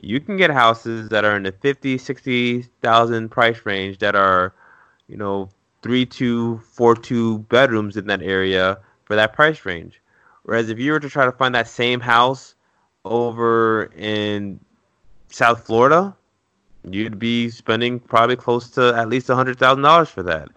You 0.00 0.20
can 0.20 0.38
get 0.38 0.50
houses 0.50 1.10
that 1.10 1.24
are 1.24 1.36
in 1.36 1.42
the 1.42 1.52
50, 1.52 1.98
60,000 1.98 3.28
price 3.28 3.60
range 3.66 3.98
that 3.98 4.16
are, 4.16 4.54
you 5.06 5.18
know, 5.18 5.50
three 5.82 6.06
two, 6.06 6.58
four 6.72 6.94
two 6.94 7.40
bedrooms 7.40 7.96
in 7.96 8.06
that 8.06 8.22
area 8.22 8.78
for 9.04 9.16
that 9.16 9.34
price 9.34 9.66
range. 9.66 10.00
Whereas 10.44 10.70
if 10.70 10.78
you 10.78 10.92
were 10.92 11.00
to 11.00 11.08
try 11.08 11.24
to 11.24 11.32
find 11.32 11.54
that 11.54 11.68
same 11.68 12.00
house 12.00 12.54
over 13.04 13.90
in 13.96 14.60
South 15.28 15.64
Florida, 15.66 16.16
you'd 16.88 17.18
be 17.18 17.50
spending 17.50 18.00
probably 18.00 18.36
close 18.36 18.70
to 18.70 18.94
at 18.94 19.08
least 19.08 19.28
a 19.30 19.34
hundred 19.34 19.58
thousand 19.58 19.82
dollars 19.82 20.08
for 20.08 20.22
that. 20.22 20.48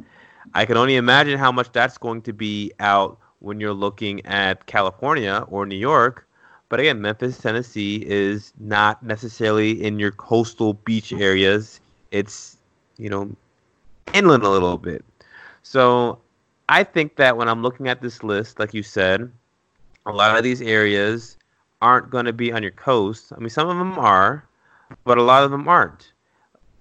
I 0.53 0.65
can 0.65 0.77
only 0.77 0.95
imagine 0.95 1.37
how 1.37 1.51
much 1.51 1.71
that's 1.71 1.97
going 1.97 2.21
to 2.23 2.33
be 2.33 2.71
out 2.79 3.17
when 3.39 3.59
you're 3.59 3.73
looking 3.73 4.25
at 4.25 4.65
California 4.65 5.45
or 5.49 5.65
New 5.65 5.77
York. 5.77 6.27
But 6.69 6.79
again, 6.79 7.01
Memphis, 7.01 7.37
Tennessee 7.37 8.03
is 8.07 8.53
not 8.59 9.03
necessarily 9.03 9.83
in 9.83 9.99
your 9.99 10.11
coastal 10.11 10.73
beach 10.73 11.13
areas. 11.13 11.79
It's, 12.11 12.57
you 12.97 13.09
know, 13.09 13.29
inland 14.13 14.43
a 14.43 14.49
little 14.49 14.77
bit. 14.77 15.03
So 15.61 16.19
I 16.69 16.83
think 16.83 17.15
that 17.17 17.37
when 17.37 17.47
I'm 17.47 17.61
looking 17.61 17.89
at 17.89 18.01
this 18.01 18.23
list, 18.23 18.59
like 18.59 18.73
you 18.73 18.81
said, 18.81 19.31
a 20.05 20.11
lot 20.11 20.37
of 20.37 20.43
these 20.43 20.61
areas 20.61 21.37
aren't 21.81 22.09
going 22.09 22.25
to 22.25 22.33
be 22.33 22.51
on 22.51 22.61
your 22.61 22.71
coast. 22.71 23.31
I 23.35 23.39
mean, 23.39 23.49
some 23.49 23.69
of 23.69 23.77
them 23.77 23.97
are, 23.99 24.47
but 25.03 25.17
a 25.17 25.23
lot 25.23 25.43
of 25.43 25.51
them 25.51 25.67
aren't. 25.67 26.11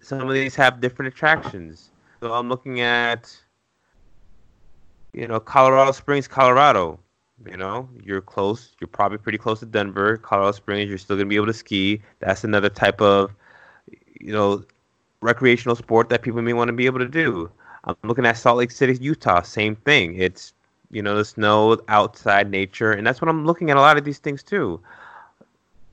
Some 0.00 0.28
of 0.28 0.34
these 0.34 0.54
have 0.56 0.80
different 0.80 1.12
attractions. 1.12 1.90
So 2.20 2.32
I'm 2.32 2.48
looking 2.48 2.80
at, 2.80 3.36
you 5.12 5.26
know, 5.26 5.40
Colorado 5.40 5.92
Springs, 5.92 6.28
Colorado. 6.28 6.98
You 7.44 7.56
know, 7.56 7.88
you're 8.04 8.20
close. 8.20 8.70
You're 8.80 8.86
probably 8.86 9.18
pretty 9.18 9.38
close 9.38 9.58
to 9.60 9.66
Denver. 9.66 10.16
Colorado 10.16 10.52
Springs, 10.52 10.88
you're 10.88 10.98
still 10.98 11.16
going 11.16 11.26
to 11.26 11.28
be 11.28 11.36
able 11.36 11.46
to 11.46 11.52
ski. 11.52 12.00
That's 12.20 12.44
another 12.44 12.68
type 12.68 13.00
of, 13.00 13.32
you 14.20 14.32
know, 14.32 14.64
recreational 15.20 15.74
sport 15.74 16.08
that 16.10 16.22
people 16.22 16.40
may 16.42 16.52
want 16.52 16.68
to 16.68 16.72
be 16.72 16.86
able 16.86 17.00
to 17.00 17.08
do. 17.08 17.50
I'm 17.84 17.96
looking 18.04 18.26
at 18.26 18.36
Salt 18.36 18.58
Lake 18.58 18.70
City, 18.70 18.96
Utah. 19.00 19.42
Same 19.42 19.74
thing. 19.74 20.14
It's 20.14 20.52
you 20.92 21.02
know 21.02 21.16
the 21.16 21.24
snow, 21.24 21.78
outside 21.88 22.50
nature, 22.50 22.92
and 22.92 23.06
that's 23.06 23.20
what 23.20 23.28
I'm 23.28 23.44
looking 23.44 23.70
at 23.70 23.76
a 23.76 23.80
lot 23.80 23.98
of 23.98 24.04
these 24.04 24.18
things 24.18 24.42
too. 24.42 24.80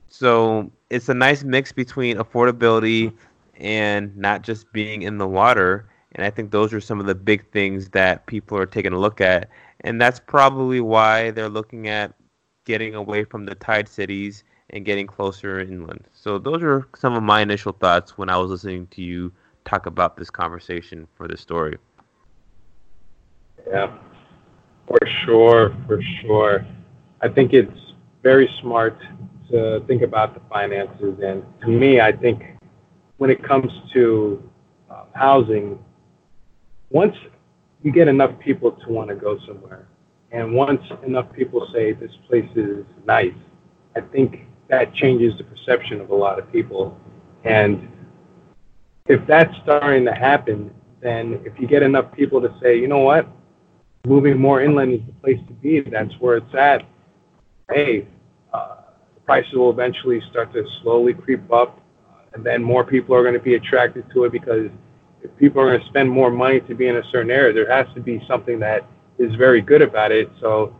So 0.06 0.70
it's 0.90 1.08
a 1.08 1.14
nice 1.14 1.42
mix 1.42 1.72
between 1.72 2.18
affordability 2.18 3.12
and 3.56 4.16
not 4.16 4.42
just 4.42 4.70
being 4.72 5.02
in 5.02 5.18
the 5.18 5.26
water. 5.26 5.88
And 6.12 6.24
I 6.24 6.30
think 6.30 6.50
those 6.50 6.72
are 6.72 6.80
some 6.80 6.98
of 6.98 7.06
the 7.06 7.14
big 7.14 7.48
things 7.52 7.88
that 7.90 8.26
people 8.26 8.58
are 8.58 8.66
taking 8.66 8.92
a 8.92 8.98
look 8.98 9.20
at. 9.20 9.48
And 9.82 10.00
that's 10.00 10.18
probably 10.18 10.80
why 10.80 11.30
they're 11.30 11.48
looking 11.48 11.88
at 11.88 12.12
getting 12.64 12.94
away 12.94 13.24
from 13.24 13.46
the 13.46 13.54
tide 13.54 13.88
cities 13.88 14.44
and 14.70 14.84
getting 14.84 15.06
closer 15.06 15.60
inland. 15.60 16.04
So 16.12 16.38
those 16.38 16.62
are 16.62 16.88
some 16.96 17.14
of 17.14 17.22
my 17.22 17.40
initial 17.40 17.72
thoughts 17.72 18.18
when 18.18 18.28
I 18.28 18.36
was 18.36 18.50
listening 18.50 18.88
to 18.88 19.02
you 19.02 19.32
talk 19.64 19.86
about 19.86 20.16
this 20.16 20.30
conversation 20.30 21.06
for 21.14 21.28
this 21.28 21.40
story. 21.40 21.78
Yeah, 23.68 23.92
for 24.90 25.06
sure, 25.24 25.76
for 25.86 26.02
sure. 26.20 26.66
I 27.20 27.28
think 27.28 27.52
it's 27.52 27.94
very 28.24 28.50
smart 28.60 28.98
to 29.50 29.84
think 29.86 30.02
about 30.02 30.34
the 30.34 30.40
finances. 30.50 31.20
And 31.22 31.44
to 31.60 31.68
me, 31.68 32.00
I 32.00 32.10
think 32.10 32.42
when 33.18 33.30
it 33.30 33.42
comes 33.42 33.70
to 33.92 34.42
um, 34.90 35.06
housing, 35.14 35.78
once 36.90 37.14
you 37.82 37.92
get 37.92 38.08
enough 38.08 38.36
people 38.40 38.72
to 38.72 38.88
want 38.88 39.08
to 39.10 39.14
go 39.14 39.38
somewhere, 39.46 39.86
and 40.32 40.54
once 40.54 40.82
enough 41.06 41.32
people 41.32 41.68
say 41.72 41.92
this 41.92 42.10
place 42.26 42.50
is 42.56 42.84
nice, 43.06 43.34
I 43.94 44.00
think 44.00 44.46
that 44.68 44.92
changes 44.94 45.38
the 45.38 45.44
perception 45.44 46.00
of 46.00 46.10
a 46.10 46.14
lot 46.14 46.38
of 46.38 46.50
people. 46.50 46.98
And 47.44 47.88
if 49.06 49.24
that's 49.26 49.54
starting 49.62 50.04
to 50.06 50.12
happen, 50.12 50.74
then 51.00 51.40
if 51.44 51.58
you 51.60 51.68
get 51.68 51.82
enough 51.82 52.12
people 52.12 52.40
to 52.40 52.52
say, 52.60 52.76
you 52.78 52.88
know 52.88 52.98
what, 52.98 53.26
moving 54.04 54.38
more 54.38 54.62
inland 54.62 54.94
is 54.94 55.00
the 55.06 55.12
place 55.12 55.38
to 55.46 55.52
be, 55.54 55.80
that's 55.80 56.14
where 56.20 56.38
it's 56.38 56.54
at, 56.54 56.82
hey, 57.70 58.06
uh, 58.52 58.76
prices 59.24 59.52
will 59.54 59.70
eventually 59.70 60.20
start 60.30 60.52
to 60.52 60.64
slowly 60.82 61.14
creep 61.14 61.52
up, 61.52 61.80
uh, 62.10 62.22
and 62.34 62.44
then 62.44 62.62
more 62.62 62.84
people 62.84 63.14
are 63.14 63.22
going 63.22 63.34
to 63.34 63.40
be 63.40 63.54
attracted 63.54 64.04
to 64.12 64.24
it 64.24 64.32
because 64.32 64.70
if 65.22 65.36
people 65.36 65.60
are 65.60 65.66
going 65.66 65.80
to 65.80 65.86
spend 65.86 66.10
more 66.10 66.30
money 66.30 66.60
to 66.60 66.74
be 66.74 66.88
in 66.88 66.96
a 66.96 67.02
certain 67.10 67.30
area, 67.30 67.52
there 67.52 67.70
has 67.70 67.86
to 67.94 68.00
be 68.00 68.22
something 68.26 68.58
that 68.60 68.86
is 69.18 69.34
very 69.34 69.60
good 69.60 69.82
about 69.82 70.12
it. 70.12 70.30
So 70.40 70.74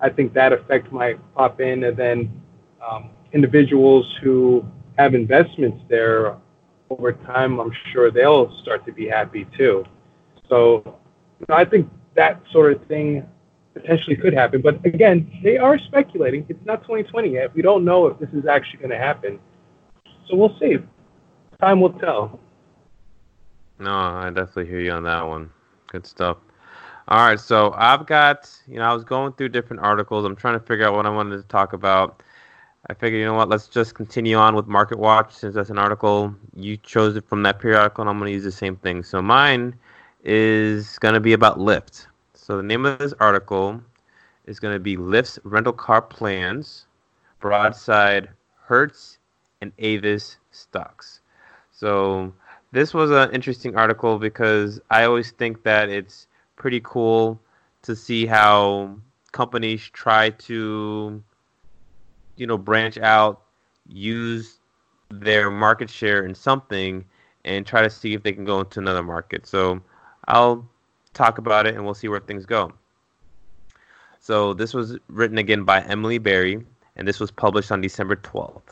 I 0.00 0.10
think 0.10 0.34
that 0.34 0.52
effect 0.52 0.92
might 0.92 1.18
pop 1.34 1.60
in, 1.60 1.84
and 1.84 1.96
then 1.96 2.42
um, 2.86 3.10
individuals 3.32 4.06
who 4.22 4.64
have 4.98 5.14
investments 5.14 5.82
there 5.88 6.36
over 6.90 7.12
time, 7.12 7.58
I'm 7.58 7.72
sure 7.92 8.10
they'll 8.10 8.54
start 8.62 8.84
to 8.86 8.92
be 8.92 9.08
happy 9.08 9.46
too. 9.56 9.84
So 10.48 10.82
you 11.40 11.46
know, 11.48 11.54
I 11.54 11.64
think 11.64 11.90
that 12.16 12.40
sort 12.50 12.72
of 12.72 12.84
thing 12.86 13.26
potentially 13.74 14.16
could 14.16 14.32
happen. 14.32 14.62
But 14.62 14.84
again, 14.84 15.30
they 15.42 15.58
are 15.58 15.78
speculating. 15.78 16.46
It's 16.48 16.64
not 16.64 16.82
2020 16.82 17.30
yet. 17.30 17.54
We 17.54 17.62
don't 17.62 17.84
know 17.84 18.06
if 18.06 18.18
this 18.18 18.30
is 18.32 18.46
actually 18.46 18.78
going 18.78 18.90
to 18.90 18.98
happen. 18.98 19.38
So 20.28 20.36
we'll 20.36 20.58
see. 20.58 20.78
Time 21.60 21.80
will 21.80 21.92
tell. 21.92 22.40
No, 23.78 23.92
I 23.92 24.30
definitely 24.30 24.66
hear 24.66 24.80
you 24.80 24.92
on 24.92 25.02
that 25.04 25.26
one. 25.26 25.50
Good 25.88 26.06
stuff. 26.06 26.38
All 27.08 27.18
right, 27.18 27.38
so 27.38 27.72
I've 27.76 28.06
got, 28.06 28.50
you 28.66 28.76
know, 28.76 28.84
I 28.84 28.92
was 28.92 29.04
going 29.04 29.32
through 29.34 29.50
different 29.50 29.82
articles. 29.82 30.24
I'm 30.24 30.34
trying 30.34 30.58
to 30.58 30.66
figure 30.66 30.86
out 30.86 30.94
what 30.94 31.06
I 31.06 31.10
wanted 31.10 31.36
to 31.36 31.44
talk 31.44 31.72
about. 31.72 32.22
I 32.88 32.94
figured, 32.94 33.20
you 33.20 33.26
know 33.26 33.34
what, 33.34 33.48
let's 33.48 33.68
just 33.68 33.94
continue 33.94 34.36
on 34.36 34.56
with 34.56 34.66
Market 34.66 34.98
Watch 34.98 35.32
since 35.32 35.54
that's 35.54 35.70
an 35.70 35.78
article. 35.78 36.34
You 36.54 36.76
chose 36.78 37.14
it 37.16 37.28
from 37.28 37.42
that 37.44 37.60
periodical, 37.60 38.02
and 38.02 38.10
I'm 38.10 38.18
going 38.18 38.30
to 38.30 38.34
use 38.34 38.44
the 38.44 38.50
same 38.50 38.76
thing. 38.76 39.04
So 39.04 39.22
mine 39.22 39.74
is 40.26 40.98
going 40.98 41.14
to 41.14 41.20
be 41.20 41.32
about 41.32 41.58
Lyft. 41.58 42.06
So 42.34 42.56
the 42.56 42.62
name 42.64 42.84
of 42.84 42.98
this 42.98 43.14
article 43.20 43.80
is 44.44 44.58
going 44.58 44.74
to 44.74 44.80
be 44.80 44.96
Lyft's 44.96 45.38
rental 45.44 45.72
car 45.72 46.02
plans, 46.02 46.86
broadside 47.38 48.28
Hertz 48.64 49.18
and 49.60 49.72
Avis 49.78 50.36
stocks. 50.50 51.20
So 51.70 52.32
this 52.72 52.92
was 52.92 53.12
an 53.12 53.30
interesting 53.30 53.76
article 53.76 54.18
because 54.18 54.80
I 54.90 55.04
always 55.04 55.30
think 55.30 55.62
that 55.62 55.88
it's 55.88 56.26
pretty 56.56 56.80
cool 56.82 57.40
to 57.82 57.94
see 57.94 58.26
how 58.26 58.96
companies 59.30 59.88
try 59.92 60.30
to 60.30 61.22
you 62.36 62.46
know 62.48 62.58
branch 62.58 62.98
out, 62.98 63.42
use 63.86 64.58
their 65.08 65.52
market 65.52 65.88
share 65.88 66.24
in 66.26 66.34
something, 66.34 67.04
and 67.44 67.64
try 67.64 67.82
to 67.82 67.90
see 67.90 68.12
if 68.14 68.24
they 68.24 68.32
can 68.32 68.44
go 68.44 68.58
into 68.60 68.80
another 68.80 69.04
market. 69.04 69.46
So 69.46 69.80
I'll 70.28 70.68
talk 71.14 71.38
about 71.38 71.66
it 71.66 71.74
and 71.74 71.84
we'll 71.84 71.94
see 71.94 72.08
where 72.08 72.20
things 72.20 72.46
go. 72.46 72.72
So 74.20 74.54
this 74.54 74.74
was 74.74 74.98
written 75.08 75.38
again 75.38 75.62
by 75.62 75.82
Emily 75.82 76.18
Bary, 76.18 76.64
and 76.96 77.06
this 77.06 77.20
was 77.20 77.30
published 77.30 77.70
on 77.70 77.80
December 77.80 78.16
12th. 78.16 78.62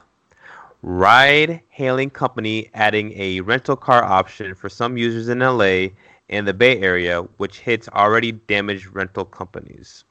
Ride 0.82 1.60
hailing 1.68 2.10
company 2.10 2.70
adding 2.74 3.12
a 3.16 3.40
rental 3.40 3.76
car 3.76 4.02
option 4.02 4.54
for 4.54 4.68
some 4.68 4.96
users 4.96 5.28
in 5.28 5.38
LA 5.38 5.88
and 6.28 6.46
the 6.46 6.54
Bay 6.54 6.80
Area, 6.80 7.22
which 7.36 7.60
hits 7.60 7.88
already 7.90 8.32
damaged 8.32 8.86
rental 8.92 9.24
companies. 9.24 10.04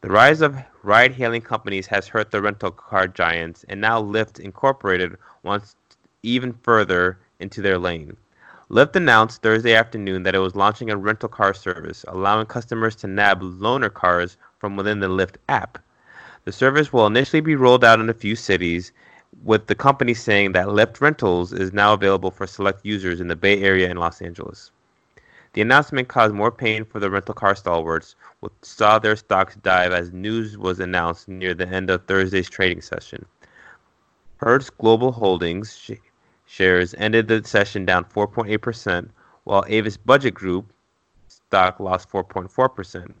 The 0.00 0.10
rise 0.10 0.40
of 0.40 0.56
ride 0.82 1.12
hailing 1.12 1.42
companies 1.42 1.86
has 1.86 2.08
hurt 2.08 2.30
the 2.30 2.42
rental 2.42 2.70
car 2.70 3.08
giants, 3.08 3.64
and 3.68 3.80
now 3.80 4.02
Lyft 4.02 4.40
Incorporated 4.40 5.16
wants 5.42 5.76
even 6.22 6.52
further 6.62 7.18
into 7.40 7.62
their 7.62 7.78
lane. 7.78 8.16
Lyft 8.68 8.96
announced 8.96 9.42
Thursday 9.42 9.76
afternoon 9.76 10.24
that 10.24 10.34
it 10.34 10.40
was 10.40 10.56
launching 10.56 10.90
a 10.90 10.96
rental 10.96 11.28
car 11.28 11.54
service, 11.54 12.04
allowing 12.08 12.46
customers 12.46 12.96
to 12.96 13.06
nab 13.06 13.40
loaner 13.40 13.94
cars 13.94 14.36
from 14.58 14.74
within 14.74 14.98
the 14.98 15.06
Lyft 15.06 15.36
app. 15.48 15.78
The 16.44 16.50
service 16.50 16.92
will 16.92 17.06
initially 17.06 17.40
be 17.40 17.54
rolled 17.54 17.84
out 17.84 18.00
in 18.00 18.10
a 18.10 18.14
few 18.14 18.34
cities, 18.34 18.90
with 19.44 19.68
the 19.68 19.76
company 19.76 20.14
saying 20.14 20.50
that 20.52 20.66
Lyft 20.66 21.00
Rentals 21.00 21.52
is 21.52 21.72
now 21.72 21.92
available 21.92 22.32
for 22.32 22.44
select 22.44 22.84
users 22.84 23.20
in 23.20 23.28
the 23.28 23.36
Bay 23.36 23.62
Area 23.62 23.88
and 23.88 24.00
Los 24.00 24.20
Angeles. 24.20 24.72
The 25.52 25.62
announcement 25.62 26.08
caused 26.08 26.34
more 26.34 26.50
pain 26.50 26.84
for 26.84 26.98
the 26.98 27.08
rental 27.08 27.34
car 27.34 27.54
stalwarts, 27.54 28.16
which 28.40 28.52
saw 28.62 28.98
their 28.98 29.14
stocks 29.14 29.54
dive 29.62 29.92
as 29.92 30.12
news 30.12 30.58
was 30.58 30.80
announced 30.80 31.28
near 31.28 31.54
the 31.54 31.68
end 31.68 31.88
of 31.88 32.04
Thursday's 32.06 32.50
trading 32.50 32.82
session. 32.82 33.26
Hertz 34.38 34.70
Global 34.70 35.12
Holdings 35.12 35.76
shares 36.46 36.94
ended 36.96 37.28
the 37.28 37.44
session 37.44 37.84
down 37.84 38.04
4.8%, 38.04 39.10
while 39.44 39.64
Avis 39.68 39.96
Budget 39.96 40.34
Group 40.34 40.72
stock 41.28 41.78
lost 41.78 42.08
4.4%. 42.10 43.12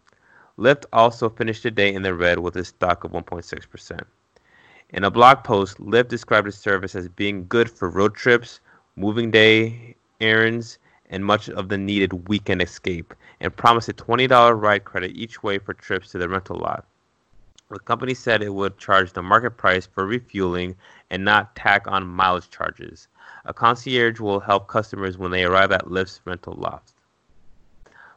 Lyft 0.58 0.84
also 0.92 1.28
finished 1.28 1.64
the 1.64 1.70
day 1.70 1.92
in 1.92 2.02
the 2.02 2.14
red 2.14 2.38
with 2.38 2.56
a 2.56 2.64
stock 2.64 3.04
of 3.04 3.12
1.6%. 3.12 4.00
In 4.90 5.04
a 5.04 5.10
blog 5.10 5.44
post, 5.44 5.78
Lyft 5.78 6.08
described 6.08 6.48
its 6.48 6.56
service 6.56 6.94
as 6.94 7.08
being 7.08 7.46
good 7.48 7.70
for 7.70 7.90
road 7.90 8.14
trips, 8.14 8.60
moving 8.94 9.30
day 9.30 9.96
errands, 10.20 10.78
and 11.10 11.24
much 11.24 11.48
of 11.48 11.68
the 11.68 11.78
needed 11.78 12.28
weekend 12.28 12.62
escape, 12.62 13.12
and 13.40 13.56
promised 13.56 13.88
a 13.88 13.92
$20 13.92 14.60
ride 14.60 14.84
credit 14.84 15.16
each 15.16 15.42
way 15.42 15.58
for 15.58 15.74
trips 15.74 16.10
to 16.10 16.18
the 16.18 16.28
rental 16.28 16.56
lot. 16.56 16.86
The 17.68 17.80
company 17.80 18.14
said 18.14 18.42
it 18.42 18.54
would 18.54 18.78
charge 18.78 19.12
the 19.12 19.22
market 19.22 19.56
price 19.56 19.86
for 19.86 20.06
refueling 20.06 20.76
and 21.10 21.24
not 21.24 21.54
tack 21.56 21.86
on 21.86 22.06
mileage 22.06 22.50
charges. 22.50 23.08
A 23.44 23.54
concierge 23.54 24.20
will 24.20 24.40
help 24.40 24.68
customers 24.68 25.18
when 25.18 25.30
they 25.30 25.44
arrive 25.44 25.72
at 25.72 25.86
Lyft's 25.86 26.20
rental 26.24 26.54
loft. 26.54 26.94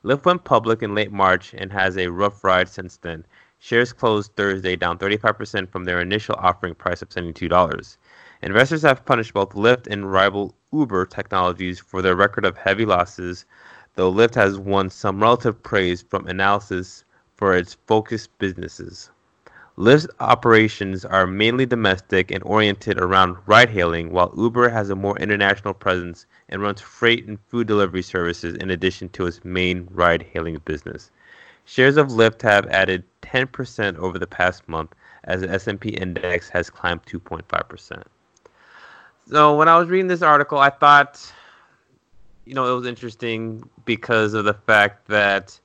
Lyft 0.03 0.25
went 0.25 0.43
public 0.43 0.81
in 0.81 0.95
late 0.95 1.11
March 1.11 1.53
and 1.53 1.71
has 1.71 1.97
a 1.97 2.07
rough 2.07 2.43
ride 2.43 2.69
since 2.69 2.97
then. 2.97 3.25
Shares 3.59 3.91
closed 3.91 4.31
Thursday 4.35 4.75
down 4.75 4.97
35% 4.97 5.69
from 5.69 5.83
their 5.83 5.99
initial 5.99 6.35
offering 6.39 6.73
price 6.73 7.01
of 7.01 7.09
$72. 7.09 7.97
Investors 8.41 8.83
have 8.83 9.03
punished 9.03 9.33
both 9.33 9.49
Lyft 9.49 9.87
and 9.87 10.09
rival 10.11 10.55
Uber 10.71 11.05
Technologies 11.05 11.79
for 11.79 12.01
their 12.01 12.15
record 12.15 12.45
of 12.45 12.55
heavy 12.55 12.85
losses, 12.85 13.45
though 13.95 14.11
Lyft 14.11 14.35
has 14.35 14.57
won 14.57 14.89
some 14.89 15.21
relative 15.21 15.61
praise 15.61 16.01
from 16.01 16.25
analysis 16.27 17.03
for 17.35 17.53
its 17.53 17.73
focused 17.85 18.29
businesses. 18.37 19.09
Lyft's 19.79 20.07
operations 20.19 21.05
are 21.05 21.25
mainly 21.25 21.65
domestic 21.65 22.31
and 22.31 22.43
oriented 22.43 22.99
around 22.99 23.37
ride 23.45 23.69
hailing, 23.69 24.11
while 24.11 24.33
Uber 24.35 24.67
has 24.67 24.89
a 24.89 24.95
more 24.95 25.17
international 25.19 25.73
presence 25.73 26.25
and 26.49 26.61
runs 26.61 26.81
freight 26.81 27.25
and 27.25 27.39
food 27.47 27.65
delivery 27.65 28.01
services 28.01 28.55
in 28.55 28.71
addition 28.71 29.07
to 29.09 29.25
its 29.25 29.45
main 29.45 29.87
ride 29.91 30.21
hailing 30.33 30.57
business. 30.65 31.11
Shares 31.63 31.95
of 31.95 32.09
Lyft 32.09 32.41
have 32.41 32.67
added 32.67 33.05
10% 33.21 33.95
over 33.99 34.19
the 34.19 34.27
past 34.27 34.67
month 34.67 34.93
as 35.23 35.39
the 35.39 35.49
S&P 35.49 35.91
index 35.91 36.49
has 36.49 36.69
climbed 36.69 37.05
2.5%. 37.05 38.03
So 39.29 39.55
when 39.55 39.69
I 39.69 39.77
was 39.77 39.87
reading 39.87 40.07
this 40.07 40.21
article, 40.21 40.57
I 40.57 40.71
thought 40.71 41.31
you 42.43 42.53
know, 42.53 42.69
it 42.69 42.75
was 42.75 42.87
interesting 42.87 43.63
because 43.85 44.33
of 44.33 44.43
the 44.43 44.55
fact 44.55 45.07
that 45.07 45.57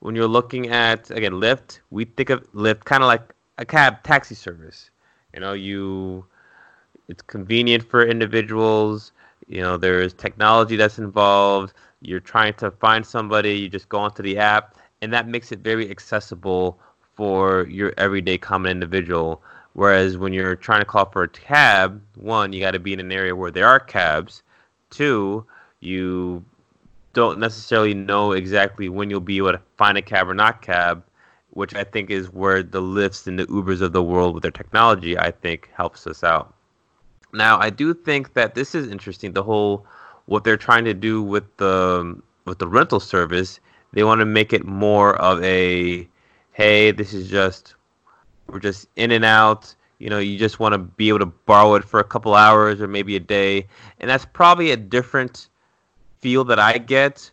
when 0.00 0.16
you're 0.16 0.26
looking 0.26 0.70
at 0.70 1.10
again 1.12 1.34
Lyft, 1.34 1.78
we 1.90 2.06
think 2.06 2.30
of 2.30 2.50
Lyft 2.54 2.84
kind 2.84 3.04
of 3.04 3.06
like 3.06 3.34
a 3.58 3.64
cab 3.64 4.02
taxi 4.02 4.34
service. 4.34 4.90
You 5.34 5.40
know, 5.40 5.52
you 5.52 6.24
it's 7.08 7.22
convenient 7.22 7.82
for 7.82 8.06
individuals. 8.06 9.12
You 9.48 9.60
know, 9.60 9.76
there's 9.76 10.14
technology 10.14 10.76
that's 10.76 10.98
involved. 10.98 11.74
You're 12.00 12.20
trying 12.20 12.54
to 12.54 12.70
find 12.70 13.04
somebody, 13.04 13.54
you 13.54 13.68
just 13.68 13.88
go 13.88 13.98
onto 13.98 14.22
the 14.22 14.38
app, 14.38 14.76
and 15.02 15.12
that 15.12 15.28
makes 15.28 15.52
it 15.52 15.60
very 15.60 15.90
accessible 15.90 16.78
for 17.14 17.66
your 17.68 17.92
everyday 17.98 18.38
common 18.38 18.70
individual. 18.70 19.42
Whereas 19.74 20.18
when 20.18 20.32
you're 20.32 20.56
trying 20.56 20.80
to 20.80 20.84
call 20.84 21.06
for 21.06 21.22
a 21.22 21.28
cab, 21.28 22.02
one, 22.16 22.52
you 22.52 22.60
got 22.60 22.72
to 22.72 22.78
be 22.78 22.92
in 22.92 23.00
an 23.00 23.12
area 23.12 23.34
where 23.34 23.50
there 23.50 23.66
are 23.66 23.80
cabs. 23.80 24.42
Two, 24.90 25.46
you 25.80 26.44
don't 27.12 27.38
necessarily 27.38 27.94
know 27.94 28.32
exactly 28.32 28.88
when 28.88 29.10
you'll 29.10 29.20
be 29.20 29.38
able 29.38 29.52
to 29.52 29.60
find 29.76 29.96
a 29.96 30.02
cab 30.02 30.28
or 30.28 30.34
not 30.34 30.62
cab 30.62 31.02
which 31.52 31.74
I 31.74 31.84
think 31.84 32.10
is 32.10 32.32
where 32.32 32.62
the 32.62 32.80
Lyfts 32.80 33.26
and 33.26 33.38
the 33.38 33.46
Ubers 33.46 33.82
of 33.82 33.92
the 33.92 34.02
world 34.02 34.34
with 34.34 34.42
their 34.42 34.50
technology, 34.50 35.18
I 35.18 35.30
think, 35.30 35.70
helps 35.74 36.06
us 36.06 36.24
out. 36.24 36.54
Now, 37.34 37.58
I 37.58 37.70
do 37.70 37.94
think 37.94 38.34
that 38.34 38.54
this 38.54 38.74
is 38.74 38.88
interesting. 38.88 39.32
The 39.32 39.42
whole 39.42 39.86
what 40.26 40.44
they're 40.44 40.56
trying 40.56 40.84
to 40.84 40.94
do 40.94 41.22
with 41.22 41.44
the 41.58 42.20
with 42.44 42.58
the 42.58 42.68
rental 42.68 43.00
service, 43.00 43.60
they 43.92 44.04
want 44.04 44.20
to 44.20 44.26
make 44.26 44.52
it 44.52 44.64
more 44.64 45.16
of 45.16 45.42
a, 45.42 46.08
hey, 46.52 46.90
this 46.90 47.12
is 47.12 47.28
just 47.28 47.74
we're 48.46 48.58
just 48.58 48.88
in 48.96 49.10
and 49.10 49.24
out. 49.24 49.74
You 49.98 50.10
know, 50.10 50.18
you 50.18 50.38
just 50.38 50.58
want 50.58 50.72
to 50.72 50.78
be 50.78 51.08
able 51.08 51.20
to 51.20 51.26
borrow 51.26 51.74
it 51.74 51.84
for 51.84 52.00
a 52.00 52.04
couple 52.04 52.34
hours 52.34 52.80
or 52.80 52.88
maybe 52.88 53.14
a 53.16 53.20
day, 53.20 53.66
and 54.00 54.10
that's 54.10 54.24
probably 54.24 54.70
a 54.70 54.76
different 54.76 55.48
feel 56.20 56.44
that 56.44 56.58
I 56.58 56.78
get 56.78 57.30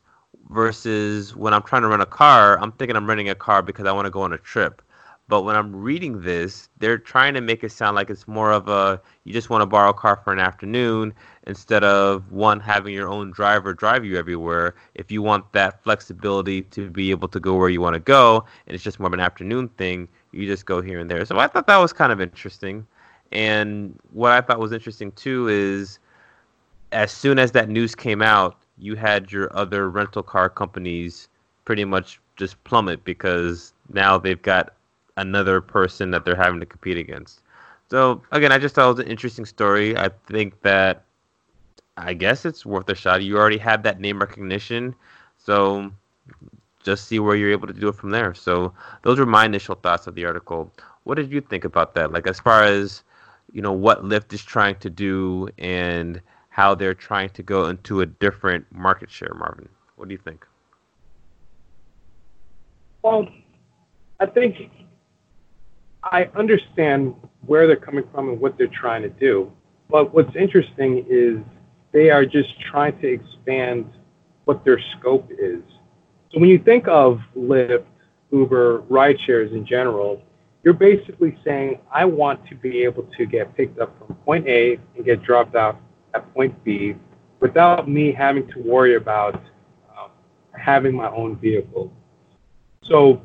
versus 0.50 1.36
when 1.36 1.54
I'm 1.54 1.64
trying 1.64 1.84
to 1.84 1.88
rent 1.88 2.02
a 2.02 2.08
car, 2.08 2.60
I'm 2.60 2.72
thinking 2.74 2.96
I'm 2.96 3.08
renting 3.08 3.30
a 3.30 3.36
car 3.36 3.62
because 3.62 3.86
I 3.86 3.92
want 3.92 4.06
to 4.06 4.12
go 4.12 4.22
on 4.22 4.34
a 4.34 4.38
trip. 4.38 4.82
But 5.28 5.44
when 5.44 5.56
I'm 5.56 5.76
reading 5.76 6.22
this, 6.22 6.70
they're 6.80 6.98
trying 6.98 7.36
to 7.36 7.42
make 7.42 7.64
it 7.64 7.72
sound 7.72 7.96
like 7.96 8.10
it's 8.10 8.28
more 8.28 8.52
of 8.52 8.68
a 8.68 9.00
you 9.26 9.32
just 9.32 9.52
want 9.52 9.62
to 9.62 9.68
borrow 9.68 9.92
a 9.92 9.94
car 9.94 10.20
for 10.24 10.34
an 10.34 10.40
afternoon 10.40 11.14
instead 11.46 11.84
of 11.84 12.32
one 12.32 12.60
having 12.60 12.96
your 12.96 13.08
own 13.08 13.30
driver 13.30 13.76
drive 13.76 14.04
you 14.04 14.18
everywhere. 14.18 14.74
If 14.96 15.12
you 15.12 15.22
want 15.22 15.52
that 15.54 15.84
flexibility 15.84 16.64
to 16.64 16.90
be 16.90 17.12
able 17.12 17.28
to 17.28 17.40
go 17.40 17.56
where 17.56 17.70
you 17.70 17.80
want 17.80 17.94
to 17.94 18.00
go, 18.00 18.44
and 18.66 18.74
it's 18.74 18.84
just 18.84 19.00
more 19.00 19.06
of 19.06 19.14
an 19.14 19.20
afternoon 19.20 19.68
thing, 19.78 20.08
you 20.32 20.48
just 20.48 20.66
go 20.66 20.82
here 20.82 21.00
and 21.00 21.12
there. 21.12 21.24
So 21.26 21.38
I 21.38 21.46
thought 21.46 21.68
that 21.68 21.78
was 21.78 21.94
kind 21.94 22.12
of 22.12 22.20
interesting. 22.20 22.88
And 23.32 24.00
what 24.12 24.32
I 24.32 24.42
thought 24.42 24.60
was 24.60 24.72
interesting 24.72 25.12
too 25.12 25.48
is 25.48 26.00
as 26.92 27.12
soon 27.12 27.38
as 27.38 27.52
that 27.52 27.70
news 27.70 27.94
came 27.94 28.24
out, 28.24 28.59
you 28.80 28.96
had 28.96 29.32
your 29.32 29.56
other 29.56 29.90
rental 29.90 30.24
car 30.24 30.50
companies 30.50 31.28
pretty 31.66 31.86
much 31.86 32.20
just 32.36 32.62
plummet 32.64 33.04
because 33.04 33.74
now 33.94 34.18
they've 34.18 34.42
got 34.42 34.74
another 35.18 35.62
person 35.62 36.12
that 36.12 36.26
they're 36.26 36.36
having 36.36 36.60
to 36.60 36.66
compete 36.66 36.98
against. 36.98 37.42
So 37.90 38.22
again, 38.32 38.52
I 38.52 38.58
just 38.58 38.76
thought 38.76 38.86
it 38.86 38.98
was 38.98 39.06
an 39.06 39.12
interesting 39.12 39.46
story. 39.46 39.98
I 39.98 40.10
think 40.28 40.62
that 40.62 41.04
I 41.98 42.14
guess 42.14 42.46
it's 42.46 42.66
worth 42.66 42.88
a 42.90 42.96
shot. 42.96 43.22
You 43.22 43.38
already 43.38 43.58
have 43.58 43.84
that 43.84 44.00
name 44.00 44.20
recognition, 44.20 44.96
so 45.38 45.92
just 46.82 47.08
see 47.08 47.20
where 47.20 47.36
you're 47.36 47.52
able 47.52 47.68
to 47.68 47.74
do 47.74 47.90
it 47.90 47.96
from 47.96 48.12
there. 48.12 48.34
So 48.34 48.74
those 49.02 49.20
were 49.20 49.26
my 49.26 49.46
initial 49.46 49.76
thoughts 49.76 50.08
of 50.08 50.16
the 50.16 50.26
article. 50.26 50.72
What 51.04 51.16
did 51.16 51.32
you 51.32 51.42
think 51.42 51.66
about 51.66 51.96
that? 51.96 52.14
Like 52.14 52.28
as 52.28 52.40
far 52.40 52.64
as 52.64 53.04
you 53.52 53.62
know, 53.62 53.72
what 53.72 54.04
Lyft 54.04 54.32
is 54.34 54.44
trying 54.44 54.76
to 54.76 54.90
do 54.90 55.50
and 55.58 56.22
how 56.60 56.76
they're 56.76 56.94
trying 56.94 57.30
to 57.30 57.42
go 57.42 57.70
into 57.70 58.02
a 58.02 58.06
different 58.06 58.66
market 58.70 59.10
share, 59.10 59.34
Marvin. 59.34 59.70
What 59.96 60.10
do 60.10 60.14
you 60.14 60.20
think? 60.22 60.46
Well, 63.02 63.30
I 64.20 64.26
think 64.26 64.70
I 66.04 66.30
understand 66.36 67.16
where 67.46 67.66
they're 67.66 67.78
coming 67.78 68.04
from 68.12 68.28
and 68.28 68.42
what 68.42 68.58
they're 68.58 68.68
trying 68.68 69.04
to 69.04 69.10
do. 69.10 69.50
But 69.90 70.14
what's 70.14 70.36
interesting 70.36 71.06
is 71.10 71.38
they 71.94 72.10
are 72.10 72.26
just 72.26 72.50
trying 72.60 73.00
to 73.00 73.08
expand 73.08 73.90
what 74.44 74.66
their 74.66 74.82
scope 74.98 75.32
is. 75.32 75.64
So 76.34 76.42
when 76.42 76.50
you 76.50 76.60
think 76.60 76.90
of 76.90 77.22
Lyft, 77.38 77.86
Uber, 78.34 78.80
ride 78.90 79.18
shares 79.26 79.54
in 79.54 79.66
general, 79.66 80.22
you're 80.66 80.74
basically 80.74 81.38
saying, 81.46 81.80
I 81.90 82.04
want 82.04 82.46
to 82.48 82.56
be 82.56 82.84
able 82.84 83.04
to 83.18 83.26
get 83.26 83.56
picked 83.56 83.80
up 83.80 83.98
from 83.98 84.14
point 84.26 84.46
A 84.50 84.78
and 84.98 85.06
get 85.06 85.24
dropped 85.24 85.56
off 85.56 85.78
at 86.14 86.34
point 86.34 86.64
B 86.64 86.96
without 87.40 87.90
me 87.90 88.12
having 88.12 88.48
to 88.48 88.60
worry 88.60 88.96
about 88.96 89.36
um, 89.98 90.10
having 90.54 90.96
my 90.96 91.10
own 91.10 91.38
vehicle. 91.38 91.92
So 92.84 93.22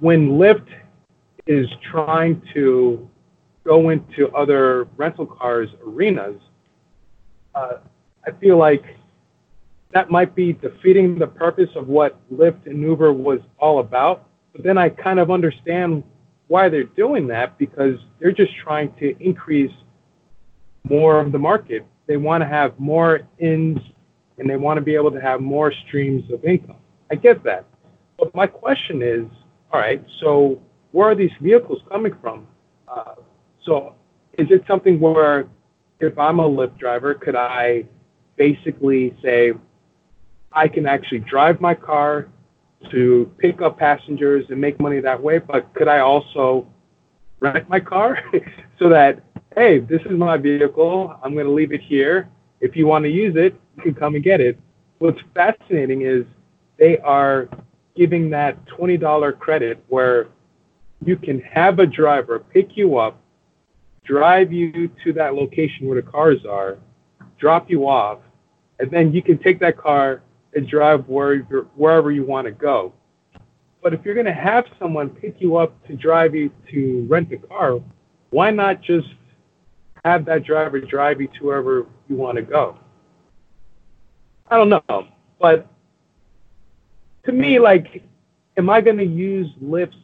when 0.00 0.30
Lyft 0.30 0.68
is 1.46 1.68
trying 1.90 2.42
to 2.54 3.08
go 3.64 3.90
into 3.90 4.28
other 4.34 4.88
rental 4.96 5.26
cars 5.26 5.68
arenas, 5.86 6.40
uh, 7.54 7.74
I 8.26 8.30
feel 8.40 8.56
like 8.56 8.84
that 9.92 10.10
might 10.10 10.34
be 10.34 10.54
defeating 10.54 11.18
the 11.18 11.26
purpose 11.26 11.68
of 11.76 11.88
what 11.88 12.18
Lyft 12.32 12.66
and 12.66 12.80
Uber 12.80 13.12
was 13.12 13.40
all 13.58 13.80
about. 13.80 14.28
But 14.52 14.64
then 14.64 14.78
I 14.78 14.88
kind 14.88 15.18
of 15.18 15.30
understand 15.30 16.02
why 16.48 16.68
they're 16.68 16.84
doing 16.84 17.26
that 17.28 17.58
because 17.58 17.96
they're 18.18 18.32
just 18.32 18.54
trying 18.56 18.92
to 18.94 19.14
increase 19.20 19.72
more 20.88 21.20
of 21.20 21.32
the 21.32 21.38
market. 21.38 21.86
They 22.06 22.16
want 22.16 22.42
to 22.42 22.48
have 22.48 22.78
more 22.78 23.20
ins 23.38 23.78
and 24.38 24.48
they 24.48 24.56
want 24.56 24.78
to 24.78 24.80
be 24.80 24.94
able 24.94 25.10
to 25.12 25.20
have 25.20 25.40
more 25.40 25.72
streams 25.86 26.30
of 26.32 26.44
income. 26.44 26.76
I 27.10 27.14
get 27.14 27.44
that. 27.44 27.66
But 28.18 28.34
my 28.34 28.46
question 28.46 29.02
is 29.02 29.26
all 29.72 29.80
right, 29.80 30.04
so 30.20 30.60
where 30.90 31.08
are 31.08 31.14
these 31.14 31.30
vehicles 31.40 31.80
coming 31.90 32.14
from? 32.20 32.46
Uh, 32.86 33.14
so 33.64 33.94
is 34.36 34.48
it 34.50 34.62
something 34.66 35.00
where 35.00 35.48
if 36.00 36.18
I'm 36.18 36.38
a 36.40 36.48
Lyft 36.48 36.78
driver, 36.78 37.14
could 37.14 37.36
I 37.36 37.84
basically 38.36 39.16
say, 39.22 39.52
I 40.52 40.68
can 40.68 40.86
actually 40.86 41.20
drive 41.20 41.60
my 41.60 41.74
car 41.74 42.28
to 42.90 43.32
pick 43.38 43.62
up 43.62 43.78
passengers 43.78 44.44
and 44.50 44.60
make 44.60 44.78
money 44.80 45.00
that 45.00 45.22
way, 45.22 45.38
but 45.38 45.72
could 45.74 45.88
I 45.88 46.00
also 46.00 46.66
rent 47.40 47.68
my 47.68 47.80
car 47.80 48.18
so 48.78 48.88
that, 48.88 49.22
hey, 49.54 49.78
this 49.78 50.00
is 50.02 50.12
my 50.12 50.36
vehicle, 50.36 51.14
I'm 51.22 51.34
going 51.34 51.46
to 51.46 51.52
leave 51.52 51.72
it 51.72 51.80
here. 51.80 52.28
If 52.60 52.76
you 52.76 52.86
want 52.86 53.04
to 53.04 53.10
use 53.10 53.34
it, 53.36 53.54
you 53.76 53.82
can 53.82 53.94
come 53.94 54.14
and 54.14 54.24
get 54.24 54.40
it. 54.40 54.58
What's 54.98 55.20
fascinating 55.34 56.02
is 56.02 56.24
they 56.78 56.98
are 56.98 57.48
giving 57.96 58.30
that 58.30 58.64
$20 58.66 59.38
credit 59.38 59.82
where 59.88 60.28
you 61.04 61.16
can 61.16 61.40
have 61.40 61.78
a 61.80 61.86
driver 61.86 62.38
pick 62.38 62.76
you 62.76 62.98
up, 62.98 63.20
drive 64.04 64.52
you 64.52 64.90
to 65.04 65.12
that 65.14 65.34
location 65.34 65.86
where 65.86 66.00
the 66.00 66.08
cars 66.08 66.46
are, 66.48 66.78
drop 67.38 67.68
you 67.68 67.88
off, 67.88 68.20
and 68.78 68.90
then 68.90 69.12
you 69.12 69.22
can 69.22 69.38
take 69.38 69.58
that 69.60 69.76
car 69.76 70.22
and 70.54 70.68
drive 70.68 71.08
wherever, 71.08 71.66
wherever 71.74 72.10
you 72.10 72.24
want 72.24 72.46
to 72.46 72.52
go. 72.52 72.92
But 73.82 73.92
if 73.92 74.04
you're 74.04 74.14
going 74.14 74.26
to 74.26 74.32
have 74.32 74.64
someone 74.78 75.10
pick 75.10 75.40
you 75.40 75.56
up 75.56 75.74
to 75.88 75.96
drive 75.96 76.34
you 76.34 76.50
to 76.70 77.06
rent 77.08 77.32
a 77.32 77.38
car, 77.38 77.80
why 78.30 78.50
not 78.50 78.80
just 78.80 79.08
have 80.04 80.24
that 80.24 80.44
driver 80.44 80.80
drive 80.80 81.20
you 81.20 81.28
to 81.38 81.44
wherever 81.44 81.86
you 82.08 82.16
want 82.16 82.36
to 82.36 82.42
go? 82.42 82.76
I 84.50 84.56
don't 84.56 84.68
know. 84.68 85.06
But 85.40 85.66
to 87.24 87.32
me, 87.32 87.58
like, 87.58 88.02
am 88.56 88.68
I 88.68 88.80
going 88.80 88.98
to 88.98 89.04
use 89.04 89.48
Lyft's 89.62 89.96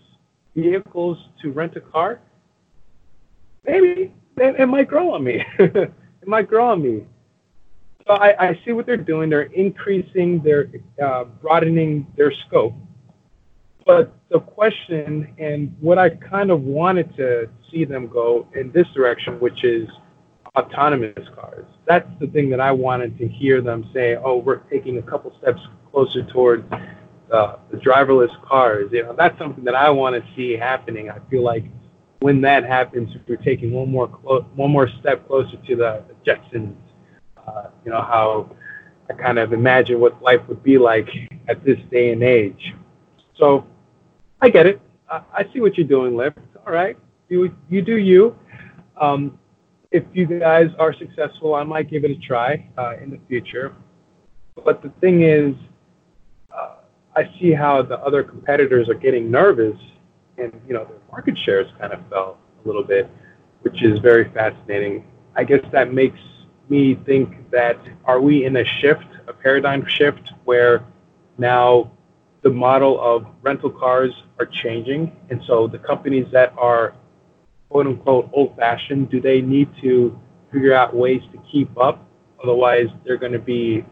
vehicles 0.54 1.18
to 1.42 1.50
rent 1.50 1.76
a 1.76 1.80
car? 1.80 2.20
Maybe. 3.66 4.12
It, 4.40 4.68
might 4.68 4.86
grow 4.86 5.14
on 5.14 5.24
me. 5.24 5.44
it 5.58 5.92
might 6.26 6.48
grow 6.48 6.70
on 6.70 6.82
me. 6.82 7.04
So 8.06 8.14
I, 8.14 8.50
I 8.50 8.60
see 8.64 8.72
what 8.72 8.86
they're 8.86 8.96
doing. 8.96 9.30
They're 9.30 9.42
increasing, 9.42 10.40
they're 10.42 10.70
uh, 11.04 11.24
broadening 11.24 12.06
their 12.16 12.32
scope. 12.46 12.74
But 13.88 14.12
the 14.28 14.40
question 14.40 15.34
and 15.38 15.74
what 15.80 15.96
I 15.96 16.10
kind 16.10 16.50
of 16.50 16.60
wanted 16.60 17.16
to 17.16 17.48
see 17.70 17.86
them 17.86 18.06
go 18.06 18.46
in 18.54 18.70
this 18.70 18.86
direction, 18.88 19.40
which 19.40 19.64
is 19.64 19.88
autonomous 20.58 21.26
cars. 21.34 21.64
That's 21.86 22.06
the 22.20 22.26
thing 22.26 22.50
that 22.50 22.60
I 22.60 22.70
wanted 22.70 23.16
to 23.16 23.26
hear 23.26 23.62
them 23.62 23.88
say, 23.94 24.16
oh, 24.16 24.36
we're 24.36 24.58
taking 24.58 24.98
a 24.98 25.02
couple 25.02 25.34
steps 25.40 25.62
closer 25.90 26.22
towards 26.24 26.70
uh, 27.32 27.56
the 27.70 27.78
driverless 27.78 28.28
cars. 28.44 28.90
You 28.92 29.04
know, 29.04 29.14
that's 29.16 29.38
something 29.38 29.64
that 29.64 29.74
I 29.74 29.88
want 29.88 30.22
to 30.22 30.34
see 30.36 30.52
happening. 30.52 31.08
I 31.10 31.20
feel 31.30 31.42
like 31.42 31.64
when 32.20 32.42
that 32.42 32.64
happens, 32.64 33.08
we're 33.26 33.36
taking 33.36 33.72
one 33.72 33.90
more 33.90 34.08
clo- 34.08 34.44
one 34.54 34.70
more 34.70 34.90
step 35.00 35.26
closer 35.26 35.56
to 35.56 35.76
the, 35.76 36.04
the 36.08 36.30
Jetsons. 36.30 36.76
Uh, 37.38 37.68
you 37.86 37.90
know 37.90 38.02
how 38.02 38.54
I 39.08 39.14
kind 39.14 39.38
of 39.38 39.54
imagine 39.54 39.98
what 39.98 40.20
life 40.20 40.46
would 40.46 40.62
be 40.62 40.76
like 40.76 41.08
at 41.48 41.64
this 41.64 41.78
day 41.90 42.12
and 42.12 42.22
age. 42.22 42.74
So 43.34 43.64
I 44.40 44.48
get 44.50 44.66
it. 44.66 44.80
I, 45.10 45.22
I 45.32 45.52
see 45.52 45.60
what 45.60 45.76
you're 45.76 45.86
doing, 45.86 46.12
Lyft. 46.12 46.38
All 46.66 46.72
right, 46.72 46.96
you 47.28 47.54
you 47.68 47.82
do 47.82 47.96
you. 47.96 48.36
Um, 49.00 49.38
if 49.90 50.04
you 50.12 50.26
guys 50.26 50.70
are 50.78 50.92
successful, 50.92 51.54
I 51.54 51.62
might 51.64 51.90
give 51.90 52.04
it 52.04 52.10
a 52.10 52.16
try 52.16 52.68
uh, 52.76 52.96
in 53.02 53.10
the 53.10 53.18
future. 53.28 53.74
But 54.64 54.82
the 54.82 54.90
thing 55.00 55.22
is, 55.22 55.54
I 57.18 57.28
see 57.40 57.50
how 57.50 57.82
the 57.82 57.98
other 57.98 58.22
competitors 58.22 58.88
are 58.88 58.94
getting 58.94 59.28
nervous, 59.28 59.76
and 60.36 60.52
you 60.68 60.72
know 60.72 60.84
their 60.84 61.00
market 61.10 61.36
shares 61.36 61.66
kind 61.80 61.92
of 61.92 61.98
fell 62.08 62.38
a 62.62 62.66
little 62.68 62.84
bit, 62.84 63.10
which 63.62 63.82
is 63.82 63.98
very 63.98 64.30
fascinating. 64.30 65.04
I 65.34 65.42
guess 65.42 65.64
that 65.72 65.92
makes 65.92 66.20
me 66.68 66.94
think 66.94 67.50
that 67.50 67.76
are 68.04 68.20
we 68.20 68.44
in 68.44 68.56
a 68.58 68.64
shift, 68.64 69.08
a 69.26 69.32
paradigm 69.32 69.84
shift, 69.84 70.32
where 70.44 70.84
now 71.38 71.90
the 72.42 72.50
model 72.50 73.00
of 73.00 73.26
rental 73.42 73.70
cars 73.70 74.12
are 74.38 74.46
changing, 74.46 75.16
and 75.30 75.40
so 75.46 75.66
the 75.66 75.78
companies 75.78 76.26
that 76.32 76.52
are 76.56 76.94
quote 77.68 77.86
unquote 77.86 78.30
old 78.32 78.56
fashioned, 78.56 79.10
do 79.10 79.20
they 79.20 79.40
need 79.40 79.68
to 79.82 80.18
figure 80.52 80.74
out 80.74 80.94
ways 80.94 81.22
to 81.32 81.42
keep 81.50 81.76
up? 81.78 82.06
Otherwise, 82.42 82.86
they're 83.04 83.16
going 83.16 83.32
to 83.32 83.38
be 83.38 83.84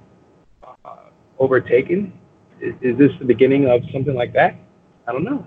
uh, 0.62 0.96
overtaken 1.38 2.12
is, 2.60 2.98
this 2.98 3.10
the 3.18 3.24
beginning 3.24 3.68
of 3.68 3.82
something 3.92 4.14
like 4.14 4.32
that? 4.32 4.56
I 5.06 5.12
don't 5.12 5.24
know. 5.24 5.46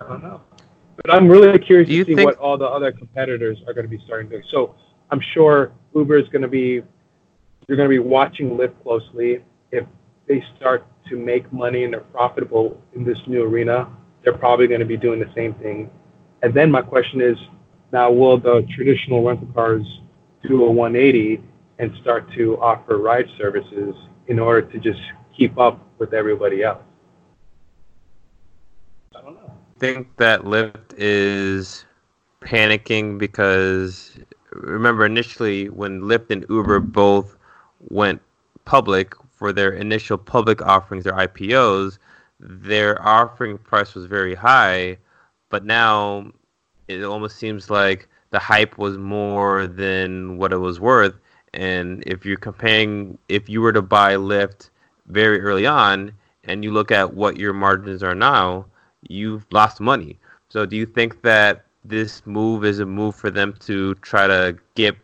I 0.00 0.08
don't 0.08 0.22
know. 0.22 0.40
But 0.96 1.14
I'm 1.14 1.28
really 1.28 1.58
curious 1.58 1.88
to 1.88 2.04
see 2.04 2.14
think... 2.14 2.26
what 2.26 2.36
all 2.38 2.58
the 2.58 2.66
other 2.66 2.92
competitors 2.92 3.58
are 3.66 3.72
going 3.72 3.88
to 3.88 3.90
be 3.90 4.02
starting 4.04 4.28
to 4.30 4.38
do. 4.38 4.44
So 4.50 4.74
I'm 5.10 5.20
sure 5.34 5.72
Uber 5.94 6.18
is 6.18 6.28
going 6.28 6.42
to 6.42 6.48
be, 6.48 6.82
you're 7.66 7.76
going 7.76 7.88
to 7.88 7.94
be 7.94 7.98
watching 7.98 8.50
Lyft 8.50 8.82
closely. 8.82 9.44
They 10.28 10.44
start 10.56 10.86
to 11.08 11.16
make 11.16 11.50
money 11.52 11.84
and 11.84 11.92
they're 11.92 12.00
profitable 12.00 12.80
in 12.94 13.04
this 13.04 13.18
new 13.26 13.42
arena, 13.42 13.88
they're 14.22 14.36
probably 14.36 14.66
going 14.66 14.80
to 14.80 14.86
be 14.86 14.96
doing 14.96 15.20
the 15.20 15.32
same 15.34 15.54
thing. 15.54 15.90
And 16.42 16.52
then 16.54 16.70
my 16.70 16.82
question 16.82 17.20
is, 17.20 17.36
now 17.92 18.10
will 18.10 18.38
the 18.38 18.66
traditional 18.74 19.24
rental 19.24 19.48
cars 19.54 19.86
do 20.46 20.64
a 20.64 20.70
180 20.70 21.42
and 21.78 21.92
start 22.00 22.30
to 22.34 22.60
offer 22.60 22.98
ride 22.98 23.26
services 23.38 23.94
in 24.26 24.38
order 24.38 24.62
to 24.70 24.78
just 24.78 25.00
keep 25.36 25.58
up 25.58 25.80
with 25.98 26.12
everybody 26.12 26.62
else. 26.62 26.82
I 29.16 29.22
don't 29.22 29.34
know. 29.34 29.50
I 29.50 29.78
think 29.78 30.16
that 30.16 30.42
Lyft 30.42 30.94
is 30.96 31.84
panicking 32.42 33.18
because 33.18 34.18
remember 34.52 35.06
initially 35.06 35.68
when 35.68 36.02
Lyft 36.02 36.30
and 36.30 36.44
Uber 36.48 36.80
both 36.80 37.36
went 37.88 38.20
public 38.64 39.14
for 39.38 39.52
their 39.52 39.72
initial 39.72 40.18
public 40.18 40.60
offerings, 40.62 41.04
their 41.04 41.14
IPOs, 41.14 41.98
their 42.40 43.00
offering 43.06 43.58
price 43.58 43.94
was 43.94 44.06
very 44.06 44.34
high, 44.34 44.98
but 45.48 45.64
now 45.64 46.30
it 46.88 47.02
almost 47.04 47.36
seems 47.36 47.70
like 47.70 48.08
the 48.30 48.38
hype 48.38 48.76
was 48.78 48.98
more 48.98 49.66
than 49.66 50.36
what 50.38 50.52
it 50.52 50.58
was 50.58 50.80
worth, 50.80 51.14
And 51.54 52.02
if 52.06 52.26
you're 52.26 52.36
comparing, 52.36 53.18
if 53.28 53.48
you 53.48 53.60
were 53.62 53.72
to 53.72 53.82
buy 53.82 54.16
Lyft 54.16 54.70
very 55.06 55.40
early 55.40 55.66
on, 55.66 56.12
and 56.44 56.62
you 56.64 56.72
look 56.72 56.90
at 56.90 57.14
what 57.14 57.38
your 57.38 57.52
margins 57.52 58.02
are 58.02 58.14
now, 58.14 58.66
you've 59.08 59.46
lost 59.50 59.80
money. 59.80 60.18
So 60.50 60.66
do 60.66 60.76
you 60.76 60.86
think 60.86 61.22
that 61.22 61.64
this 61.84 62.26
move 62.26 62.64
is 62.64 62.80
a 62.80 62.86
move 62.86 63.14
for 63.14 63.30
them 63.30 63.54
to 63.60 63.94
try 63.96 64.26
to 64.26 64.56
get 64.74 64.96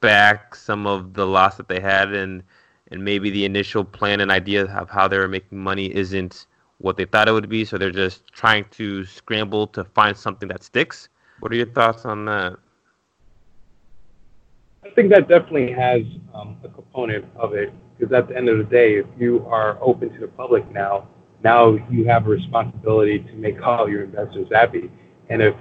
back 0.00 0.54
some 0.54 0.86
of 0.86 1.14
the 1.14 1.26
loss 1.26 1.56
that 1.56 1.68
they 1.68 1.80
had 1.80 2.12
and 2.12 2.42
and 2.90 3.04
maybe 3.04 3.30
the 3.30 3.44
initial 3.44 3.84
plan 3.84 4.20
and 4.20 4.30
idea 4.30 4.64
of 4.64 4.90
how 4.90 5.08
they 5.08 5.18
were 5.18 5.28
making 5.28 5.58
money 5.58 5.94
isn't 5.94 6.46
what 6.78 6.96
they 6.96 7.04
thought 7.04 7.28
it 7.28 7.32
would 7.32 7.48
be, 7.48 7.64
so 7.64 7.78
they're 7.78 7.90
just 7.90 8.26
trying 8.32 8.64
to 8.70 9.04
scramble 9.04 9.66
to 9.68 9.84
find 9.84 10.16
something 10.16 10.48
that 10.48 10.62
sticks. 10.62 11.08
What 11.40 11.52
are 11.52 11.56
your 11.56 11.66
thoughts 11.66 12.04
on 12.04 12.26
that? 12.26 12.56
I 14.84 14.90
think 14.90 15.10
that 15.10 15.28
definitely 15.28 15.72
has 15.72 16.02
um, 16.34 16.56
a 16.62 16.68
component 16.68 17.24
of 17.36 17.54
it 17.54 17.72
because 17.98 18.12
at 18.12 18.28
the 18.28 18.36
end 18.36 18.48
of 18.48 18.58
the 18.58 18.64
day, 18.64 18.94
if 18.98 19.06
you 19.18 19.44
are 19.48 19.78
open 19.80 20.12
to 20.12 20.20
the 20.20 20.28
public 20.28 20.70
now, 20.70 21.08
now 21.42 21.78
you 21.90 22.04
have 22.06 22.26
a 22.26 22.30
responsibility 22.30 23.20
to 23.20 23.32
make 23.34 23.60
all 23.62 23.88
your 23.88 24.04
investors 24.04 24.48
happy. 24.52 24.90
And 25.28 25.42
if 25.42 25.54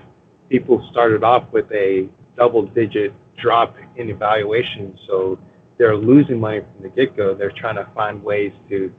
people 0.50 0.88
started 0.92 1.24
off 1.24 1.52
with 1.52 1.72
a 1.72 2.10
double 2.36 2.64
digit 2.68 3.14
drop 3.38 3.76
in 3.96 4.10
evaluation, 4.10 4.98
so 5.08 5.40
they're 5.78 5.96
losing 5.96 6.40
money 6.40 6.62
from 6.62 6.84
the 6.84 6.90
get 6.90 7.16
go, 7.16 7.34
they're 7.34 7.52
trying 7.52 7.76
to 7.76 7.88
find 7.94 8.24
ways 8.24 8.54
to 8.70 8.94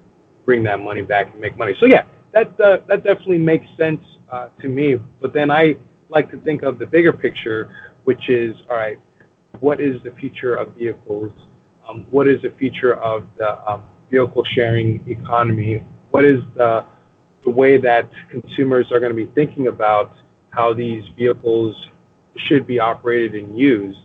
bring 0.44 0.62
that 0.64 0.80
money 0.80 1.02
back 1.02 1.32
and 1.32 1.40
make 1.40 1.56
money. 1.56 1.74
So 1.80 1.86
yeah, 1.86 2.04
that 2.32 2.58
uh, 2.60 2.78
that 2.88 3.02
definitely 3.04 3.38
makes 3.38 3.66
sense 3.76 4.04
uh, 4.30 4.48
to 4.60 4.68
me. 4.68 4.96
But 5.20 5.32
then 5.32 5.50
I 5.50 5.76
like 6.08 6.30
to 6.30 6.38
think 6.38 6.62
of 6.62 6.78
the 6.78 6.86
bigger 6.86 7.12
picture, 7.12 7.94
which 8.04 8.28
is 8.28 8.56
all 8.70 8.76
right. 8.76 8.98
What 9.60 9.80
is 9.80 10.02
the 10.02 10.12
future 10.12 10.54
of 10.54 10.74
vehicles? 10.74 11.32
Um, 11.88 12.06
what 12.10 12.28
is 12.28 12.42
the 12.42 12.50
future 12.50 12.94
of 12.94 13.26
the 13.38 13.70
um, 13.70 13.84
vehicle 14.10 14.44
sharing 14.44 15.08
economy? 15.08 15.84
What 16.10 16.24
is 16.24 16.40
the 16.54 16.84
the 17.44 17.50
way 17.50 17.78
that 17.78 18.10
consumers 18.28 18.90
are 18.90 18.98
going 19.00 19.14
to 19.16 19.16
be 19.16 19.30
thinking 19.34 19.68
about 19.68 20.12
how 20.50 20.74
these 20.74 21.04
vehicles 21.16 21.88
should 22.36 22.66
be 22.66 22.78
operated 22.80 23.34
and 23.34 23.58
used? 23.58 24.00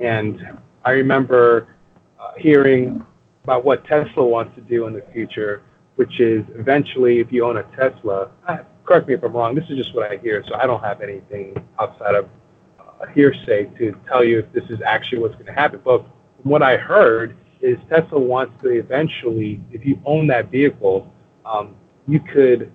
And 0.00 0.58
I 0.84 0.92
remember 0.92 1.73
hearing 2.36 3.04
about 3.44 3.64
what 3.64 3.84
Tesla 3.84 4.24
wants 4.24 4.54
to 4.54 4.60
do 4.62 4.86
in 4.86 4.92
the 4.92 5.02
future 5.12 5.62
which 5.96 6.20
is 6.20 6.44
eventually, 6.56 7.20
if 7.20 7.30
you 7.30 7.44
own 7.44 7.56
a 7.58 7.62
Tesla, 7.76 8.30
correct 8.84 9.08
me 9.08 9.14
if 9.14 9.22
I'm 9.22 9.32
wrong, 9.32 9.54
this 9.54 9.64
is 9.70 9.76
just 9.76 9.94
what 9.94 10.10
I 10.10 10.16
hear, 10.16 10.42
so 10.48 10.54
I 10.54 10.66
don't 10.66 10.82
have 10.82 11.00
anything 11.00 11.56
outside 11.78 12.14
of 12.14 12.28
uh, 12.80 13.06
hearsay 13.14 13.66
to 13.78 13.96
tell 14.08 14.24
you 14.24 14.40
if 14.40 14.52
this 14.52 14.64
is 14.70 14.80
actually 14.84 15.18
what's 15.18 15.34
going 15.34 15.46
to 15.46 15.52
happen. 15.52 15.80
But 15.84 16.04
what 16.42 16.62
I 16.62 16.76
heard 16.76 17.36
is 17.60 17.78
Tesla 17.88 18.18
wants 18.18 18.60
to 18.62 18.70
eventually, 18.70 19.60
if 19.70 19.86
you 19.86 20.00
own 20.04 20.26
that 20.28 20.50
vehicle, 20.50 21.12
um, 21.46 21.76
you 22.08 22.20
could 22.20 22.72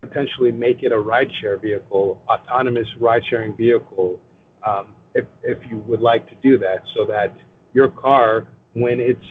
potentially 0.00 0.50
make 0.50 0.82
it 0.82 0.90
a 0.90 0.96
rideshare 0.96 1.60
vehicle, 1.60 2.22
autonomous 2.28 2.88
ride-sharing 2.98 3.56
vehicle, 3.56 4.20
um, 4.66 4.96
if, 5.14 5.26
if 5.42 5.58
you 5.70 5.78
would 5.78 6.00
like 6.00 6.28
to 6.28 6.34
do 6.36 6.58
that, 6.58 6.82
so 6.94 7.04
that 7.06 7.36
your 7.72 7.88
car, 7.88 8.48
when 8.72 9.00
it's 9.00 9.26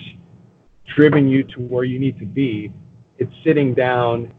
driven 0.95 1.27
you 1.27 1.43
to 1.43 1.61
where 1.61 1.83
you 1.83 1.99
need 1.99 2.17
to 2.19 2.25
be, 2.25 2.71
it's 3.17 3.33
sitting 3.43 3.73
down 3.73 4.33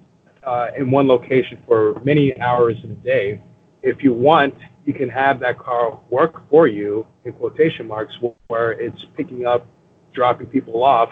uh, 0.45 0.69
in 0.77 0.91
one 0.91 1.07
location 1.07 1.63
for 1.67 2.01
many 2.05 2.39
hours 2.41 2.77
in 2.85 2.91
a 2.91 2.95
day. 2.95 3.41
If 3.83 4.03
you 4.03 4.13
want, 4.13 4.55
you 4.85 4.95
can 4.95 5.09
have 5.09 5.41
that 5.41 5.59
car 5.59 5.99
work 6.11 6.49
for 6.51 6.67
you, 6.67 7.07
in 7.25 7.33
quotation 7.33 7.87
marks, 7.87 8.15
where 8.47 8.73
it's 8.73 9.05
picking 9.17 9.47
up, 9.47 9.67
dropping 10.13 10.47
people 10.47 10.83
off 10.83 11.11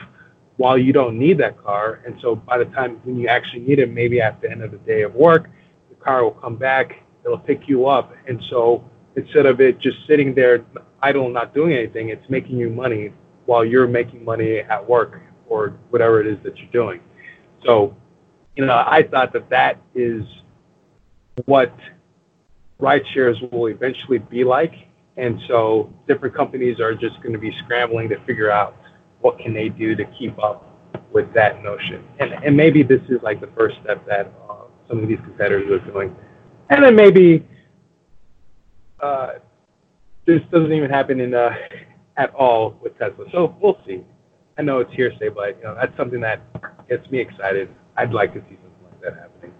while 0.56 0.78
you 0.78 0.92
don't 0.92 1.18
need 1.18 1.38
that 1.38 1.62
car. 1.62 2.00
And 2.06 2.16
so 2.22 2.34
by 2.34 2.58
the 2.58 2.64
time 2.66 3.00
when 3.04 3.16
you 3.16 3.28
actually 3.28 3.60
need 3.60 3.78
it, 3.78 3.92
maybe 3.92 4.20
at 4.20 4.40
the 4.40 4.50
end 4.50 4.62
of 4.62 4.70
the 4.70 4.78
day 4.78 5.02
of 5.02 5.14
work, 5.14 5.50
the 5.90 5.96
car 5.96 6.24
will 6.24 6.30
come 6.30 6.56
back, 6.56 7.02
it'll 7.24 7.38
pick 7.38 7.68
you 7.68 7.86
up. 7.86 8.14
And 8.26 8.42
so 8.48 8.88
instead 9.16 9.46
of 9.46 9.60
it 9.60 9.78
just 9.78 9.98
sitting 10.06 10.34
there 10.34 10.64
idle, 11.02 11.28
not 11.28 11.54
doing 11.54 11.74
anything, 11.74 12.08
it's 12.08 12.28
making 12.30 12.56
you 12.56 12.70
money 12.70 13.12
while 13.46 13.64
you're 13.64 13.88
making 13.88 14.24
money 14.24 14.58
at 14.58 14.88
work 14.88 15.20
or 15.48 15.78
whatever 15.90 16.20
it 16.20 16.26
is 16.26 16.38
that 16.44 16.56
you're 16.58 16.70
doing. 16.70 17.00
So, 17.64 17.96
you 18.56 18.66
know, 18.66 18.84
I 18.86 19.02
thought 19.10 19.32
that 19.32 19.48
that 19.50 19.78
is 19.94 20.22
what 21.44 21.74
ride 22.78 23.02
shares 23.14 23.38
will 23.52 23.66
eventually 23.66 24.18
be 24.18 24.44
like. 24.44 24.72
And 25.16 25.40
so 25.48 25.92
different 26.06 26.34
companies 26.34 26.78
are 26.80 26.94
just 26.94 27.16
going 27.22 27.32
to 27.32 27.38
be 27.38 27.52
scrambling 27.64 28.08
to 28.10 28.18
figure 28.24 28.50
out 28.50 28.76
what 29.20 29.38
can 29.38 29.54
they 29.54 29.68
do 29.68 29.94
to 29.94 30.04
keep 30.18 30.38
up 30.38 30.76
with 31.12 31.32
that 31.34 31.62
notion. 31.62 32.04
And, 32.18 32.32
and 32.32 32.56
maybe 32.56 32.82
this 32.82 33.00
is 33.08 33.22
like 33.22 33.40
the 33.40 33.50
first 33.56 33.76
step 33.82 34.06
that 34.06 34.32
uh, 34.50 34.64
some 34.88 35.02
of 35.02 35.08
these 35.08 35.18
competitors 35.20 35.70
are 35.70 35.90
doing. 35.90 36.14
And 36.68 36.84
then 36.84 36.94
maybe 36.94 37.46
uh, 39.00 39.34
this 40.26 40.42
doesn't 40.50 40.72
even 40.72 40.90
happen 40.90 41.20
in 41.20 41.32
uh, 41.32 41.54
at 42.16 42.34
all 42.34 42.76
with 42.82 42.98
Tesla. 42.98 43.24
So 43.32 43.56
we'll 43.60 43.78
see. 43.86 44.04
I 44.58 44.62
know 44.62 44.78
it's 44.80 44.92
hearsay, 44.92 45.28
but 45.28 45.58
you 45.58 45.64
know 45.64 45.74
that's 45.74 45.96
something 45.96 46.20
that 46.20 46.40
gets 46.88 47.10
me 47.10 47.20
excited. 47.20 47.68
I'd 47.96 48.12
like 48.12 48.32
to 48.34 48.40
see 48.40 48.56
something 48.62 48.84
like 48.90 49.00
that 49.02 49.14
happening. 49.14 49.52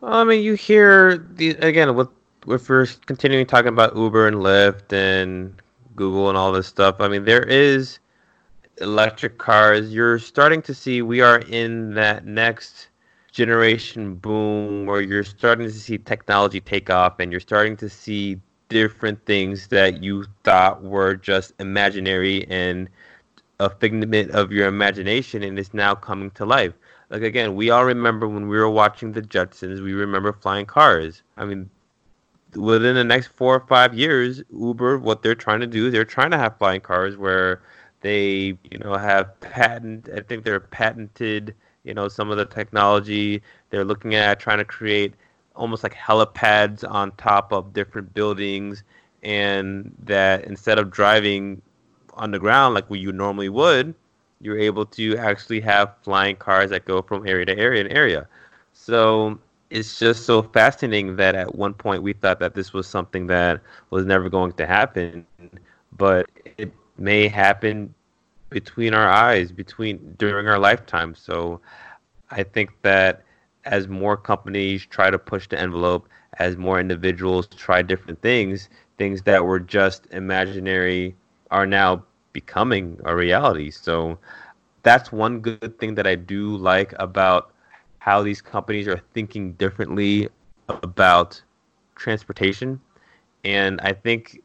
Well, 0.00 0.14
I 0.14 0.24
mean, 0.24 0.42
you 0.42 0.54
hear 0.54 1.18
the 1.18 1.50
again 1.50 1.94
with 1.94 2.08
if 2.46 2.68
we're 2.68 2.86
continuing 3.06 3.46
talking 3.46 3.68
about 3.68 3.96
Uber 3.96 4.28
and 4.28 4.36
Lyft 4.36 4.92
and 4.92 5.60
Google 5.96 6.28
and 6.28 6.38
all 6.38 6.52
this 6.52 6.66
stuff. 6.66 6.96
I 7.00 7.08
mean, 7.08 7.24
there 7.24 7.42
is 7.44 7.98
electric 8.80 9.38
cars. 9.38 9.92
You're 9.92 10.18
starting 10.18 10.62
to 10.62 10.74
see 10.74 11.02
we 11.02 11.20
are 11.20 11.38
in 11.38 11.94
that 11.94 12.26
next 12.26 12.88
generation 13.32 14.14
boom 14.14 14.86
where 14.86 15.00
you're 15.00 15.24
starting 15.24 15.66
to 15.66 15.72
see 15.72 15.98
technology 15.98 16.60
take 16.60 16.90
off 16.90 17.18
and 17.18 17.32
you're 17.32 17.40
starting 17.40 17.76
to 17.76 17.88
see 17.88 18.40
different 18.68 19.24
things 19.26 19.68
that 19.68 20.02
you 20.02 20.24
thought 20.42 20.82
were 20.82 21.14
just 21.14 21.52
imaginary 21.58 22.46
and 22.48 22.88
a 23.60 23.70
figment 23.70 24.30
of 24.32 24.52
your 24.52 24.66
imagination 24.66 25.42
and 25.42 25.58
it's 25.58 25.74
now 25.74 25.94
coming 25.94 26.30
to 26.32 26.44
life. 26.44 26.72
Like 27.10 27.22
again, 27.22 27.54
we 27.54 27.70
all 27.70 27.84
remember 27.84 28.26
when 28.26 28.48
we 28.48 28.56
were 28.56 28.70
watching 28.70 29.12
the 29.12 29.22
Jetsons, 29.22 29.82
we 29.82 29.92
remember 29.92 30.32
flying 30.32 30.66
cars. 30.66 31.22
I 31.36 31.44
mean, 31.44 31.70
within 32.56 32.94
the 32.94 33.04
next 33.04 33.28
four 33.28 33.54
or 33.56 33.66
five 33.66 33.94
years, 33.94 34.42
Uber, 34.52 34.98
what 34.98 35.22
they're 35.22 35.34
trying 35.34 35.60
to 35.60 35.66
do, 35.66 35.90
they're 35.90 36.04
trying 36.04 36.30
to 36.30 36.38
have 36.38 36.58
flying 36.58 36.80
cars 36.80 37.16
where 37.16 37.62
they, 38.00 38.58
you 38.70 38.78
know, 38.82 38.94
have 38.96 39.38
patent. 39.40 40.08
I 40.14 40.20
think 40.20 40.44
they're 40.44 40.60
patented. 40.60 41.54
You 41.84 41.94
know, 41.94 42.08
some 42.08 42.30
of 42.30 42.38
the 42.38 42.46
technology 42.46 43.42
they're 43.70 43.84
looking 43.84 44.14
at 44.14 44.40
trying 44.40 44.58
to 44.58 44.64
create 44.64 45.14
almost 45.54 45.82
like 45.82 45.94
helipads 45.94 46.88
on 46.88 47.12
top 47.12 47.52
of 47.52 47.72
different 47.72 48.12
buildings, 48.14 48.82
and 49.22 49.94
that 50.04 50.44
instead 50.44 50.78
of 50.78 50.90
driving 50.90 51.62
on 52.14 52.30
the 52.30 52.38
ground 52.38 52.74
like 52.74 52.84
you 52.90 53.12
normally 53.12 53.48
would, 53.48 53.94
you're 54.40 54.58
able 54.58 54.84
to 54.84 55.16
actually 55.16 55.60
have 55.60 55.94
flying 56.02 56.36
cars 56.36 56.70
that 56.70 56.84
go 56.84 57.02
from 57.02 57.26
area 57.26 57.46
to 57.46 57.58
area 57.58 57.82
and 57.82 57.92
area. 57.92 58.28
So 58.72 59.38
it's 59.70 59.98
just 59.98 60.26
so 60.26 60.42
fascinating 60.42 61.16
that 61.16 61.34
at 61.34 61.54
one 61.54 61.74
point 61.74 62.02
we 62.02 62.12
thought 62.12 62.38
that 62.40 62.54
this 62.54 62.72
was 62.72 62.86
something 62.86 63.26
that 63.28 63.60
was 63.90 64.04
never 64.04 64.28
going 64.28 64.52
to 64.52 64.66
happen, 64.66 65.26
but 65.96 66.28
it 66.58 66.72
may 66.98 67.26
happen 67.26 67.94
between 68.50 68.94
our 68.94 69.08
eyes, 69.08 69.50
between 69.50 70.14
during 70.18 70.46
our 70.46 70.58
lifetime. 70.58 71.14
So 71.14 71.60
I 72.30 72.42
think 72.42 72.70
that 72.82 73.22
as 73.64 73.88
more 73.88 74.16
companies 74.16 74.86
try 74.86 75.10
to 75.10 75.18
push 75.18 75.48
the 75.48 75.58
envelope, 75.58 76.08
as 76.38 76.56
more 76.56 76.80
individuals 76.80 77.46
try 77.46 77.82
different 77.82 78.20
things, 78.22 78.68
things 78.98 79.22
that 79.22 79.44
were 79.44 79.60
just 79.60 80.06
imaginary 80.10 81.14
are 81.50 81.66
now 81.66 82.02
becoming 82.32 83.00
a 83.04 83.14
reality. 83.14 83.70
So 83.70 84.18
that's 84.82 85.12
one 85.12 85.40
good 85.40 85.78
thing 85.78 85.94
that 85.94 86.06
I 86.06 86.14
do 86.14 86.56
like 86.56 86.94
about 86.98 87.52
how 87.98 88.22
these 88.22 88.42
companies 88.42 88.86
are 88.88 89.00
thinking 89.14 89.52
differently 89.54 90.28
about 90.68 91.40
transportation. 91.94 92.80
And 93.44 93.80
I 93.82 93.92
think 93.92 94.40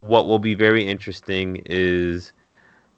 what 0.00 0.26
will 0.26 0.38
be 0.38 0.54
very 0.54 0.86
interesting 0.86 1.62
is 1.66 2.32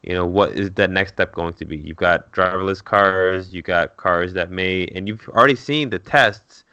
you 0.07 0.13
know 0.13 0.27
what 0.27 0.53
is 0.53 0.71
that 0.73 0.91
next 0.91 1.13
step 1.13 1.33
going 1.33 1.55
to 1.55 1.65
be? 1.65 1.79
You've 1.79 1.97
got 1.97 2.31
driverless 2.33 2.85
cars 2.85 3.55
you've 3.55 3.65
got 3.65 3.97
cars 3.97 4.35
that 4.35 4.51
may 4.51 4.87
and 4.89 5.09
you've 5.09 5.27
already 5.31 5.57
seen 5.57 5.91
the 5.91 5.99
tests 5.99 6.65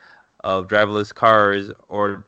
of 0.43 0.67
driverless 0.67 1.13
cars 1.13 1.71
or 1.87 2.25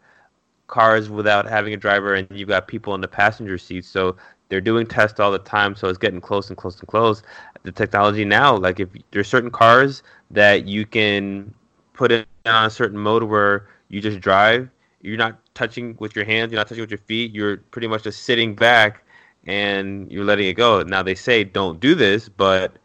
cars 0.67 1.09
without 1.09 1.45
having 1.45 1.73
a 1.73 1.77
driver 1.77 2.13
and 2.13 2.27
you've 2.31 2.47
got 2.47 2.67
people 2.67 2.95
in 2.95 3.01
the 3.01 3.07
passenger 3.07 3.57
seat 3.57 3.83
so 3.83 4.15
they're 4.47 4.61
doing 4.61 4.87
tests 4.87 5.19
all 5.19 5.31
the 5.31 5.39
time 5.39 5.75
so 5.75 5.89
it's 5.89 5.97
getting 5.97 6.21
close 6.21 6.49
and 6.49 6.57
close 6.57 6.79
and 6.79 6.87
close. 6.87 7.21
The 7.63 7.71
technology 7.71 8.23
now 8.23 8.55
like 8.55 8.79
if 8.79 8.89
there's 9.11 9.27
certain 9.27 9.51
cars 9.51 10.03
that 10.31 10.65
you 10.65 10.85
can 10.85 11.53
put 11.93 12.11
it 12.11 12.27
on 12.45 12.65
a 12.65 12.69
certain 12.69 12.97
mode 12.97 13.23
where 13.23 13.67
you 13.89 13.99
just 13.99 14.21
drive 14.21 14.69
you're 15.01 15.17
not 15.17 15.37
touching 15.53 15.97
with 15.99 16.15
your 16.15 16.23
hands, 16.23 16.49
you're 16.51 16.59
not 16.59 16.69
touching 16.69 16.81
with 16.81 16.89
your 16.89 16.97
feet, 16.97 17.35
you're 17.35 17.57
pretty 17.57 17.87
much 17.87 18.03
just 18.03 18.23
sitting 18.23 18.55
back 18.55 19.02
and 19.45 20.11
you're 20.11 20.25
letting 20.25 20.47
it 20.47 20.53
go. 20.53 20.83
Now 20.83 21.03
they 21.03 21.15
say 21.15 21.43
don't 21.43 21.79
do 21.79 21.95
this, 21.95 22.29
but 22.29 22.77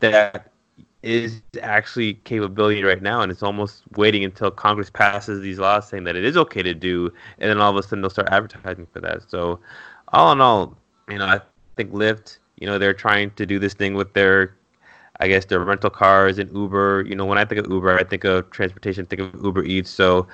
that 0.00 0.50
is 1.02 1.40
actually 1.62 2.14
capability 2.24 2.82
right 2.82 3.00
now, 3.00 3.20
and 3.20 3.30
it's 3.30 3.42
almost 3.42 3.82
waiting 3.96 4.24
until 4.24 4.50
Congress 4.50 4.90
passes 4.90 5.40
these 5.40 5.58
laws 5.58 5.88
saying 5.88 6.04
that 6.04 6.16
it 6.16 6.24
is 6.24 6.36
okay 6.36 6.62
to 6.62 6.74
do, 6.74 7.12
and 7.38 7.48
then 7.50 7.60
all 7.60 7.70
of 7.70 7.76
a 7.76 7.82
sudden 7.82 8.00
they'll 8.00 8.10
start 8.10 8.28
advertising 8.30 8.86
for 8.92 9.00
that. 9.00 9.22
So, 9.28 9.60
all 10.08 10.32
in 10.32 10.40
all, 10.40 10.76
you 11.08 11.18
know, 11.18 11.26
I 11.26 11.40
think 11.76 11.92
Lyft, 11.92 12.38
you 12.58 12.66
know, 12.66 12.78
they're 12.78 12.94
trying 12.94 13.30
to 13.32 13.46
do 13.46 13.58
this 13.58 13.74
thing 13.74 13.94
with 13.94 14.12
their, 14.14 14.56
I 15.20 15.28
guess, 15.28 15.44
their 15.44 15.60
rental 15.60 15.90
cars 15.90 16.38
and 16.38 16.52
Uber. 16.52 17.04
You 17.06 17.14
know, 17.14 17.24
when 17.24 17.38
I 17.38 17.44
think 17.44 17.64
of 17.64 17.70
Uber, 17.70 17.98
I 17.98 18.04
think 18.04 18.24
of 18.24 18.50
transportation, 18.50 19.06
think 19.06 19.20
of 19.20 19.42
Uber 19.42 19.64
Eats. 19.64 19.90
So, 19.90 20.26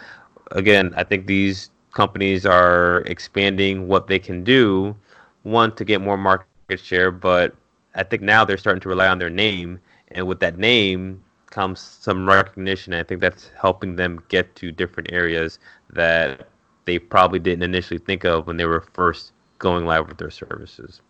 again, 0.52 0.94
I 0.96 1.04
think 1.04 1.26
these 1.26 1.70
companies 1.92 2.46
are 2.46 3.00
expanding 3.00 3.88
what 3.88 4.06
they 4.06 4.18
can 4.18 4.42
do, 4.42 4.96
one 5.42 5.74
to 5.76 5.84
get 5.84 6.00
more 6.00 6.16
market 6.16 6.46
share, 6.76 7.10
but 7.10 7.54
I 7.94 8.02
think 8.02 8.22
now 8.22 8.44
they're 8.44 8.58
starting 8.58 8.80
to 8.82 8.88
rely 8.88 9.08
on 9.08 9.18
their 9.18 9.30
name 9.30 9.80
and 10.08 10.26
with 10.26 10.40
that 10.40 10.58
name 10.58 11.22
comes 11.50 11.80
some 11.80 12.26
recognition. 12.26 12.94
I 12.94 13.02
think 13.02 13.20
that's 13.20 13.50
helping 13.60 13.96
them 13.96 14.22
get 14.28 14.54
to 14.56 14.72
different 14.72 15.12
areas 15.12 15.58
that 15.90 16.48
they 16.84 16.98
probably 16.98 17.38
didn't 17.38 17.62
initially 17.62 17.98
think 17.98 18.24
of 18.24 18.46
when 18.46 18.56
they 18.56 18.64
were 18.64 18.84
first 18.92 19.32
going 19.58 19.86
live 19.86 20.08
with 20.08 20.18
their 20.18 20.30
services. 20.30 21.00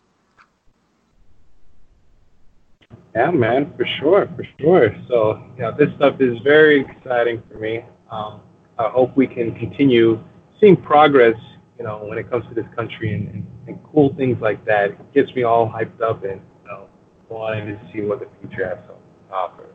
Yeah, 3.14 3.30
man, 3.30 3.72
for 3.76 3.87
sure, 4.01 4.28
for 4.37 4.47
sure. 4.61 4.97
So, 5.09 5.43
yeah, 5.59 5.70
this 5.70 5.89
stuff 5.97 6.20
is 6.20 6.39
very 6.41 6.80
exciting 6.80 7.43
for 7.51 7.59
me. 7.59 7.85
Um, 8.11 8.41
I 8.78 8.89
hope 8.89 9.16
we 9.16 9.26
can 9.26 9.55
continue 9.55 10.22
seeing 10.61 10.76
progress, 10.76 11.37
you 11.83 11.89
know, 11.89 12.05
when 12.05 12.16
it 12.16 12.30
comes 12.30 12.47
to 12.47 12.55
this 12.55 12.64
country 12.76 13.12
and, 13.12 13.28
and, 13.28 13.47
and 13.66 13.85
cool 13.93 14.14
things 14.14 14.41
like 14.41 14.64
that. 14.64 14.91
It 14.91 15.12
gets 15.12 15.35
me 15.35 15.43
all 15.43 15.68
hyped 15.68 16.01
up 16.01 16.22
and 16.22 16.41
wanting 17.28 17.66
to 17.66 17.93
see 17.93 18.03
what 18.03 18.20
the 18.20 18.28
future 18.41 18.68
has 18.68 18.78
to 18.87 18.95
offer. 19.35 19.66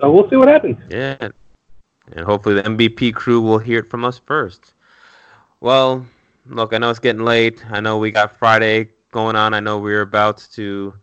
So 0.00 0.10
we'll 0.10 0.30
see 0.30 0.36
what 0.36 0.48
happens. 0.48 0.78
Yeah. 0.88 1.16
And 1.20 2.24
hopefully 2.24 2.54
the 2.54 2.62
MVP 2.62 3.12
crew 3.12 3.42
will 3.42 3.58
hear 3.58 3.80
it 3.80 3.90
from 3.90 4.02
us 4.02 4.18
first. 4.18 4.72
Well, 5.60 6.06
look, 6.46 6.72
I 6.72 6.78
know 6.78 6.88
it's 6.88 7.00
getting 7.00 7.22
late. 7.22 7.62
I 7.70 7.80
know 7.80 7.98
we 7.98 8.12
got 8.12 8.34
Friday 8.34 8.88
going 9.10 9.36
on. 9.36 9.52
I 9.52 9.60
know 9.60 9.78
we're 9.78 10.00
about 10.00 10.46
to 10.52 10.94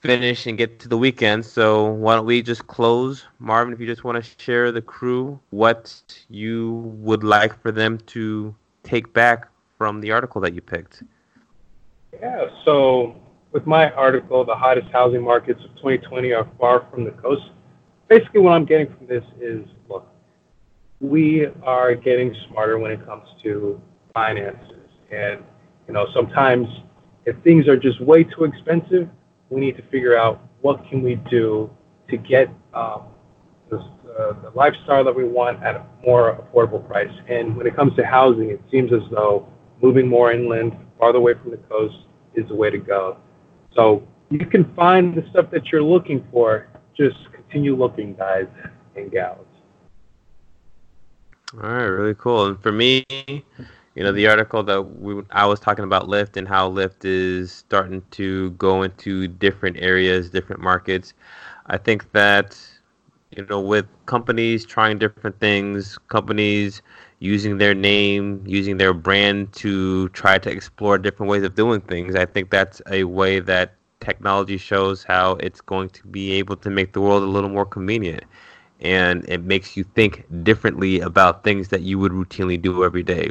finish 0.00 0.46
and 0.46 0.58
get 0.58 0.80
to 0.80 0.88
the 0.88 0.98
weekend. 0.98 1.46
So 1.46 1.86
why 1.86 2.16
don't 2.16 2.26
we 2.26 2.42
just 2.42 2.66
close? 2.66 3.24
Marvin, 3.38 3.72
if 3.72 3.80
you 3.80 3.86
just 3.86 4.04
want 4.04 4.22
to 4.22 4.30
share 4.42 4.70
the 4.70 4.82
crew 4.82 5.40
what 5.48 6.02
you 6.28 6.92
would 6.98 7.24
like 7.24 7.58
for 7.62 7.72
them 7.72 7.96
to 8.08 8.54
take 8.82 9.10
back 9.14 9.48
from 9.82 10.00
the 10.00 10.12
article 10.12 10.40
that 10.40 10.54
you 10.54 10.60
picked. 10.60 11.02
Yeah, 12.20 12.46
so 12.64 13.16
with 13.50 13.66
my 13.66 13.90
article, 13.90 14.44
the 14.44 14.54
hottest 14.54 14.86
housing 14.92 15.24
markets 15.24 15.60
of 15.64 15.74
2020 15.74 16.32
are 16.32 16.48
far 16.56 16.86
from 16.88 17.02
the 17.02 17.10
coast. 17.10 17.42
Basically, 18.06 18.42
what 18.42 18.52
I'm 18.52 18.64
getting 18.64 18.86
from 18.94 19.08
this 19.08 19.24
is 19.40 19.64
look, 19.88 20.06
we 21.00 21.48
are 21.64 21.96
getting 21.96 22.32
smarter 22.46 22.78
when 22.78 22.92
it 22.92 23.04
comes 23.04 23.24
to 23.42 23.82
finances. 24.14 24.86
And, 25.10 25.42
you 25.88 25.94
know, 25.94 26.06
sometimes 26.14 26.68
if 27.26 27.34
things 27.42 27.66
are 27.66 27.76
just 27.76 28.00
way 28.00 28.22
too 28.22 28.44
expensive, 28.44 29.08
we 29.50 29.60
need 29.60 29.76
to 29.78 29.82
figure 29.90 30.16
out 30.16 30.48
what 30.60 30.88
can 30.88 31.02
we 31.02 31.16
do 31.28 31.68
to 32.08 32.16
get 32.16 32.48
um, 32.72 33.02
uh, 33.72 34.34
the 34.42 34.50
lifestyle 34.54 35.02
that 35.02 35.16
we 35.16 35.24
want 35.24 35.60
at 35.64 35.74
a 35.74 35.84
more 36.06 36.36
affordable 36.36 36.86
price. 36.86 37.12
And 37.28 37.56
when 37.56 37.66
it 37.66 37.74
comes 37.74 37.96
to 37.96 38.06
housing, 38.06 38.50
it 38.50 38.60
seems 38.70 38.92
as 38.92 39.02
though 39.10 39.48
moving 39.82 40.08
more 40.08 40.32
inland, 40.32 40.76
farther 40.98 41.18
away 41.18 41.34
from 41.34 41.50
the 41.50 41.56
coast, 41.56 41.96
is 42.34 42.46
the 42.48 42.54
way 42.54 42.70
to 42.70 42.78
go. 42.78 43.18
So 43.74 44.06
you 44.30 44.46
can 44.46 44.72
find 44.74 45.14
the 45.14 45.28
stuff 45.30 45.50
that 45.50 45.70
you're 45.70 45.82
looking 45.82 46.26
for. 46.30 46.68
Just 46.96 47.16
continue 47.32 47.76
looking, 47.76 48.14
guys 48.14 48.46
and 48.96 49.10
gals. 49.10 49.46
All 51.54 51.68
right, 51.68 51.84
really 51.84 52.14
cool. 52.14 52.46
And 52.46 52.62
for 52.62 52.72
me, 52.72 53.04
you 53.28 54.02
know, 54.02 54.12
the 54.12 54.26
article 54.26 54.62
that 54.62 54.82
we 54.82 55.22
I 55.30 55.44
was 55.44 55.60
talking 55.60 55.84
about 55.84 56.08
Lyft 56.08 56.36
and 56.36 56.48
how 56.48 56.70
Lyft 56.70 57.04
is 57.04 57.52
starting 57.52 58.02
to 58.12 58.50
go 58.52 58.82
into 58.82 59.28
different 59.28 59.76
areas, 59.78 60.30
different 60.30 60.62
markets. 60.62 61.12
I 61.66 61.76
think 61.76 62.10
that 62.12 62.58
you 63.36 63.46
know, 63.46 63.60
with 63.60 63.86
companies 64.06 64.64
trying 64.64 64.98
different 64.98 65.38
things, 65.40 65.98
companies 66.08 66.82
using 67.22 67.58
their 67.58 67.72
name, 67.72 68.42
using 68.44 68.78
their 68.78 68.92
brand 68.92 69.52
to 69.52 70.08
try 70.08 70.38
to 70.38 70.50
explore 70.50 70.98
different 70.98 71.30
ways 71.30 71.44
of 71.44 71.54
doing 71.54 71.80
things. 71.80 72.16
I 72.16 72.26
think 72.26 72.50
that's 72.50 72.82
a 72.90 73.04
way 73.04 73.38
that 73.38 73.74
technology 74.00 74.58
shows 74.58 75.04
how 75.04 75.36
it's 75.36 75.60
going 75.60 75.90
to 75.90 76.04
be 76.08 76.32
able 76.32 76.56
to 76.56 76.68
make 76.68 76.92
the 76.92 77.00
world 77.00 77.22
a 77.22 77.26
little 77.26 77.48
more 77.48 77.64
convenient. 77.64 78.24
And 78.80 79.24
it 79.28 79.44
makes 79.44 79.76
you 79.76 79.84
think 79.94 80.24
differently 80.42 80.98
about 80.98 81.44
things 81.44 81.68
that 81.68 81.82
you 81.82 81.96
would 82.00 82.10
routinely 82.10 82.60
do 82.60 82.82
every 82.82 83.04
day. 83.04 83.30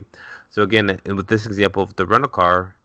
So 0.50 0.62
again, 0.62 1.02
with 1.06 1.28
this 1.28 1.46
example 1.46 1.84
of 1.84 1.94
the 1.98 2.08
rental 2.08 2.30
car, 2.30 2.78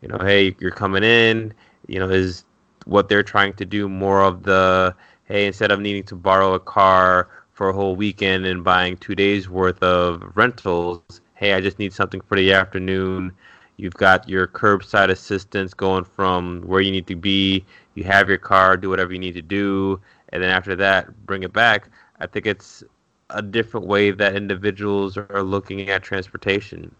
you 0.00 0.06
know, 0.06 0.18
hey, 0.18 0.54
you're 0.60 0.70
coming 0.70 1.02
in, 1.02 1.52
you 1.88 1.98
know, 1.98 2.08
is 2.08 2.44
what 2.84 3.08
they're 3.08 3.24
trying 3.24 3.54
to 3.54 3.64
do 3.64 3.88
more 3.88 4.22
of 4.22 4.44
the 4.44 4.94
hey, 5.24 5.46
instead 5.46 5.72
of 5.72 5.80
needing 5.80 6.04
to 6.04 6.14
borrow 6.14 6.54
a 6.54 6.60
car 6.60 7.28
for 7.52 7.68
a 7.68 7.72
whole 7.72 7.96
weekend 7.96 8.46
and 8.46 8.64
buying 8.64 8.96
two 8.96 9.14
days 9.14 9.48
worth 9.48 9.82
of 9.82 10.22
rentals. 10.34 11.20
Hey, 11.34 11.52
I 11.52 11.60
just 11.60 11.78
need 11.78 11.92
something 11.92 12.20
for 12.22 12.36
the 12.36 12.52
afternoon. 12.52 13.32
You've 13.76 13.94
got 13.94 14.28
your 14.28 14.46
curbside 14.46 15.10
assistance 15.10 15.74
going 15.74 16.04
from 16.04 16.62
where 16.62 16.80
you 16.80 16.90
need 16.90 17.06
to 17.08 17.16
be. 17.16 17.64
You 17.94 18.04
have 18.04 18.28
your 18.28 18.38
car, 18.38 18.76
do 18.76 18.88
whatever 18.88 19.12
you 19.12 19.18
need 19.18 19.34
to 19.34 19.42
do, 19.42 20.00
and 20.30 20.42
then 20.42 20.50
after 20.50 20.74
that, 20.76 21.26
bring 21.26 21.42
it 21.42 21.52
back. 21.52 21.88
I 22.20 22.26
think 22.26 22.46
it's 22.46 22.82
a 23.30 23.42
different 23.42 23.86
way 23.86 24.10
that 24.10 24.36
individuals 24.36 25.16
are 25.16 25.42
looking 25.42 25.88
at 25.90 26.02
transportation. 26.02 26.94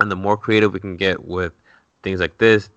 And 0.00 0.10
the 0.10 0.16
more 0.16 0.36
creative 0.36 0.72
we 0.72 0.80
can 0.80 0.96
get 0.96 1.24
with 1.24 1.52
things 2.02 2.20
like 2.20 2.38
this, 2.38 2.70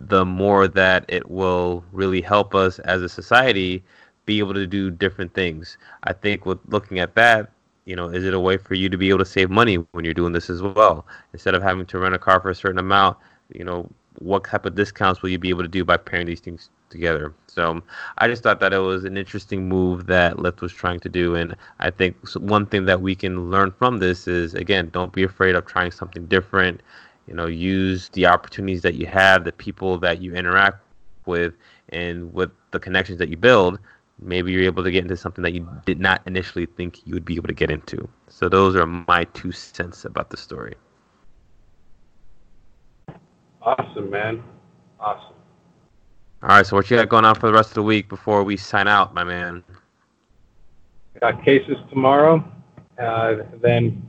the 0.00 0.24
more 0.24 0.66
that 0.68 1.04
it 1.08 1.30
will 1.30 1.84
really 1.92 2.20
help 2.20 2.54
us 2.54 2.78
as 2.80 3.02
a 3.02 3.08
society 3.08 3.82
be 4.26 4.38
able 4.38 4.54
to 4.54 4.66
do 4.66 4.90
different 4.90 5.34
things. 5.34 5.76
I 6.04 6.12
think 6.12 6.46
with 6.46 6.58
looking 6.68 6.98
at 6.98 7.14
that, 7.14 7.50
you 7.84 7.96
know, 7.96 8.08
is 8.08 8.24
it 8.24 8.34
a 8.34 8.40
way 8.40 8.56
for 8.56 8.74
you 8.74 8.88
to 8.88 8.96
be 8.96 9.10
able 9.10 9.18
to 9.18 9.24
save 9.24 9.50
money 9.50 9.76
when 9.92 10.04
you're 10.04 10.14
doing 10.14 10.32
this 10.32 10.48
as 10.48 10.62
well? 10.62 11.06
Instead 11.32 11.54
of 11.54 11.62
having 11.62 11.86
to 11.86 11.98
rent 11.98 12.14
a 12.14 12.18
car 12.18 12.40
for 12.40 12.50
a 12.50 12.54
certain 12.54 12.78
amount, 12.78 13.18
you 13.52 13.64
know, 13.64 13.90
what 14.20 14.44
type 14.44 14.64
of 14.64 14.74
discounts 14.74 15.22
will 15.22 15.28
you 15.28 15.38
be 15.38 15.50
able 15.50 15.62
to 15.62 15.68
do 15.68 15.84
by 15.84 15.96
pairing 15.96 16.26
these 16.26 16.40
things 16.40 16.70
together? 16.88 17.34
So 17.48 17.82
I 18.18 18.28
just 18.28 18.42
thought 18.42 18.60
that 18.60 18.72
it 18.72 18.78
was 18.78 19.04
an 19.04 19.16
interesting 19.16 19.68
move 19.68 20.06
that 20.06 20.36
Lyft 20.36 20.60
was 20.60 20.72
trying 20.72 21.00
to 21.00 21.08
do. 21.08 21.34
And 21.34 21.56
I 21.80 21.90
think 21.90 22.16
one 22.36 22.64
thing 22.66 22.86
that 22.86 23.00
we 23.00 23.14
can 23.14 23.50
learn 23.50 23.72
from 23.72 23.98
this 23.98 24.26
is, 24.28 24.54
again, 24.54 24.88
don't 24.92 25.12
be 25.12 25.24
afraid 25.24 25.56
of 25.56 25.66
trying 25.66 25.90
something 25.90 26.26
different. 26.26 26.80
You 27.26 27.34
know, 27.34 27.46
use 27.46 28.08
the 28.10 28.26
opportunities 28.26 28.82
that 28.82 28.94
you 28.94 29.06
have, 29.06 29.44
the 29.44 29.52
people 29.52 29.98
that 29.98 30.22
you 30.22 30.34
interact 30.34 30.78
with, 31.26 31.54
and 31.90 32.32
with 32.32 32.50
the 32.70 32.80
connections 32.80 33.18
that 33.18 33.28
you 33.28 33.36
build 33.36 33.78
maybe 34.20 34.52
you're 34.52 34.62
able 34.62 34.84
to 34.84 34.90
get 34.90 35.02
into 35.02 35.16
something 35.16 35.42
that 35.42 35.52
you 35.52 35.68
did 35.84 36.00
not 36.00 36.22
initially 36.26 36.66
think 36.66 37.06
you 37.06 37.14
would 37.14 37.24
be 37.24 37.36
able 37.36 37.48
to 37.48 37.54
get 37.54 37.70
into. 37.70 38.08
So 38.28 38.48
those 38.48 38.76
are 38.76 38.86
my 38.86 39.24
two 39.34 39.52
cents 39.52 40.04
about 40.04 40.30
the 40.30 40.36
story. 40.36 40.74
Awesome, 43.62 44.10
man. 44.10 44.42
Awesome. 45.00 45.34
All 46.42 46.50
right, 46.50 46.66
so 46.66 46.76
what 46.76 46.90
you 46.90 46.96
got 46.98 47.08
going 47.08 47.24
on 47.24 47.34
for 47.34 47.46
the 47.46 47.54
rest 47.54 47.70
of 47.70 47.74
the 47.74 47.82
week 47.82 48.08
before 48.08 48.44
we 48.44 48.56
sign 48.56 48.86
out, 48.86 49.14
my 49.14 49.24
man? 49.24 49.64
Got 51.20 51.42
cases 51.44 51.76
tomorrow. 51.88 52.44
Uh, 52.98 53.36
then 53.62 54.02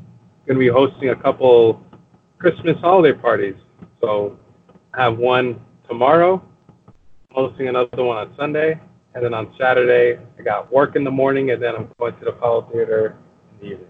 going 0.45 0.55
to 0.55 0.59
be 0.59 0.67
hosting 0.67 1.09
a 1.09 1.15
couple 1.15 1.81
Christmas 2.37 2.77
holiday 2.81 3.17
parties. 3.17 3.55
So 4.01 4.37
I 4.93 5.03
have 5.03 5.17
one 5.17 5.59
tomorrow, 5.87 6.43
hosting 7.31 7.69
another 7.69 8.03
one 8.03 8.17
on 8.17 8.35
Sunday, 8.35 8.79
and 9.15 9.23
then 9.23 9.33
on 9.33 9.53
Saturday, 9.57 10.21
I 10.37 10.41
got 10.41 10.71
work 10.71 10.97
in 10.97 11.05
the 11.05 11.11
morning, 11.11 11.51
and 11.51 11.63
then 11.63 11.75
I'm 11.75 11.89
going 11.97 12.13
to 12.15 12.25
the 12.25 12.31
Apollo 12.31 12.69
Theater 12.73 13.15
in 13.53 13.59
the 13.59 13.73
evening. 13.73 13.87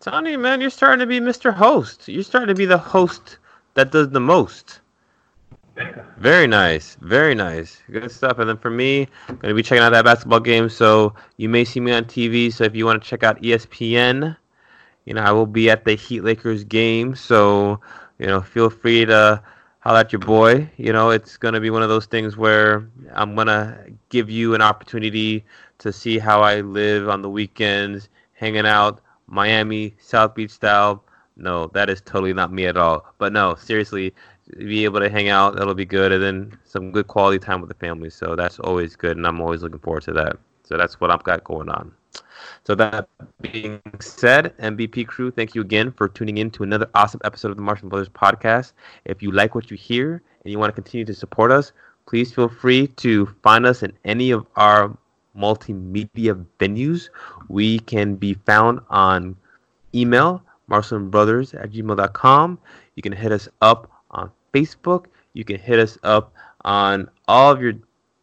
Tony, 0.00 0.36
man, 0.36 0.60
you're 0.60 0.68
starting 0.68 0.98
to 0.98 1.06
be 1.06 1.20
Mr. 1.20 1.54
Host. 1.54 2.08
You're 2.08 2.24
starting 2.24 2.48
to 2.48 2.54
be 2.54 2.66
the 2.66 2.76
host 2.76 3.38
that 3.74 3.92
does 3.92 4.10
the 4.10 4.20
most. 4.20 4.80
very 6.18 6.48
nice, 6.48 6.96
very 7.00 7.36
nice, 7.36 7.80
good 7.90 8.10
stuff. 8.10 8.40
And 8.40 8.48
then 8.48 8.58
for 8.58 8.70
me, 8.70 9.06
I'm 9.28 9.36
gonna 9.36 9.54
be 9.54 9.62
checking 9.62 9.82
out 9.82 9.90
that 9.90 10.04
basketball 10.04 10.40
game. 10.40 10.68
So 10.68 11.14
you 11.36 11.48
may 11.48 11.64
see 11.64 11.78
me 11.78 11.92
on 11.92 12.04
TV. 12.04 12.52
So 12.52 12.64
if 12.64 12.74
you 12.74 12.84
want 12.84 13.00
to 13.00 13.08
check 13.08 13.22
out 13.22 13.40
ESPN, 13.40 14.36
you 15.04 15.14
know 15.14 15.22
I 15.22 15.30
will 15.30 15.46
be 15.46 15.70
at 15.70 15.84
the 15.84 15.94
Heat 15.94 16.24
Lakers 16.24 16.64
game. 16.64 17.14
So 17.14 17.80
you 18.18 18.26
know 18.26 18.40
feel 18.40 18.70
free 18.70 19.04
to 19.04 19.40
holler 19.80 20.00
at 20.00 20.12
your 20.12 20.20
boy. 20.20 20.70
You 20.76 20.92
know, 20.92 21.10
it's 21.10 21.36
going 21.36 21.54
to 21.54 21.60
be 21.60 21.70
one 21.70 21.82
of 21.82 21.88
those 21.88 22.06
things 22.06 22.36
where 22.36 22.88
I'm 23.12 23.34
going 23.34 23.46
to 23.46 23.92
give 24.08 24.30
you 24.30 24.54
an 24.54 24.62
opportunity 24.62 25.44
to 25.78 25.92
see 25.92 26.18
how 26.18 26.42
I 26.42 26.60
live 26.60 27.08
on 27.08 27.22
the 27.22 27.30
weekends, 27.30 28.08
hanging 28.32 28.66
out, 28.66 29.00
Miami, 29.26 29.94
South 30.00 30.34
Beach 30.34 30.50
style. 30.50 31.04
No, 31.36 31.68
that 31.68 31.88
is 31.88 32.00
totally 32.00 32.32
not 32.32 32.52
me 32.52 32.66
at 32.66 32.76
all. 32.76 33.06
But 33.18 33.32
no, 33.32 33.54
seriously, 33.54 34.12
be 34.56 34.84
able 34.84 35.00
to 35.00 35.10
hang 35.10 35.28
out, 35.28 35.56
that'll 35.56 35.74
be 35.74 35.84
good, 35.84 36.10
and 36.10 36.22
then 36.22 36.58
some 36.64 36.90
good 36.90 37.06
quality 37.06 37.38
time 37.38 37.60
with 37.60 37.68
the 37.68 37.74
family. 37.74 38.10
So 38.10 38.34
that's 38.34 38.58
always 38.58 38.96
good, 38.96 39.16
and 39.16 39.26
I'm 39.26 39.40
always 39.40 39.62
looking 39.62 39.78
forward 39.78 40.02
to 40.04 40.12
that. 40.14 40.36
So 40.64 40.76
that's 40.76 41.00
what 41.00 41.10
I've 41.10 41.24
got 41.24 41.44
going 41.44 41.68
on. 41.68 41.92
So 42.68 42.74
that 42.74 43.08
being 43.40 43.80
said, 43.98 44.54
MVP 44.58 45.06
crew, 45.06 45.30
thank 45.30 45.54
you 45.54 45.62
again 45.62 45.90
for 45.90 46.06
tuning 46.06 46.36
in 46.36 46.50
to 46.50 46.64
another 46.64 46.90
awesome 46.94 47.18
episode 47.24 47.50
of 47.50 47.56
the 47.56 47.62
Marcelin 47.62 47.88
Brothers 47.88 48.10
podcast. 48.10 48.74
If 49.06 49.22
you 49.22 49.32
like 49.32 49.54
what 49.54 49.70
you 49.70 49.76
hear 49.78 50.20
and 50.44 50.52
you 50.52 50.58
want 50.58 50.68
to 50.68 50.74
continue 50.74 51.06
to 51.06 51.14
support 51.14 51.50
us, 51.50 51.72
please 52.06 52.30
feel 52.30 52.50
free 52.50 52.88
to 52.88 53.24
find 53.42 53.64
us 53.64 53.82
in 53.82 53.94
any 54.04 54.32
of 54.32 54.46
our 54.56 54.94
multimedia 55.34 56.44
venues. 56.58 57.08
We 57.48 57.78
can 57.78 58.16
be 58.16 58.34
found 58.34 58.80
on 58.90 59.34
email, 59.94 60.42
marcelinbrothers 60.70 61.58
at 61.58 61.70
gmail.com. 61.70 62.58
You 62.96 63.02
can 63.02 63.12
hit 63.12 63.32
us 63.32 63.48
up 63.62 63.90
on 64.10 64.30
Facebook. 64.52 65.06
You 65.32 65.42
can 65.42 65.58
hit 65.58 65.80
us 65.80 65.96
up 66.02 66.34
on 66.66 67.08
all 67.28 67.50
of 67.50 67.62
your 67.62 67.72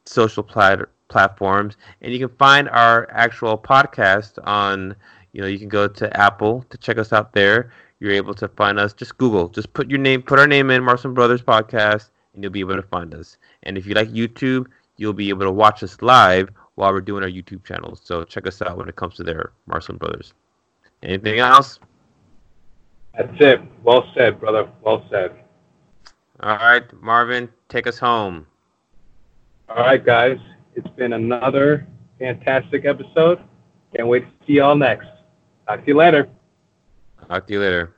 social 0.05 0.43
plat- 0.43 0.87
platforms, 1.07 1.77
and 2.01 2.13
you 2.13 2.19
can 2.19 2.35
find 2.37 2.69
our 2.69 3.09
actual 3.11 3.57
podcast 3.57 4.39
on. 4.45 4.95
You 5.33 5.41
know, 5.41 5.47
you 5.47 5.59
can 5.59 5.67
go 5.67 5.87
to 5.87 6.17
Apple 6.17 6.65
to 6.69 6.77
check 6.77 6.97
us 6.97 7.11
out 7.11 7.33
there. 7.33 7.71
You're 7.99 8.13
able 8.13 8.33
to 8.35 8.47
find 8.47 8.79
us. 8.79 8.93
Just 8.93 9.17
Google. 9.17 9.49
Just 9.49 9.73
put 9.73 9.89
your 9.89 9.99
name, 9.99 10.21
put 10.21 10.39
our 10.39 10.47
name 10.47 10.69
in, 10.69 10.83
Marcelin 10.83 11.13
Brothers 11.13 11.41
Podcast, 11.41 12.09
and 12.33 12.43
you'll 12.43 12.53
be 12.53 12.61
able 12.61 12.75
to 12.75 12.83
find 12.83 13.13
us. 13.13 13.37
And 13.63 13.77
if 13.77 13.85
you 13.85 13.95
like 13.95 14.09
YouTube, 14.09 14.67
you'll 14.97 15.13
be 15.13 15.29
able 15.29 15.45
to 15.45 15.51
watch 15.51 15.83
us 15.83 16.01
live 16.01 16.49
while 16.75 16.91
we're 16.91 17.01
doing 17.01 17.23
our 17.23 17.29
YouTube 17.29 17.65
channels. 17.65 18.01
So 18.03 18.23
check 18.23 18.47
us 18.47 18.61
out 18.61 18.77
when 18.77 18.87
it 18.87 18.95
comes 18.95 19.15
to 19.15 19.23
there, 19.23 19.51
Marcelin 19.67 19.97
Brothers. 19.97 20.33
Anything 21.03 21.39
else? 21.39 21.79
That's 23.17 23.35
it. 23.39 23.61
Well 23.83 24.05
said, 24.13 24.39
brother. 24.39 24.69
Well 24.81 25.05
said. 25.09 25.35
All 26.41 26.57
right, 26.57 26.83
Marvin, 27.01 27.49
take 27.69 27.87
us 27.87 27.97
home. 27.97 28.45
All 29.69 29.77
right, 29.77 30.03
guys. 30.03 30.37
It's 30.75 30.89
been 30.89 31.13
another 31.13 31.87
fantastic 32.19 32.85
episode. 32.85 33.39
Can't 33.95 34.09
wait 34.09 34.25
to 34.25 34.45
see 34.45 34.53
y'all 34.53 34.75
next. 34.75 35.07
Talk 35.65 35.81
to 35.81 35.87
you 35.87 35.95
later. 35.95 36.27
Talk 37.29 37.47
to 37.47 37.53
you 37.53 37.61
later. 37.61 37.95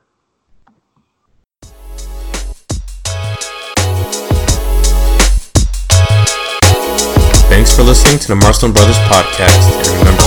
Thanks 7.49 7.75
for 7.75 7.81
listening 7.81 8.19
to 8.19 8.27
the 8.27 8.35
Marcelin 8.35 8.71
Brothers 8.71 8.97
podcast. 9.09 9.57
And 9.89 9.97
remember, 9.97 10.23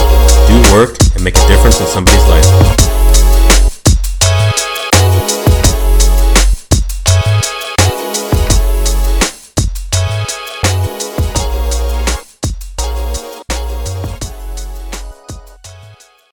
do 0.49 0.75
work 0.75 0.97
and 1.15 1.23
make 1.23 1.37
a 1.37 1.47
difference 1.47 1.81
in 1.81 1.87
somebody's 1.87 2.27
life. 2.27 2.70